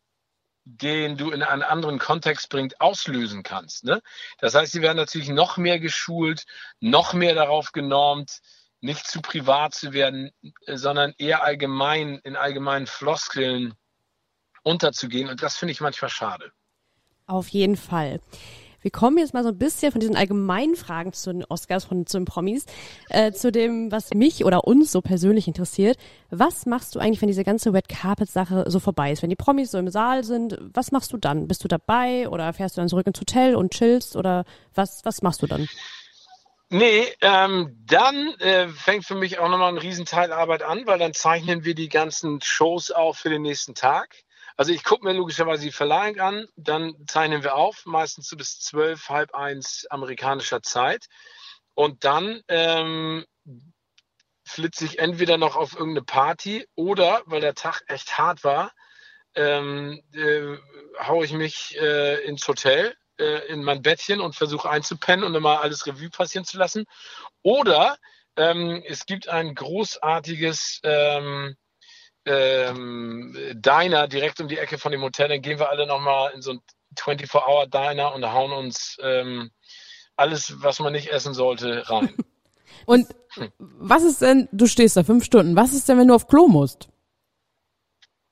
den 0.66 1.18
du 1.18 1.32
in 1.32 1.42
einen 1.42 1.64
anderen 1.64 1.98
Kontext 1.98 2.50
bringt, 2.50 2.80
auslösen 2.82 3.44
kannst. 3.44 3.86
Ne? 3.86 4.02
Das 4.40 4.56
heißt, 4.56 4.74
sie 4.74 4.82
werden 4.82 4.98
natürlich 4.98 5.30
noch 5.30 5.58
mehr 5.58 5.80
geschult, 5.80 6.46
noch 6.80 7.14
mehr 7.14 7.34
darauf 7.34 7.72
genormt, 7.72 8.40
nicht 8.82 9.08
zu 9.08 9.22
privat 9.22 9.74
zu 9.74 9.94
werden, 9.94 10.32
äh, 10.66 10.78
sondern 10.78 11.14
eher 11.18 11.44
allgemein 11.44 12.20
in 12.24 12.36
allgemeinen 12.36 12.88
Floskeln 12.88 13.74
unterzugehen. 14.64 15.30
Und 15.30 15.44
das 15.44 15.58
finde 15.58 15.72
ich 15.72 15.82
manchmal 15.82 16.10
schade. 16.10 16.52
Auf 17.28 17.48
jeden 17.50 17.76
Fall. 17.76 18.22
Wir 18.82 18.92
kommen 18.92 19.18
jetzt 19.18 19.34
mal 19.34 19.44
so 19.44 19.50
ein 19.50 19.58
bisschen 19.58 19.92
von 19.92 20.00
diesen 20.00 20.16
allgemeinen 20.16 20.76
Fragen 20.76 21.12
zu 21.12 21.34
den 21.34 21.44
Oscars, 21.44 21.84
von 21.84 22.06
zu 22.06 22.18
den 22.18 22.26
Promis, 22.26 22.66
äh, 23.10 23.32
zu 23.34 23.52
dem, 23.52 23.92
was 23.92 24.14
mich 24.14 24.46
oder 24.46 24.66
uns 24.66 24.92
so 24.92 25.02
persönlich 25.02 25.48
interessiert. 25.48 25.98
Was 26.30 26.66
machst 26.66 26.96
du 26.96 27.00
eigentlich, 27.00 27.22
wenn 27.22 27.28
diese 27.28 27.44
ganze 27.44 27.74
Red 27.74 27.90
Carpet 27.90 28.30
Sache 28.30 28.64
so 28.68 28.80
vorbei 28.80 29.12
ist? 29.12 29.22
Wenn 29.22 29.30
die 29.30 29.36
Promis 29.36 29.72
so 29.72 29.78
im 29.78 29.90
Saal 29.90 30.24
sind, 30.24 30.58
was 30.74 30.92
machst 30.92 31.12
du 31.12 31.18
dann? 31.18 31.48
Bist 31.48 31.64
du 31.64 31.68
dabei 31.68 32.30
oder 32.30 32.54
fährst 32.54 32.78
du 32.78 32.82
dann 32.82 32.88
zurück 32.88 33.06
ins 33.06 33.20
Hotel 33.20 33.56
und 33.56 33.74
chillst 33.74 34.16
oder 34.16 34.46
was, 34.74 35.04
was 35.04 35.22
machst 35.22 35.42
du 35.42 35.48
dann? 35.48 35.68
Nee, 36.72 37.16
ähm, 37.22 37.76
dann 37.88 38.36
äh, 38.40 38.68
fängt 38.70 39.04
für 39.04 39.16
mich 39.16 39.40
auch 39.40 39.50
nochmal 39.50 39.72
ein 39.72 39.80
Riesenteil 39.80 40.32
Arbeit 40.32 40.62
an, 40.62 40.86
weil 40.86 41.00
dann 41.00 41.16
zeichnen 41.16 41.66
wir 41.66 41.74
die 41.74 41.90
ganzen 41.90 42.42
Shows 42.42 42.92
auf 42.92 43.18
für 43.18 43.30
den 43.30 43.42
nächsten 43.42 43.74
Tag. 43.74 44.16
Also 44.56 44.72
ich 44.72 44.84
gucke 44.84 45.04
mir 45.04 45.14
logischerweise 45.14 45.64
die 45.64 45.72
Verleihung 45.72 46.20
an, 46.20 46.48
dann 46.58 46.94
zeichnen 47.08 47.42
wir 47.42 47.56
auf, 47.56 47.86
meistens 47.86 48.28
so 48.28 48.38
bis 48.38 48.60
zwölf, 48.60 49.10
halb 49.10 49.34
eins 49.34 49.88
amerikanischer 49.90 50.62
Zeit. 50.62 51.08
Und 51.74 52.04
dann 52.04 52.44
ähm, 52.50 53.26
flitze 54.46 54.86
ich 54.86 55.00
entweder 55.00 55.38
noch 55.38 55.56
auf 55.56 55.74
irgendeine 55.74 56.06
Party 56.06 56.68
oder, 56.76 57.24
weil 57.26 57.42
der 57.42 57.56
Tag 57.56 57.82
echt 57.88 58.20
hart 58.20 58.44
war, 58.44 58.74
ähm, 59.34 60.04
äh, 60.14 60.58
haue 61.04 61.26
ich 61.26 61.34
mich 61.34 61.76
äh, 61.80 62.24
ins 62.26 62.48
Hotel 62.48 62.96
äh, 63.20 63.46
in 63.48 63.64
mein 63.64 63.82
Bettchen 63.82 64.22
und 64.22 64.36
versuche 64.36 64.70
einzupennen 64.70 65.26
und 65.26 65.34
dann 65.34 65.44
mal 65.44 65.58
alles 65.58 65.86
Revue 65.86 66.10
passieren 66.10 66.46
zu 66.46 66.58
lassen. 66.58 66.86
Oder 67.44 67.98
ähm, 68.36 68.84
es 68.88 69.06
gibt 69.06 69.28
ein 69.28 69.54
großartiges 69.54 70.80
ähm, 70.84 71.56
ähm, 72.26 73.36
Diner 73.56 74.08
direkt 74.08 74.40
um 74.40 74.48
die 74.48 74.58
Ecke 74.58 74.78
von 74.78 74.92
dem 74.92 75.02
Hotel. 75.02 75.30
Dann 75.30 75.42
gehen 75.42 75.60
wir 75.60 75.70
alle 75.70 75.88
nochmal 75.88 76.32
in 76.34 76.42
so 76.42 76.52
ein 76.52 76.62
24-Hour-Diner 76.98 78.14
und 78.14 78.26
hauen 78.32 78.52
uns 78.52 78.98
ähm, 79.02 79.52
alles, 80.16 80.62
was 80.62 80.80
man 80.80 80.94
nicht 80.94 81.12
essen 81.12 81.34
sollte, 81.34 81.90
rein. 81.90 82.16
und 82.86 83.08
hm. 83.34 83.52
was 83.58 84.04
ist 84.04 84.22
denn, 84.22 84.50
du 84.52 84.68
stehst 84.68 84.98
da 84.98 85.04
fünf 85.04 85.24
Stunden, 85.26 85.56
was 85.56 85.74
ist 85.74 85.88
denn, 85.88 85.98
wenn 85.98 86.08
du 86.08 86.16
auf 86.16 86.28
Klo 86.28 86.48
musst? 86.48 86.90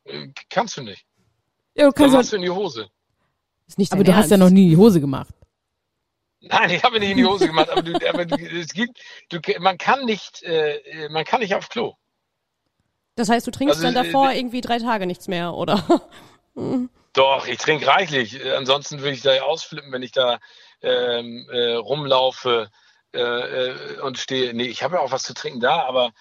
Äh, 0.05 0.29
kannst 0.49 0.77
du 0.77 0.83
nicht. 0.83 1.05
Ja, 1.75 1.85
du 1.85 1.91
kannst 1.91 2.13
Dann 2.13 2.19
machst 2.19 2.31
du 2.31 2.37
in 2.37 2.41
die 2.41 2.49
Hose. 2.49 2.89
Ist 3.67 3.77
nicht 3.77 3.91
Aber 3.91 4.03
du 4.03 4.15
hast 4.15 4.29
ja 4.29 4.37
Ernst. 4.37 4.45
noch 4.45 4.49
nie 4.49 4.69
die 4.69 4.77
Hose 4.77 5.01
gemacht. 5.01 5.29
Nein, 6.39 6.69
ich 6.69 6.83
habe 6.83 6.99
nicht 6.99 7.11
in 7.11 7.17
die 7.17 7.25
Hose 7.25 7.47
gemacht, 7.47 7.69
aber, 7.69 7.81
du, 7.81 7.93
aber 8.07 8.25
es 8.31 8.73
gibt, 8.73 8.99
du, 9.29 9.39
man 9.59 9.77
kann 9.77 10.05
nicht, 10.05 10.43
äh, 10.43 11.09
man 11.09 11.25
kann 11.25 11.41
nicht 11.41 11.55
aufs 11.55 11.69
Klo. 11.69 11.95
Das 13.15 13.29
heißt, 13.29 13.45
du 13.47 13.51
trinkst 13.51 13.77
Also, 13.77 13.91
dann 13.91 14.05
davor 14.05 14.31
äh, 14.31 14.37
irgendwie 14.37 14.61
drei 14.61 14.77
Tage 14.77 15.07
nichts 15.07 15.27
mehr, 15.27 15.53
oder? 15.53 15.83
Doch, 17.13 17.47
ich 17.47 17.57
trinke 17.57 17.87
reichlich. 17.87 18.43
Äh, 18.45 18.51
Ansonsten 18.53 18.99
würde 18.99 19.13
ich 19.13 19.21
da 19.23 19.33
ja 19.33 19.43
ausflippen, 19.43 19.91
wenn 19.91 20.03
ich 20.03 20.11
da 20.11 20.39
ähm, 20.81 21.49
äh, 21.51 21.73
rumlaufe 21.73 22.69
äh, 23.13 23.19
äh, 23.19 23.99
und 24.01 24.19
stehe. 24.19 24.53
Nee, 24.53 24.67
ich 24.67 24.83
habe 24.83 24.95
ja 24.97 25.01
auch 25.01 25.11
was 25.11 25.23
zu 25.23 25.33
trinken 25.33 25.59
da, 25.59 25.83
aber 25.83 26.11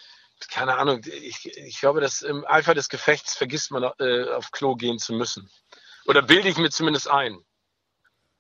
keine 0.50 0.76
Ahnung. 0.78 1.02
Ich, 1.04 1.46
ich 1.56 1.80
glaube, 1.80 2.00
dass 2.00 2.22
im 2.22 2.46
Eifer 2.46 2.74
des 2.74 2.88
Gefechts 2.88 3.36
vergisst 3.36 3.70
man, 3.70 3.82
äh, 3.98 4.30
auf 4.30 4.50
Klo 4.50 4.74
gehen 4.76 4.98
zu 4.98 5.12
müssen. 5.12 5.50
Oder 6.06 6.22
bilde 6.22 6.48
ich 6.48 6.56
mir 6.56 6.70
zumindest 6.70 7.10
ein. 7.10 7.38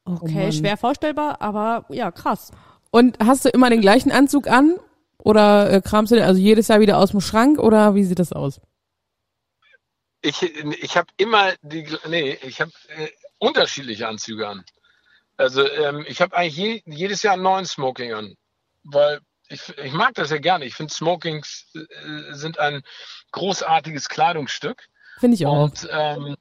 Okay, 0.04 0.44
Mann. 0.44 0.52
schwer 0.52 0.76
vorstellbar, 0.76 1.40
aber 1.40 1.84
ja, 1.88 2.10
krass. 2.10 2.52
Und 2.90 3.18
hast 3.18 3.44
du 3.44 3.48
immer 3.48 3.70
den 3.70 3.80
gleichen 3.80 4.12
Anzug 4.12 4.48
an? 4.48 4.78
Oder 5.18 5.72
äh, 5.72 5.80
kramst 5.80 6.12
du 6.12 6.16
den 6.16 6.24
also 6.24 6.40
jedes 6.40 6.68
Jahr 6.68 6.80
wieder 6.80 6.98
aus 6.98 7.10
dem 7.10 7.20
Schrank? 7.20 7.58
Oder 7.58 7.94
wie 7.96 8.04
sieht 8.04 8.20
das 8.20 8.32
aus? 8.32 8.60
Ich, 10.22 10.42
ich 10.42 10.96
habe 10.96 11.08
immer 11.16 11.54
die, 11.62 11.86
nee, 12.08 12.38
ich 12.42 12.60
habe 12.60 12.70
äh, 12.96 13.08
unterschiedliche 13.38 14.06
Anzüge 14.06 14.48
an. 14.48 14.64
Also 15.36 15.68
ähm, 15.68 16.04
ich 16.08 16.20
habe 16.20 16.36
eigentlich 16.36 16.56
je, 16.56 16.82
jedes 16.86 17.22
Jahr 17.22 17.34
einen 17.34 17.42
neuen 17.42 17.66
Smoking 17.66 18.12
an, 18.12 18.34
weil 18.84 19.20
ich, 19.48 19.76
ich 19.78 19.92
mag 19.92 20.14
das 20.14 20.30
ja 20.30 20.38
gerne. 20.38 20.64
Ich 20.64 20.74
finde 20.74 20.92
Smokings 20.92 21.72
äh, 21.74 22.34
sind 22.34 22.58
ein 22.58 22.82
großartiges 23.32 24.08
Kleidungsstück. 24.08 24.88
Finde 25.18 25.34
ich 25.34 25.46
auch. 25.46 25.64
Und, 25.64 25.88
ähm, 25.90 26.26
äh, 26.26 26.36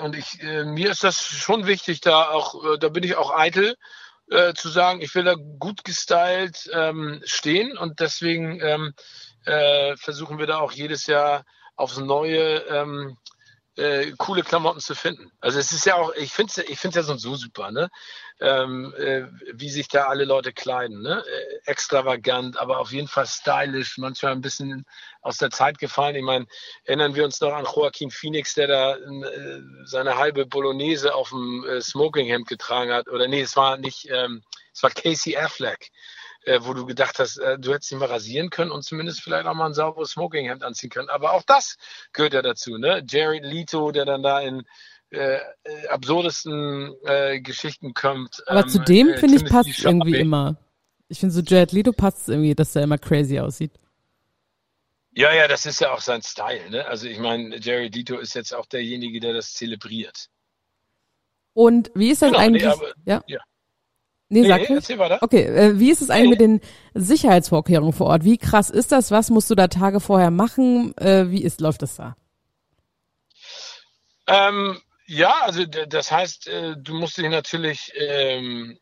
und 0.00 0.16
ich, 0.16 0.42
äh, 0.42 0.64
mir 0.64 0.90
ist 0.90 1.04
das 1.04 1.20
schon 1.20 1.66
wichtig, 1.66 2.00
da 2.00 2.30
auch, 2.30 2.64
äh, 2.64 2.78
da 2.78 2.88
bin 2.88 3.04
ich 3.04 3.16
auch 3.16 3.36
eitel, 3.36 3.76
äh, 4.30 4.54
zu 4.54 4.68
sagen, 4.68 5.00
ich 5.00 5.14
will 5.14 5.24
da 5.24 5.34
gut 5.34 5.84
gestylt 5.84 6.68
ähm, 6.72 7.20
stehen 7.24 7.76
und 7.76 8.00
deswegen 8.00 8.60
ähm, 8.60 8.94
äh, 9.44 9.96
versuchen 9.96 10.38
wir 10.38 10.46
da 10.46 10.58
auch 10.58 10.72
jedes 10.72 11.06
Jahr 11.06 11.44
aufs 11.76 11.98
Neue 11.98 12.58
ähm, 12.68 13.18
äh, 13.76 14.12
coole 14.16 14.42
Klamotten 14.42 14.80
zu 14.80 14.94
finden. 14.94 15.30
Also 15.40 15.58
es 15.58 15.72
ist 15.72 15.86
ja 15.86 15.96
auch, 15.96 16.12
ich 16.14 16.32
finde 16.32 16.52
es 16.56 16.68
ich 16.68 16.78
find's 16.78 16.96
ja 16.96 17.02
so, 17.02 17.16
so 17.16 17.36
super, 17.36 17.70
ne? 17.70 17.90
Ähm, 18.40 18.94
äh, 18.98 19.24
wie 19.54 19.70
sich 19.70 19.88
da 19.88 20.04
alle 20.04 20.24
Leute 20.24 20.52
kleiden, 20.52 21.02
ne? 21.02 21.22
Äh, 21.26 21.70
extravagant, 21.70 22.58
aber 22.58 22.78
auf 22.78 22.92
jeden 22.92 23.08
Fall 23.08 23.26
stylisch, 23.26 23.98
manchmal 23.98 24.32
ein 24.32 24.40
bisschen 24.40 24.84
aus 25.20 25.38
der 25.38 25.50
Zeit 25.50 25.78
gefallen. 25.78 26.16
Ich 26.16 26.22
meine, 26.22 26.46
erinnern 26.84 27.14
wir 27.14 27.24
uns 27.24 27.40
noch 27.40 27.52
an 27.52 27.64
Joaquin 27.64 28.10
Phoenix, 28.10 28.54
der 28.54 28.66
da 28.68 28.96
äh, 28.96 29.62
seine 29.84 30.16
halbe 30.16 30.46
Bolognese 30.46 31.14
auf 31.14 31.30
dem 31.30 31.64
äh, 31.64 31.80
Smokinghemd 31.80 32.48
getragen 32.48 32.92
hat. 32.92 33.08
Oder 33.08 33.28
nee, 33.28 33.42
es 33.42 33.56
war 33.56 33.76
nicht, 33.76 34.08
ähm, 34.10 34.42
es 34.72 34.82
war 34.82 34.90
Casey 34.90 35.36
Affleck, 35.36 35.90
äh, 36.46 36.60
wo 36.62 36.72
du 36.74 36.86
gedacht 36.86 37.18
hast, 37.18 37.36
äh, 37.38 37.58
du 37.58 37.74
hättest 37.74 37.92
ihn 37.92 37.98
mal 37.98 38.06
rasieren 38.08 38.50
können 38.50 38.70
und 38.70 38.82
zumindest 38.82 39.20
vielleicht 39.20 39.46
auch 39.46 39.54
mal 39.54 39.66
ein 39.66 39.74
sauberes 39.74 40.12
Smokinghemd 40.12 40.62
anziehen 40.62 40.90
können. 40.90 41.10
Aber 41.10 41.32
auch 41.32 41.42
das 41.42 41.76
gehört 42.12 42.32
ja 42.34 42.42
dazu, 42.42 42.78
ne? 42.78 43.04
Jared 43.06 43.44
Leto, 43.44 43.90
der 43.92 44.04
dann 44.04 44.22
da 44.22 44.40
in 44.40 44.62
äh, 45.10 45.38
äh, 45.64 45.86
absurdesten 45.88 46.94
äh, 47.04 47.40
Geschichten 47.40 47.94
kommt. 47.94 48.42
Aber 48.48 48.62
Ähm, 48.62 48.68
zu 48.68 48.78
dem, 48.80 49.08
äh, 49.10 49.18
finde 49.18 49.36
ich, 49.36 49.44
passt 49.44 49.84
irgendwie 49.84 50.16
immer. 50.16 50.56
Ich 51.08 51.20
finde 51.20 51.34
so 51.34 51.40
Jared 51.42 51.72
Leto 51.72 51.92
passt 51.92 52.28
irgendwie, 52.28 52.54
dass 52.54 52.72
der 52.72 52.82
immer 52.82 52.98
crazy 52.98 53.38
aussieht. 53.38 53.72
Ja, 55.12 55.32
ja, 55.32 55.48
das 55.48 55.64
ist 55.64 55.80
ja 55.80 55.92
auch 55.92 56.00
sein 56.00 56.22
Style, 56.22 56.70
ne? 56.70 56.86
Also 56.86 57.06
ich 57.08 57.18
meine, 57.18 57.56
Jared 57.58 57.94
Leto 57.94 58.18
ist 58.18 58.34
jetzt 58.34 58.52
auch 58.54 58.66
derjenige, 58.66 59.18
der 59.20 59.32
das 59.32 59.52
zelebriert. 59.54 60.28
Und 61.54 61.90
wie 61.94 62.10
ist 62.10 62.22
das 62.22 62.28
Genau, 62.32 62.40
nee, 62.40 62.46
eigentlich? 62.46 62.66
aber- 62.66 62.92
ja? 63.04 63.24
ja. 63.26 63.40
Nee, 64.28 64.40
Nee, 64.40 64.48
sag 64.48 64.68
erzähl 64.70 64.98
weiter. 64.98 65.18
Okay, 65.22 65.42
äh, 65.44 65.78
wie 65.78 65.90
ist 65.90 66.02
es 66.02 66.10
eigentlich 66.10 66.38
Nee. 66.38 66.46
mit 66.48 66.60
den 66.60 66.60
Sicherheitsvorkehrungen 66.94 67.92
vor 67.92 68.06
Ort? 68.08 68.24
Wie 68.24 68.38
krass 68.38 68.70
ist 68.70 68.90
das? 68.90 69.10
Was 69.12 69.30
musst 69.30 69.50
du 69.50 69.54
da 69.54 69.68
Tage 69.68 70.00
vorher 70.00 70.30
machen? 70.30 70.96
Äh, 70.98 71.30
wie 71.30 71.42
ist, 71.44 71.60
läuft 71.60 71.82
das 71.82 71.96
da? 71.96 72.16
Ähm, 74.26 74.80
ja, 75.06 75.34
also 75.42 75.64
das 75.64 76.10
heißt, 76.10 76.48
äh, 76.48 76.74
du 76.76 76.94
musst 76.94 77.16
dich 77.16 77.28
natürlich 77.28 77.92
ähm, 77.94 78.78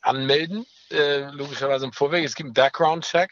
anmelden, 0.00 0.66
äh, 0.90 1.30
logischerweise 1.30 1.84
im 1.84 1.92
Vorweg. 1.92 2.24
Es 2.24 2.34
gibt 2.34 2.48
einen 2.48 2.54
Background-Check 2.54 3.30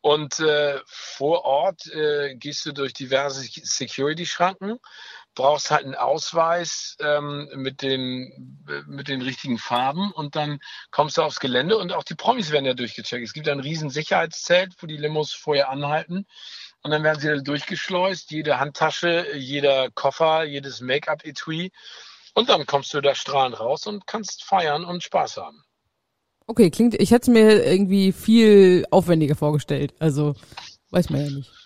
und 0.00 0.40
äh, 0.40 0.80
vor 0.86 1.44
Ort 1.44 1.86
äh, 1.94 2.34
gehst 2.34 2.66
du 2.66 2.72
durch 2.72 2.92
diverse 2.92 3.42
Security-Schranken, 3.42 4.78
brauchst 5.34 5.70
halt 5.70 5.84
einen 5.84 5.94
Ausweis 5.94 6.96
ähm, 7.00 7.48
mit, 7.54 7.82
den, 7.82 8.64
mit 8.86 9.08
den 9.08 9.22
richtigen 9.22 9.58
Farben 9.58 10.12
und 10.12 10.36
dann 10.36 10.60
kommst 10.90 11.16
du 11.16 11.22
aufs 11.22 11.40
Gelände 11.40 11.78
und 11.78 11.92
auch 11.92 12.04
die 12.04 12.14
Promis 12.14 12.50
werden 12.50 12.66
ja 12.66 12.74
durchgecheckt. 12.74 13.24
Es 13.24 13.32
gibt 13.32 13.48
ein 13.48 13.60
riesen 13.60 13.90
Sicherheitszelt, 13.90 14.74
wo 14.78 14.86
die 14.86 14.96
Limos 14.96 15.32
vorher 15.32 15.70
anhalten. 15.70 16.26
Und 16.82 16.90
dann 16.90 17.04
werden 17.04 17.20
sie 17.20 17.28
da 17.28 17.36
durchgeschleust, 17.36 18.30
jede 18.32 18.58
Handtasche, 18.58 19.36
jeder 19.36 19.90
Koffer, 19.90 20.44
jedes 20.44 20.80
Make-up-Etui. 20.80 21.70
Und 22.34 22.48
dann 22.48 22.66
kommst 22.66 22.92
du 22.92 23.00
da 23.00 23.14
strahlend 23.14 23.60
raus 23.60 23.86
und 23.86 24.06
kannst 24.06 24.42
feiern 24.42 24.84
und 24.84 25.02
Spaß 25.02 25.36
haben. 25.36 25.62
Okay, 26.46 26.70
klingt, 26.70 26.94
ich 26.94 27.12
hätte 27.12 27.22
es 27.22 27.28
mir 27.28 27.64
irgendwie 27.64 28.10
viel 28.12 28.84
aufwendiger 28.90 29.36
vorgestellt. 29.36 29.94
Also, 30.00 30.34
weiß 30.90 31.10
man 31.10 31.24
ja 31.24 31.30
nicht. 31.30 31.61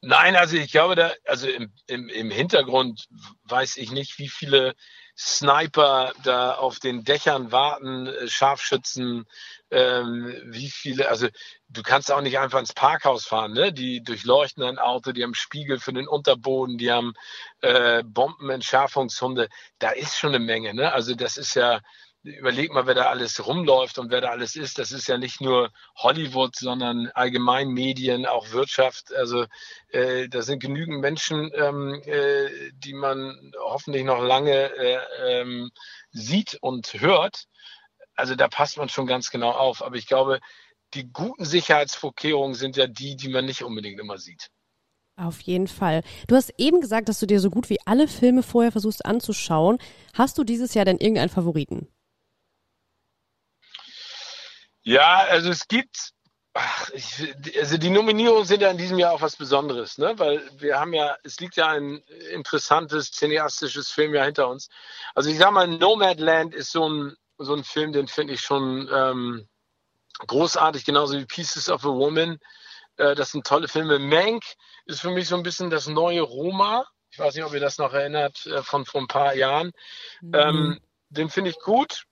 Nein, 0.00 0.36
also 0.36 0.56
ich 0.56 0.70
glaube, 0.70 0.94
da, 0.94 1.12
also 1.24 1.48
im, 1.48 1.72
im, 1.88 2.08
im 2.08 2.30
Hintergrund 2.30 3.08
weiß 3.44 3.76
ich 3.78 3.90
nicht, 3.90 4.18
wie 4.18 4.28
viele 4.28 4.74
Sniper 5.16 6.12
da 6.22 6.54
auf 6.54 6.78
den 6.78 7.02
Dächern 7.02 7.50
warten, 7.50 8.06
äh, 8.06 8.28
Scharfschützen, 8.28 9.24
ähm, 9.72 10.32
wie 10.46 10.70
viele, 10.70 11.08
also 11.08 11.26
du 11.68 11.82
kannst 11.82 12.12
auch 12.12 12.20
nicht 12.20 12.38
einfach 12.38 12.60
ins 12.60 12.72
Parkhaus 12.72 13.26
fahren, 13.26 13.52
ne? 13.52 13.72
Die 13.72 14.00
durchleuchten 14.02 14.62
ein 14.62 14.78
Auto, 14.78 15.10
die 15.10 15.24
haben 15.24 15.34
Spiegel 15.34 15.80
für 15.80 15.92
den 15.92 16.06
Unterboden, 16.06 16.78
die 16.78 16.92
haben 16.92 17.14
äh, 17.62 18.04
Bombenentschärfungshunde. 18.04 19.48
Da 19.80 19.90
ist 19.90 20.16
schon 20.16 20.30
eine 20.34 20.44
Menge, 20.44 20.74
ne? 20.74 20.92
Also 20.92 21.16
das 21.16 21.36
ist 21.36 21.54
ja, 21.54 21.80
überleg 22.22 22.72
mal, 22.72 22.86
wer 22.86 22.94
da 22.94 23.06
alles 23.06 23.46
rumläuft 23.46 23.98
und 23.98 24.10
wer 24.10 24.20
da 24.20 24.30
alles 24.30 24.56
ist. 24.56 24.78
Das 24.78 24.92
ist 24.92 25.08
ja 25.08 25.18
nicht 25.18 25.40
nur 25.40 25.70
Hollywood, 25.96 26.56
sondern 26.56 27.08
allgemein 27.14 27.68
Medien, 27.68 28.26
auch 28.26 28.50
Wirtschaft. 28.50 29.14
Also 29.14 29.46
äh, 29.88 30.28
da 30.28 30.42
sind 30.42 30.60
genügend 30.60 31.00
Menschen, 31.00 31.50
ähm, 31.54 32.02
äh, 32.04 32.70
die 32.74 32.94
man 32.94 33.52
hoffentlich 33.58 34.04
noch 34.04 34.20
lange 34.22 34.52
äh, 34.52 35.00
ähm, 35.26 35.70
sieht 36.10 36.58
und 36.60 36.94
hört. 36.94 37.44
Also 38.14 38.34
da 38.34 38.48
passt 38.48 38.78
man 38.78 38.88
schon 38.88 39.06
ganz 39.06 39.30
genau 39.30 39.50
auf. 39.50 39.82
Aber 39.82 39.96
ich 39.96 40.06
glaube, 40.06 40.40
die 40.94 41.10
guten 41.12 41.44
Sicherheitsvorkehrungen 41.44 42.54
sind 42.54 42.76
ja 42.76 42.86
die, 42.86 43.16
die 43.16 43.28
man 43.28 43.44
nicht 43.44 43.62
unbedingt 43.62 44.00
immer 44.00 44.18
sieht. 44.18 44.48
Auf 45.16 45.40
jeden 45.40 45.66
Fall. 45.66 46.02
Du 46.28 46.36
hast 46.36 46.52
eben 46.58 46.80
gesagt, 46.80 47.08
dass 47.08 47.18
du 47.18 47.26
dir 47.26 47.40
so 47.40 47.50
gut 47.50 47.70
wie 47.70 47.80
alle 47.84 48.06
Filme 48.06 48.44
vorher 48.44 48.70
versuchst 48.70 49.04
anzuschauen. 49.04 49.78
Hast 50.14 50.38
du 50.38 50.44
dieses 50.44 50.74
Jahr 50.74 50.84
denn 50.84 50.98
irgendeinen 50.98 51.28
Favoriten? 51.28 51.88
Ja, 54.82 55.18
also 55.28 55.50
es 55.50 55.68
gibt, 55.68 56.12
ach, 56.54 56.90
ich, 56.90 57.34
also 57.58 57.76
die 57.76 57.90
Nominierungen 57.90 58.44
sind 58.44 58.62
ja 58.62 58.70
in 58.70 58.78
diesem 58.78 58.98
Jahr 58.98 59.12
auch 59.12 59.20
was 59.20 59.36
Besonderes, 59.36 59.98
ne? 59.98 60.18
Weil 60.18 60.48
wir 60.58 60.78
haben 60.78 60.92
ja, 60.94 61.16
es 61.24 61.40
liegt 61.40 61.56
ja 61.56 61.68
ein 61.68 61.98
interessantes 62.32 63.10
cineastisches 63.12 63.90
Filmjahr 63.90 64.26
hinter 64.26 64.48
uns. 64.48 64.68
Also 65.14 65.30
ich 65.30 65.38
sag 65.38 65.52
mal, 65.52 65.68
Nomadland 65.68 66.54
ist 66.54 66.72
so 66.72 66.88
ein, 66.88 67.16
so 67.38 67.54
ein 67.54 67.64
Film, 67.64 67.92
den 67.92 68.08
finde 68.08 68.34
ich 68.34 68.40
schon 68.40 68.88
ähm, 68.92 69.48
großartig, 70.26 70.84
genauso 70.84 71.18
wie 71.18 71.26
Pieces 71.26 71.68
of 71.68 71.84
a 71.84 71.88
Woman. 71.88 72.38
Äh, 72.96 73.14
das 73.14 73.32
sind 73.32 73.46
tolle 73.46 73.68
Filme. 73.68 73.98
Mank 73.98 74.42
ist 74.86 75.00
für 75.00 75.10
mich 75.10 75.28
so 75.28 75.36
ein 75.36 75.42
bisschen 75.42 75.70
das 75.70 75.86
neue 75.86 76.22
Roma. 76.22 76.86
Ich 77.10 77.18
weiß 77.18 77.34
nicht, 77.34 77.44
ob 77.44 77.54
ihr 77.54 77.60
das 77.60 77.78
noch 77.78 77.92
erinnert 77.92 78.46
äh, 78.46 78.62
von 78.62 78.84
vor 78.84 79.00
ein 79.00 79.08
paar 79.08 79.34
Jahren. 79.34 79.72
Ähm, 80.32 80.80
den 81.08 81.30
finde 81.30 81.50
ich 81.50 81.58
gut. 81.58 82.04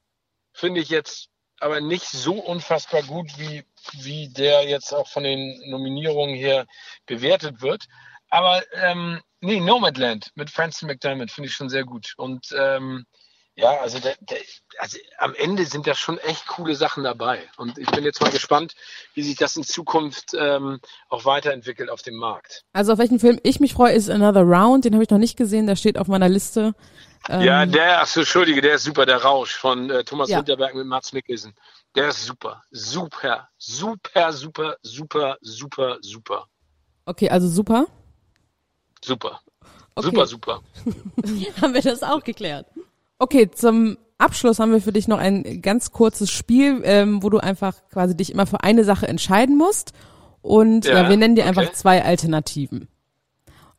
Finde 0.53 0.81
ich 0.81 0.89
jetzt 0.89 1.29
aber 1.61 1.81
nicht 1.81 2.07
so 2.07 2.35
unfassbar 2.35 3.03
gut, 3.03 3.31
wie, 3.39 3.65
wie 3.93 4.29
der 4.29 4.69
jetzt 4.69 4.93
auch 4.93 5.09
von 5.09 5.25
den 5.25 5.71
Nominierungen 5.71 6.35
her 6.35 6.67
bewertet 7.07 7.63
wird. 7.63 7.85
Aber 8.29 8.63
ähm, 8.75 9.21
nee, 9.41 9.61
Nomadland 9.61 10.31
mit 10.35 10.51
Francis 10.51 10.83
McDermott 10.83 11.31
finde 11.31 11.49
ich 11.49 11.55
schon 11.55 11.69
sehr 11.69 11.85
gut. 11.85 12.15
Und 12.17 12.55
ähm, 12.59 13.07
ja, 13.57 13.79
also, 13.81 13.99
der, 13.99 14.15
der, 14.21 14.39
also 14.79 14.99
am 15.19 15.35
Ende 15.35 15.65
sind 15.65 15.87
da 15.87 15.95
schon 15.95 16.19
echt 16.19 16.47
coole 16.47 16.75
Sachen 16.75 17.05
dabei. 17.05 17.41
Und 17.57 17.79
ich 17.79 17.91
bin 17.91 18.05
jetzt 18.05 18.21
mal 18.21 18.31
gespannt, 18.31 18.75
wie 19.15 19.23
sich 19.23 19.37
das 19.37 19.57
in 19.57 19.65
Zukunft 19.65 20.35
ähm, 20.39 20.79
auch 21.09 21.25
weiterentwickelt 21.25 21.91
auf 21.91 22.03
dem 22.03 22.17
Markt. 22.17 22.63
Also 22.73 22.93
auf 22.93 22.99
welchen 22.99 23.19
Film 23.19 23.41
ich 23.43 23.59
mich 23.59 23.73
freue, 23.73 23.93
ist 23.95 24.11
Another 24.11 24.43
Round. 24.43 24.85
Den 24.85 24.95
habe 24.95 25.03
ich 25.05 25.11
noch 25.11 25.19
nicht 25.19 25.37
gesehen, 25.37 25.67
der 25.67 25.77
steht 25.77 25.99
auf 25.99 26.07
meiner 26.07 26.29
Liste. 26.29 26.75
Ähm, 27.29 27.41
ja, 27.41 27.67
der, 27.67 28.03
achso, 28.03 28.21
Entschuldige, 28.21 28.61
der 28.61 28.75
ist 28.75 28.85
super, 28.85 29.07
der 29.07 29.23
Rausch 29.23 29.55
von 29.55 29.91
äh, 29.91 30.05
Thomas 30.05 30.29
Ja. 30.29 30.39
Winterberg 30.39 30.75
mit 30.75 30.87
Mats 30.87 31.13
Mikkelsen. 31.13 31.55
Der 31.95 32.09
ist 32.09 32.25
super, 32.25 32.63
super, 32.71 33.49
super, 33.57 34.33
super, 34.33 34.77
super, 34.83 35.37
super, 35.41 35.99
super, 36.03 36.47
Okay, 37.07 37.31
also 37.31 37.49
super. 37.49 37.87
super. 39.03 39.41
Okay. 39.95 40.11
Super, 40.11 40.27
super. 40.27 40.63
Haben 41.63 41.73
wir 41.75 41.81
das 41.81 42.03
auch 42.03 42.23
geklärt? 42.23 42.67
Okay, 43.19 43.51
zum 43.51 43.97
Abschluss 44.19 44.59
haben 44.59 44.73
wir 44.73 44.81
für 44.81 44.93
dich 44.93 45.09
noch 45.09 45.19
ein 45.19 45.63
ganz 45.63 45.91
kurzes 45.93 46.31
Spiel, 46.31 46.81
ähm, 46.85 47.23
wo 47.23 47.31
du 47.31 47.39
einfach 47.39 47.77
quasi 47.91 48.17
dich 48.17 48.33
immer 48.33 48.47
für 48.47 48.63
eine 48.63 48.85
Sache 48.85 49.07
entscheiden 49.09 49.57
musst. 49.57 49.93
Und 50.43 50.85
ja, 50.85 51.03
Ja, 51.03 51.09
wir 51.09 51.17
nennen 51.17 51.35
dir 51.35 51.43
okay. 51.47 51.49
einfach 51.59 51.73
zwei 51.73 52.05
Alternativen. 52.05 52.89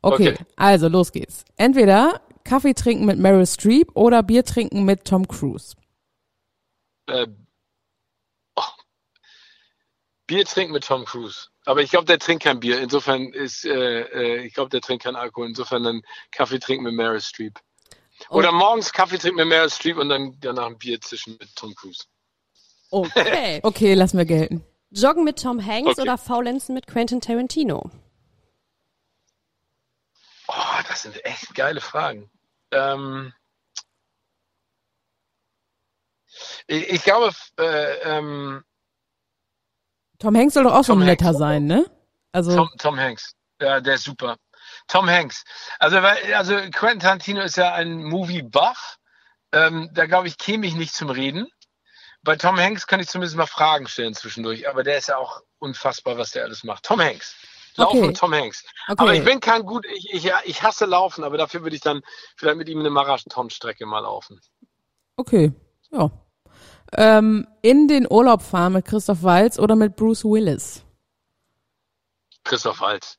Okay, 0.01 0.33
Okay. 0.33 0.45
also 0.55 0.87
los 0.89 1.11
geht's. 1.11 1.43
Entweder 1.55 2.21
Kaffee 2.43 2.73
trinken 2.73 3.05
mit 3.05 3.17
Meryl 3.19 3.45
Streep 3.45 3.91
oder 3.95 4.23
Bier 4.23 4.43
trinken 4.45 4.83
mit 4.85 5.05
Tom 5.05 5.27
Cruise. 5.27 5.75
Äh, 7.07 7.27
oh. 8.55 8.61
Bier 10.27 10.45
trinken 10.45 10.73
mit 10.73 10.85
Tom 10.85 11.05
Cruise. 11.05 11.47
Aber 11.65 11.81
ich 11.81 11.89
glaube, 11.89 12.05
der 12.05 12.19
trinkt 12.19 12.43
kein 12.43 12.59
Bier. 12.59 12.79
Insofern 12.79 13.27
ist, 13.33 13.65
äh, 13.65 14.01
äh, 14.01 14.45
ich 14.45 14.53
glaube, 14.53 14.69
der 14.69 14.81
trinkt 14.81 15.03
keinen 15.03 15.15
Alkohol. 15.15 15.47
Insofern 15.47 15.83
dann 15.83 16.01
Kaffee 16.31 16.59
trinken 16.59 16.83
mit 16.85 16.93
Meryl 16.93 17.21
Streep. 17.21 17.59
Oder 18.29 18.51
morgens 18.51 18.91
Kaffee 18.91 19.17
trinken 19.17 19.37
mit 19.37 19.47
Meryl 19.47 19.69
Streep 19.69 19.97
und 19.97 20.09
dann 20.09 20.37
danach 20.39 20.65
ein 20.67 20.77
Bier 20.77 20.99
zischen 21.01 21.37
mit 21.39 21.55
Tom 21.55 21.73
Cruise. 21.75 22.03
Okay. 22.89 23.59
Okay, 23.63 23.93
lassen 23.93 24.17
wir 24.17 24.25
gelten. 24.25 24.63
Joggen 24.91 25.23
mit 25.23 25.41
Tom 25.41 25.65
Hanks 25.65 25.91
Okay. 25.91 26.01
oder 26.01 26.17
Faulenzen 26.17 26.73
mit 26.73 26.87
Quentin 26.87 27.19
Tarantino? 27.21 27.89
Oh, 30.47 30.53
das 30.87 31.01
sind 31.01 31.23
echt 31.25 31.53
geile 31.55 31.81
Fragen. 31.81 32.29
Ähm, 32.71 33.33
ich, 36.67 36.89
ich 36.89 37.03
glaube, 37.03 37.31
äh, 37.59 37.93
ähm, 38.17 38.63
Tom 40.19 40.35
Hanks 40.35 40.53
soll 40.53 40.63
doch 40.63 40.73
auch 40.73 40.83
so 40.83 40.93
Tom 40.93 41.01
ein 41.01 41.05
netter 41.07 41.25
Hanks. 41.25 41.39
sein, 41.39 41.65
ne? 41.65 41.85
Also, 42.31 42.55
Tom, 42.55 42.69
Tom 42.77 42.97
Hanks. 42.99 43.33
Ja, 43.61 43.79
der 43.81 43.95
ist 43.95 44.03
super. 44.03 44.37
Tom 44.87 45.09
Hanks. 45.09 45.43
Also, 45.79 45.97
also 45.99 46.55
Quentin 46.71 46.99
Tarantino 46.99 47.41
ist 47.41 47.57
ja 47.57 47.73
ein 47.73 48.03
Movie-Buff. 48.03 48.97
Ähm, 49.51 49.89
da 49.93 50.05
glaube 50.05 50.27
ich, 50.27 50.37
käme 50.37 50.65
ich 50.67 50.75
nicht 50.75 50.93
zum 50.93 51.09
Reden. 51.09 51.47
Bei 52.23 52.35
Tom 52.35 52.57
Hanks 52.59 52.87
kann 52.87 52.99
ich 52.99 53.07
zumindest 53.07 53.37
mal 53.37 53.45
Fragen 53.45 53.87
stellen 53.87 54.13
zwischendurch, 54.13 54.67
aber 54.67 54.83
der 54.83 54.97
ist 54.97 55.07
ja 55.07 55.17
auch 55.17 55.41
unfassbar, 55.59 56.17
was 56.17 56.31
der 56.31 56.43
alles 56.43 56.63
macht. 56.63 56.83
Tom 56.83 56.99
Hanks. 57.01 57.35
Laufen 57.75 57.97
Okay. 57.99 58.07
mit 58.07 58.17
Tom 58.17 58.33
Hanks. 58.33 58.63
Okay. 58.87 58.95
Aber 58.97 59.13
ich 59.13 59.23
bin 59.23 59.39
kein 59.39 59.63
gut, 59.63 59.85
ich, 59.85 60.11
ich, 60.13 60.31
ich 60.45 60.63
hasse 60.63 60.85
Laufen, 60.85 61.23
aber 61.23 61.37
dafür 61.37 61.61
würde 61.61 61.75
ich 61.75 61.81
dann 61.81 62.01
vielleicht 62.35 62.57
mit 62.57 62.67
ihm 62.69 62.79
eine 62.79 62.89
Marathonstrecke 62.89 63.85
mal 63.85 63.99
laufen. 63.99 64.41
okay, 65.15 65.53
ja. 65.91 66.09
Ähm, 66.93 67.47
in 67.61 67.87
den 67.87 68.07
Urlaub 68.09 68.41
fahren 68.41 68.73
mit 68.73 68.85
Christoph 68.85 69.21
Waltz 69.21 69.59
oder 69.59 69.75
mit 69.75 69.95
Bruce 69.95 70.23
Willis? 70.23 70.83
Christoph 72.43 72.79
Waltz. 72.81 73.17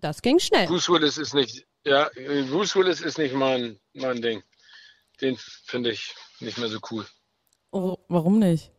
Das 0.00 0.22
ging 0.22 0.38
schnell. 0.38 0.66
Bruce 0.66 0.88
Willis 0.88 1.18
ist 1.18 1.34
nicht, 1.34 1.66
ja, 1.84 2.08
Bruce 2.50 2.76
Willis 2.76 3.00
ist 3.00 3.18
nicht 3.18 3.34
mein, 3.34 3.80
mein 3.94 4.22
Ding. 4.22 4.44
Den 5.20 5.36
finde 5.36 5.90
ich 5.90 6.14
nicht 6.38 6.58
mehr 6.58 6.68
so 6.68 6.78
cool. 6.90 7.06
Oh, 7.72 7.96
warum 8.08 8.38
nicht? 8.38 8.70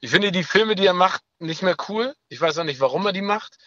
Ich 0.00 0.10
finde 0.10 0.30
die 0.30 0.44
Filme, 0.44 0.76
die 0.76 0.86
er 0.86 0.92
macht, 0.92 1.22
nicht 1.40 1.62
mehr 1.62 1.76
cool. 1.88 2.14
Ich 2.28 2.40
weiß 2.40 2.58
auch 2.58 2.64
nicht, 2.64 2.80
warum 2.80 3.06
er 3.06 3.12
die 3.12 3.22
macht. 3.22 3.58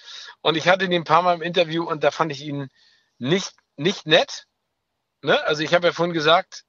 Und 0.42 0.56
ich 0.56 0.68
hatte 0.68 0.86
ihn 0.86 0.94
ein 0.94 1.04
paar 1.04 1.22
Mal 1.22 1.36
im 1.36 1.42
Interview 1.42 1.84
und 1.84 2.04
da 2.04 2.12
fand 2.12 2.32
ich 2.32 2.42
ihn 2.42 2.70
nicht, 3.18 3.54
nicht 3.76 4.06
nett. 4.06 4.46
Ne? 5.22 5.42
Also 5.44 5.64
ich 5.64 5.74
habe 5.74 5.88
ja 5.88 5.94
vorhin 5.94 6.14
gesagt, 6.14 6.64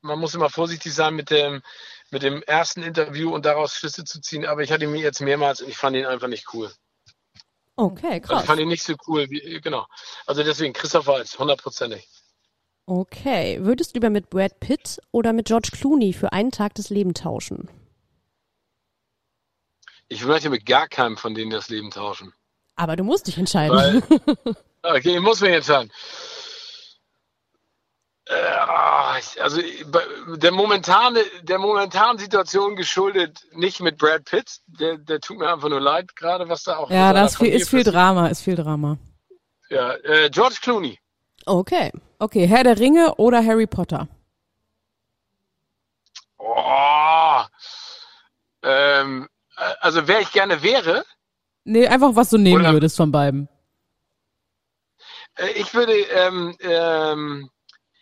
man 0.00 0.18
muss 0.18 0.34
immer 0.34 0.48
vorsichtig 0.48 0.94
sein 0.94 1.14
mit 1.14 1.30
dem, 1.30 1.62
mit 2.10 2.22
dem 2.22 2.42
ersten 2.42 2.82
Interview 2.82 3.34
und 3.34 3.44
daraus 3.44 3.74
Schlüsse 3.74 4.04
zu 4.04 4.20
ziehen. 4.20 4.46
Aber 4.46 4.62
ich 4.62 4.72
hatte 4.72 4.84
ihn 4.84 4.94
jetzt 4.94 5.20
mehrmals 5.20 5.60
und 5.60 5.68
ich 5.68 5.76
fand 5.76 5.96
ihn 5.96 6.06
einfach 6.06 6.28
nicht 6.28 6.54
cool. 6.54 6.72
Okay, 7.78 8.14
Also 8.14 8.20
krass. 8.26 8.40
ich 8.42 8.46
fand 8.46 8.60
ihn 8.60 8.68
nicht 8.68 8.82
so 8.82 8.94
cool. 9.06 9.30
Wie, 9.30 9.60
genau. 9.60 9.86
Also 10.26 10.42
deswegen 10.42 10.72
Christoph 10.72 11.06
Waltz, 11.06 11.38
hundertprozentig. 11.38 12.08
Okay. 12.86 13.58
Würdest 13.60 13.90
du 13.90 13.94
lieber 13.98 14.10
mit 14.10 14.30
Brad 14.30 14.58
Pitt 14.60 14.98
oder 15.12 15.32
mit 15.32 15.46
George 15.46 15.68
Clooney 15.72 16.12
für 16.12 16.32
einen 16.32 16.50
Tag 16.50 16.74
das 16.74 16.90
Leben 16.90 17.14
tauschen? 17.14 17.70
Ich 20.08 20.24
möchte 20.24 20.50
mit 20.50 20.66
gar 20.66 20.88
keinem 20.88 21.16
von 21.16 21.34
denen 21.34 21.50
das 21.50 21.68
Leben 21.68 21.90
tauschen. 21.90 22.32
Aber 22.74 22.96
du 22.96 23.04
musst 23.04 23.26
dich 23.26 23.38
entscheiden. 23.38 23.76
Weil, 23.76 24.02
okay, 24.82 25.14
ich 25.16 25.20
muss 25.20 25.40
mich 25.40 25.52
entscheiden. 25.52 25.92
Ah, 28.30 29.16
also 29.40 29.60
der 30.36 30.52
momentane, 30.52 31.20
der 31.42 31.58
momentanen 31.58 32.18
Situation 32.18 32.76
geschuldet, 32.76 33.40
nicht 33.52 33.80
mit 33.80 33.96
Brad 33.96 34.24
Pitt, 34.26 34.60
der, 34.66 34.98
der 34.98 35.20
tut 35.20 35.38
mir 35.38 35.50
einfach 35.50 35.70
nur 35.70 35.80
leid, 35.80 36.14
gerade 36.14 36.48
was 36.48 36.62
da 36.64 36.76
auch. 36.76 36.90
Ja, 36.90 37.12
das 37.14 37.32
ist 37.32 37.38
viel, 37.38 37.48
ist 37.54 37.70
viel 37.70 37.84
Drama, 37.84 38.28
ist 38.28 38.42
viel 38.42 38.56
Drama. 38.56 38.98
Ja, 39.70 39.94
äh, 39.94 40.28
George 40.30 40.56
Clooney. 40.60 40.98
Okay. 41.46 41.90
Okay, 42.18 42.46
Herr 42.46 42.64
der 42.64 42.78
Ringe 42.78 43.14
oder 43.14 43.42
Harry 43.44 43.66
Potter? 43.66 44.08
Oh, 46.36 47.42
ähm, 48.62 49.28
äh, 49.56 49.74
also 49.80 50.06
wer 50.06 50.20
ich 50.20 50.32
gerne 50.32 50.62
wäre, 50.62 51.04
Nee, 51.64 51.86
einfach 51.86 52.16
was 52.16 52.30
du 52.30 52.38
nehmen 52.38 52.62
Oder- 52.62 52.72
würdest 52.72 52.96
von 52.96 53.12
beiden. 53.12 53.46
Äh, 55.36 55.48
Ich 55.50 55.74
würde 55.74 55.92
ähm, 55.92 56.56
ähm, 56.60 57.50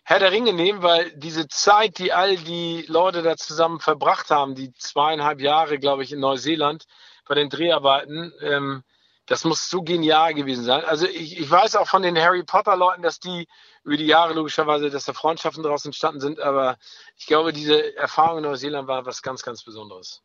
Herr 0.09 0.21
der 0.21 0.31
Ringe 0.31 0.53
nehmen, 0.53 0.85
weil 0.85 1.11
diese 1.17 1.49
Zeit, 1.49 1.99
die 1.99 2.13
all 2.13 2.37
die 2.37 2.85
Leute 2.87 3.23
da 3.23 3.37
zusammen 3.37 3.81
verbracht 3.81 4.31
haben, 4.31 4.55
die 4.55 4.73
zweieinhalb 4.75 5.41
Jahre, 5.41 5.81
glaube 5.81 6.05
ich, 6.05 6.13
in 6.13 6.21
Neuseeland 6.21 6.85
bei 7.27 7.35
den 7.35 7.51
Dreharbeiten, 7.51 8.33
ähm, 8.41 8.85
das 9.27 9.43
muss 9.43 9.69
so 9.69 9.83
genial 9.83 10.33
gewesen 10.35 10.63
sein. 10.63 10.85
Also 10.85 11.09
ich, 11.09 11.41
ich 11.41 11.51
weiß 11.51 11.75
auch 11.75 11.89
von 11.89 12.03
den 12.03 12.17
Harry 12.17 12.45
Potter 12.45 12.77
Leuten, 12.77 13.03
dass 13.03 13.19
die 13.19 13.49
über 13.83 13.97
die 13.97 14.07
Jahre 14.07 14.33
logischerweise, 14.33 14.91
dass 14.91 15.07
da 15.07 15.13
Freundschaften 15.13 15.65
daraus 15.65 15.85
entstanden 15.85 16.21
sind, 16.21 16.39
aber 16.39 16.77
ich 17.17 17.27
glaube, 17.27 17.53
diese 17.53 17.97
Erfahrung 17.97 18.39
in 18.39 18.45
Neuseeland 18.45 18.87
war 18.87 19.07
was 19.07 19.23
ganz, 19.23 19.43
ganz 19.43 19.65
Besonderes. 19.65 20.23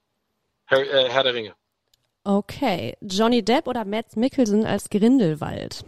Harry, 0.67 0.87
äh, 0.89 1.09
Herr 1.09 1.23
der 1.23 1.33
Ringe. 1.33 1.55
Okay. 2.23 2.95
Johnny 3.01 3.43
Depp 3.43 3.65
oder 3.67 3.83
Matt 3.83 4.15
Mickelson 4.15 4.63
als 4.63 4.91
Grindelwald? 4.91 5.83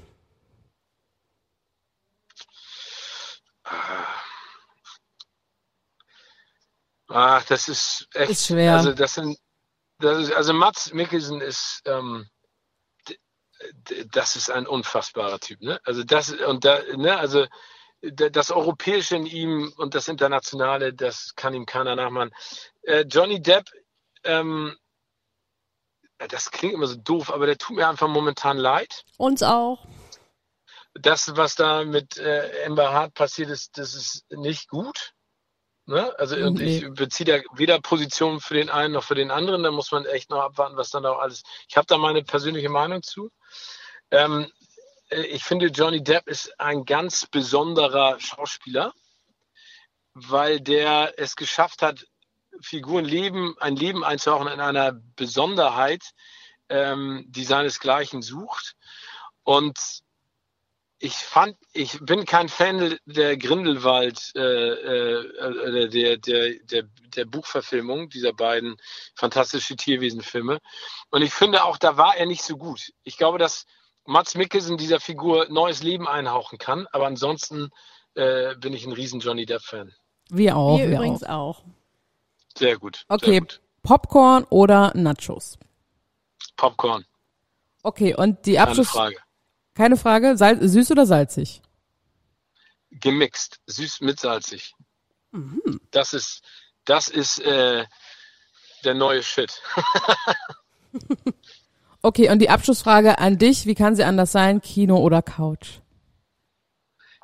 Ach, 7.08 7.44
das 7.46 7.68
ist 7.68 8.08
echt 8.14 8.32
Ist 8.32 8.48
schwer. 8.48 8.74
Also 8.74 8.94
das 8.94 9.14
sind, 9.16 9.38
das 10.00 10.24
ist, 10.24 10.34
also 10.34 10.54
Mats 10.54 10.94
Mikkelsen 10.94 11.42
ist, 11.42 11.82
ähm, 11.86 12.28
das 14.12 14.36
ist 14.36 14.50
ein 14.50 14.68
unfassbarer 14.68 15.40
Typ, 15.40 15.62
ne? 15.62 15.80
Also 15.84 16.04
das 16.04 16.32
und 16.32 16.66
da, 16.66 16.82
ne, 16.96 17.18
also 17.18 17.46
das 18.02 18.52
Europäische 18.52 19.16
in 19.16 19.26
ihm 19.26 19.74
und 19.78 19.96
das 19.96 20.10
Internationale, 20.10 20.94
das 20.94 21.36
kann 21.36 21.54
ihm 21.54 21.66
keiner 21.66 21.96
nachmachen. 21.96 22.32
Äh, 22.82 23.06
Johnny 23.08 23.42
Depp, 23.42 23.70
ähm, 24.26 24.76
das 26.18 26.52
klingt 26.52 26.74
immer 26.74 26.88
so 26.88 26.98
doof, 26.98 27.32
aber 27.32 27.46
der 27.46 27.58
tut 27.58 27.78
mir 27.78 27.88
einfach 27.88 28.08
momentan 28.08 28.58
leid. 28.58 29.06
Uns 29.18 29.42
auch. 29.42 29.86
Das, 30.94 31.36
was 31.36 31.56
da 31.56 31.86
mit 31.86 32.18
äh, 32.18 32.66
Amber 32.66 32.94
Hart 32.94 33.14
passiert 33.14 33.50
ist, 33.50 33.78
das 33.78 33.96
ist 33.96 34.26
nicht 34.30 34.70
gut. 34.70 35.14
Ne? 35.86 36.18
Also 36.18 36.38
und 36.38 36.60
Nee. 36.60 36.78
ich 36.78 36.94
beziehe 36.94 37.26
da 37.26 37.58
weder 37.58 37.80
Position 37.82 38.40
für 38.40 38.54
den 38.54 38.70
einen 38.70 38.94
noch 38.94 39.04
für 39.04 39.16
den 39.16 39.32
anderen. 39.32 39.64
Da 39.64 39.72
muss 39.72 39.92
man 39.92 40.06
echt 40.06 40.30
noch 40.30 40.42
abwarten, 40.42 40.78
was 40.78 40.90
dann 40.90 41.06
auch 41.06 41.20
alles. 41.20 41.44
Ich 41.68 41.76
habe 41.76 41.88
da 41.88 41.98
meine 41.98 42.24
persönliche 42.24 42.70
Meinung 42.70 43.04
zu. 43.04 43.30
Ähm, 44.12 44.52
äh, 45.10 45.22
ich 45.24 45.44
finde, 45.44 45.68
Johnny 45.68 46.02
Depp 46.04 46.28
ist 46.28 46.58
ein 46.60 46.86
ganz 46.86 47.26
besonderer 47.26 48.20
Schauspieler, 48.20 48.94
weil 50.14 50.62
der 50.62 51.14
es 51.18 51.36
geschafft 51.36 51.82
hat, 51.82 52.06
Figuren 52.62 53.04
leben, 53.04 53.56
ein 53.60 53.76
Leben 53.76 54.04
einzuhauchen 54.06 54.48
in 54.48 54.62
einer 54.62 54.94
Besonderheit, 55.16 56.04
ähm, 56.70 57.26
die 57.28 57.44
seinesgleichen 57.44 58.22
sucht. 58.22 58.76
Und 59.44 59.78
ich 61.04 61.16
fand, 61.16 61.58
ich 61.74 62.00
bin 62.00 62.24
kein 62.24 62.48
Fan 62.48 62.98
der 63.06 63.36
Grindelwald, 63.36 64.32
äh, 64.38 64.40
äh, 64.40 65.90
der, 65.90 66.16
der, 66.18 66.54
der, 66.60 66.84
der 66.84 67.26
Buchverfilmung 67.26 68.08
dieser 68.08 68.32
beiden 68.32 68.78
fantastische 69.14 69.76
Tierwesenfilme. 69.76 70.60
Und 71.10 71.22
ich 71.22 71.34
finde 71.34 71.66
auch, 71.66 71.78
da 71.78 71.98
war 71.98 72.16
er 72.16 72.26
nicht 72.26 72.42
so 72.42 72.56
gut. 72.56 72.94
Ich 73.04 73.18
glaube, 73.18 73.38
dass 73.38 73.66
Mats 74.06 74.36
Mikkelsen 74.36 74.78
dieser 74.78 75.02
Figur 75.02 75.48
neues 75.50 75.84
Leben 75.84 76.08
einhauchen 76.08 76.58
kann, 76.58 76.88
aber 76.94 77.06
ansonsten 77.06 77.70
äh, 78.16 78.56
bin 78.56 78.72
ich 78.72 78.86
ein 78.86 78.94
riesen 78.94 79.20
Johnny 79.20 79.46
Depp-Fan. 79.46 79.94
Wir 80.30 80.56
auch. 80.56 80.78
Wir 80.78 80.88
wir 80.88 80.96
übrigens 80.96 81.26
auch. 81.26 81.60
auch. 81.60 81.64
Sehr 82.58 82.78
gut. 82.78 83.04
Okay, 83.10 83.32
Sehr 83.32 83.40
gut. 83.42 83.62
Popcorn 83.82 84.46
oder 84.50 84.94
Nachos? 84.96 85.60
Popcorn, 86.56 87.06
Okay, 87.82 88.16
und 88.16 88.46
die 88.46 88.54
keine 88.54 88.70
Abschluss... 88.70 88.90
Frage. 88.90 89.18
Keine 89.76 89.98
Frage, 89.98 90.38
Salz, 90.38 90.60
süß 90.62 90.92
oder 90.92 91.06
salzig? 91.06 91.62
Gemixt, 92.92 93.60
süß 93.68 94.02
mit 94.02 94.20
salzig. 94.20 94.76
Das 95.92 96.14
ist, 96.14 96.42
das 96.86 97.08
ist 97.08 97.40
äh, 97.40 97.86
der 98.84 98.94
neue 98.94 99.24
Shit. 99.24 99.62
Okay, 102.06 102.30
und 102.30 102.40
die 102.40 102.50
Abschlussfrage 102.50 103.18
an 103.20 103.38
dich, 103.38 103.66
wie 103.66 103.76
kann 103.76 103.96
sie 103.96 104.04
anders 104.04 104.34
sein, 104.34 104.60
Kino 104.62 104.98
oder 104.98 105.22
Couch? 105.22 105.80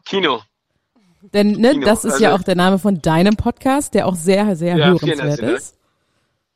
Kino. 0.05 0.41
Denn 1.21 1.51
ne, 1.51 1.71
Kino. 1.71 1.85
das 1.85 2.05
ist 2.05 2.13
Also- 2.13 2.23
ja 2.23 2.33
auch 2.33 2.43
der 2.43 2.55
Name 2.55 2.79
von 2.79 3.01
deinem 3.01 3.35
Podcast, 3.35 3.93
der 3.93 4.07
auch 4.07 4.15
sehr, 4.15 4.55
sehr 4.55 4.77
Ja, 4.77 4.87
hörenswert 4.87 5.39
ist. 5.39 5.77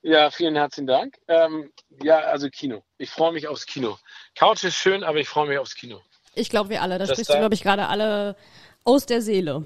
Ja, 0.03 0.29
vielen 0.31 0.55
herzlichen 0.55 0.87
Dank. 0.87 1.17
Ähm, 1.27 1.71
ja, 2.03 2.19
also 2.19 2.49
Kino. 2.49 2.83
Ich 2.97 3.09
freue 3.09 3.31
mich 3.31 3.47
aufs 3.47 3.65
Kino. 3.65 3.97
Couch 4.35 4.63
ist 4.65 4.75
schön, 4.75 5.03
aber 5.03 5.17
ich 5.19 5.29
freue 5.29 5.47
mich 5.47 5.57
aufs 5.57 5.75
Kino. 5.75 6.01
Ich 6.35 6.49
glaube, 6.49 6.69
wir 6.69 6.81
alle. 6.81 6.95
Da 6.99 7.05
Das 7.05 7.11
sprichst 7.11 7.29
du, 7.29 7.33
da- 7.33 7.39
glaube 7.39 7.55
ich, 7.55 7.63
gerade 7.63 7.87
alle 7.87 8.35
aus 8.83 9.05
der 9.05 9.21
Seele. 9.21 9.63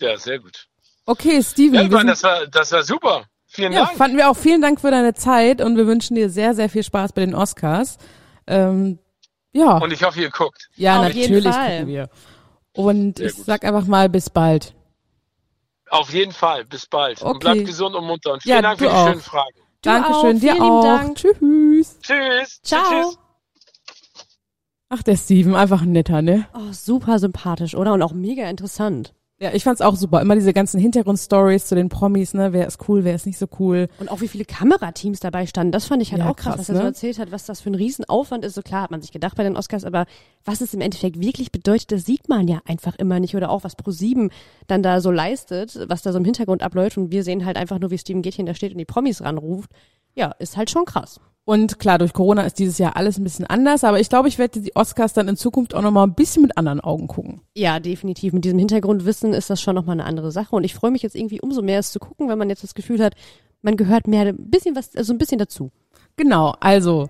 Ja, 0.00 0.16
sehr 0.16 0.40
gut. 0.40 0.66
Okay, 1.06 1.42
Steven, 1.42 1.74
Ja, 1.74 1.88
Mann, 1.88 2.06
das 2.08 2.22
war, 2.24 2.46
das 2.48 2.72
war 2.72 2.82
super. 2.82 3.24
Vielen 3.46 3.72
ja, 3.72 3.84
Dank. 3.84 3.96
fanden 3.96 4.16
wir 4.16 4.28
auch. 4.30 4.36
Vielen 4.36 4.60
Dank 4.62 4.80
für 4.80 4.90
deine 4.90 5.14
Zeit 5.14 5.60
und 5.60 5.76
wir 5.76 5.86
wünschen 5.86 6.14
dir 6.16 6.28
sehr, 6.30 6.54
sehr 6.54 6.68
viel 6.68 6.82
Spaß 6.82 7.12
bei 7.12 7.20
den 7.20 7.34
Oscars. 7.34 7.98
Ähm, 8.46 8.98
ja, 9.52 9.76
Und 9.76 9.92
ich 9.92 10.02
hoffe, 10.02 10.20
ihr 10.20 10.30
guckt. 10.30 10.68
ja, 10.74 10.98
auf 11.00 11.04
natürlich 11.08 11.44
gucken 11.44 11.86
wir. 11.86 12.08
Und 12.72 13.18
Sehr 13.18 13.26
ich 13.26 13.36
gut. 13.36 13.44
sag 13.44 13.64
einfach 13.64 13.84
mal 13.84 14.08
bis 14.08 14.30
bald. 14.30 14.74
Auf 15.92 16.10
jeden 16.12 16.32
Fall. 16.32 16.64
Bis 16.64 16.86
bald. 16.86 17.20
Okay. 17.20 17.30
Und 17.30 17.38
bleibt 17.40 17.66
gesund 17.66 17.94
und 17.94 18.06
munter. 18.06 18.32
Und 18.32 18.42
vielen 18.42 18.56
Ja, 18.56 18.62
Dank 18.62 18.78
für 18.78 18.86
die 18.86 18.90
auch. 18.90 19.08
schönen 19.08 19.20
Fragen. 19.20 19.56
Du 19.82 19.90
Dankeschön, 19.90 20.36
auch. 20.36 20.40
dir 20.40 20.52
Vielen 20.52 20.62
auch. 20.62 20.82
Dank. 20.82 21.16
Tschüss. 21.16 21.98
Tschüss. 22.00 22.60
Ciao. 22.62 22.82
Tschüss. 22.88 23.18
Ach, 24.88 25.02
der 25.02 25.16
Steven, 25.16 25.54
einfach 25.54 25.82
ein 25.82 25.92
netter, 25.92 26.22
ne? 26.22 26.46
Oh, 26.54 26.72
super 26.72 27.18
sympathisch, 27.18 27.74
oder? 27.74 27.92
Und 27.92 28.02
auch 28.02 28.12
mega 28.12 28.48
interessant. 28.48 29.14
Ja, 29.42 29.52
ich 29.52 29.64
fand's 29.64 29.80
auch 29.80 29.96
super. 29.96 30.20
Immer 30.20 30.36
diese 30.36 30.52
ganzen 30.52 30.78
Hintergrundstories 30.78 31.66
zu 31.66 31.74
den 31.74 31.88
Promis, 31.88 32.32
ne? 32.32 32.52
Wer 32.52 32.64
ist 32.64 32.78
cool, 32.88 33.02
wer 33.02 33.16
ist 33.16 33.26
nicht 33.26 33.38
so 33.38 33.48
cool. 33.58 33.88
Und 33.98 34.08
auch 34.08 34.20
wie 34.20 34.28
viele 34.28 34.44
Kamerateams 34.44 35.18
dabei 35.18 35.46
standen, 35.46 35.72
das 35.72 35.86
fand 35.86 36.00
ich 36.00 36.12
halt 36.12 36.20
Ja, 36.20 36.30
auch 36.30 36.36
krass, 36.36 36.54
krass, 36.54 36.60
was 36.60 36.68
er 36.68 36.74
so 36.76 36.80
ne? 36.82 36.86
erzählt 36.86 37.18
hat, 37.18 37.32
was 37.32 37.44
das 37.44 37.60
für 37.60 37.70
ein 37.70 37.74
Riesenaufwand 37.74 38.44
ist. 38.44 38.54
So 38.54 38.62
klar 38.62 38.82
hat 38.82 38.92
man 38.92 39.02
sich 39.02 39.10
gedacht 39.10 39.36
bei 39.36 39.42
den 39.42 39.56
Oscars, 39.56 39.84
aber 39.84 40.06
was 40.44 40.60
es 40.60 40.74
im 40.74 40.80
Endeffekt 40.80 41.20
wirklich 41.20 41.50
bedeutet, 41.50 41.90
das 41.90 42.04
sieht 42.04 42.28
man 42.28 42.46
ja 42.46 42.60
einfach 42.66 42.94
immer 42.94 43.18
nicht. 43.18 43.34
Oder 43.34 43.50
auch 43.50 43.64
was 43.64 43.76
Pro7 43.76 44.30
dann 44.68 44.84
da 44.84 45.00
so 45.00 45.10
leistet, 45.10 45.76
was 45.88 46.02
da 46.02 46.12
so 46.12 46.18
im 46.18 46.24
Hintergrund 46.24 46.62
abläuft. 46.62 46.96
Und 46.96 47.10
wir 47.10 47.24
sehen 47.24 47.44
halt 47.44 47.56
einfach 47.56 47.80
nur, 47.80 47.90
wie 47.90 47.98
Steven 47.98 48.22
Gätchen 48.22 48.46
da 48.46 48.54
steht 48.54 48.70
und 48.70 48.78
die 48.78 48.84
Promis 48.84 49.22
ranruft. 49.22 49.72
Ja, 50.14 50.30
ist 50.38 50.56
halt 50.56 50.70
schon 50.70 50.84
krass. 50.84 51.18
Und 51.44 51.80
klar, 51.80 51.98
durch 51.98 52.12
Corona 52.12 52.42
ist 52.42 52.60
dieses 52.60 52.78
Jahr 52.78 52.96
alles 52.96 53.18
ein 53.18 53.24
bisschen 53.24 53.46
anders, 53.46 53.82
aber 53.82 53.98
ich 53.98 54.08
glaube, 54.08 54.28
ich 54.28 54.38
werde 54.38 54.60
die 54.60 54.76
Oscars 54.76 55.12
dann 55.12 55.26
in 55.26 55.36
Zukunft 55.36 55.74
auch 55.74 55.82
nochmal 55.82 56.06
ein 56.06 56.14
bisschen 56.14 56.42
mit 56.42 56.56
anderen 56.56 56.80
Augen 56.80 57.08
gucken. 57.08 57.40
Ja, 57.56 57.80
definitiv. 57.80 58.32
Mit 58.32 58.44
diesem 58.44 58.60
Hintergrundwissen 58.60 59.32
ist 59.32 59.50
das 59.50 59.60
schon 59.60 59.74
nochmal 59.74 59.94
eine 59.94 60.04
andere 60.04 60.30
Sache. 60.30 60.54
Und 60.54 60.62
ich 60.62 60.74
freue 60.74 60.92
mich 60.92 61.02
jetzt 61.02 61.16
irgendwie 61.16 61.40
umso 61.40 61.60
mehr, 61.60 61.80
es 61.80 61.90
zu 61.90 61.98
gucken, 61.98 62.28
wenn 62.28 62.38
man 62.38 62.48
jetzt 62.48 62.62
das 62.62 62.74
Gefühl 62.74 63.02
hat, 63.02 63.14
man 63.60 63.76
gehört 63.76 64.06
mehr 64.06 64.26
ein 64.26 64.50
bisschen 64.50 64.76
was, 64.76 64.94
also 64.94 65.12
ein 65.12 65.18
bisschen 65.18 65.38
dazu. 65.38 65.72
Genau, 66.16 66.54
also, 66.60 67.08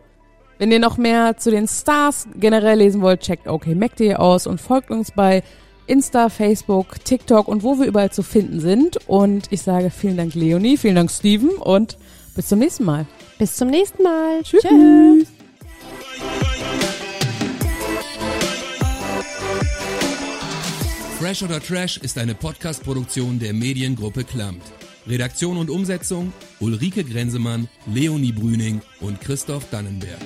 wenn 0.58 0.72
ihr 0.72 0.78
noch 0.78 0.96
mehr 0.96 1.36
zu 1.36 1.50
den 1.50 1.68
Stars 1.68 2.26
generell 2.34 2.78
lesen 2.78 3.02
wollt, 3.02 3.20
checkt 3.20 3.48
okmac.de 3.48 4.14
aus 4.14 4.46
und 4.46 4.60
folgt 4.60 4.90
uns 4.90 5.10
bei 5.10 5.42
Insta, 5.86 6.30
Facebook, 6.30 7.04
TikTok 7.04 7.48
und 7.48 7.62
wo 7.62 7.78
wir 7.78 7.86
überall 7.86 8.12
zu 8.12 8.22
finden 8.22 8.60
sind. 8.60 8.96
Und 9.08 9.52
ich 9.52 9.60
sage 9.60 9.90
vielen 9.90 10.16
Dank, 10.16 10.34
Leonie, 10.34 10.78
vielen 10.78 10.94
Dank, 10.94 11.10
Steven 11.10 11.50
und 11.50 11.98
bis 12.34 12.48
zum 12.48 12.60
nächsten 12.60 12.84
Mal. 12.84 13.06
Bis 13.42 13.56
zum 13.56 13.70
nächsten 13.70 14.04
Mal. 14.04 14.40
Tschüss. 14.44 14.62
Fresh 21.18 21.42
oder 21.42 21.60
Trash 21.60 21.96
ist 21.96 22.18
eine 22.18 22.36
Podcast-Produktion 22.36 23.40
der 23.40 23.52
Mediengruppe 23.52 24.22
Klammt. 24.22 24.62
Redaktion 25.08 25.56
und 25.56 25.70
Umsetzung 25.70 26.32
Ulrike 26.60 27.02
Grenzemann, 27.02 27.68
Leonie 27.92 28.30
Brüning 28.30 28.80
und 29.00 29.20
Christoph 29.20 29.68
Dannenberg. 29.70 30.20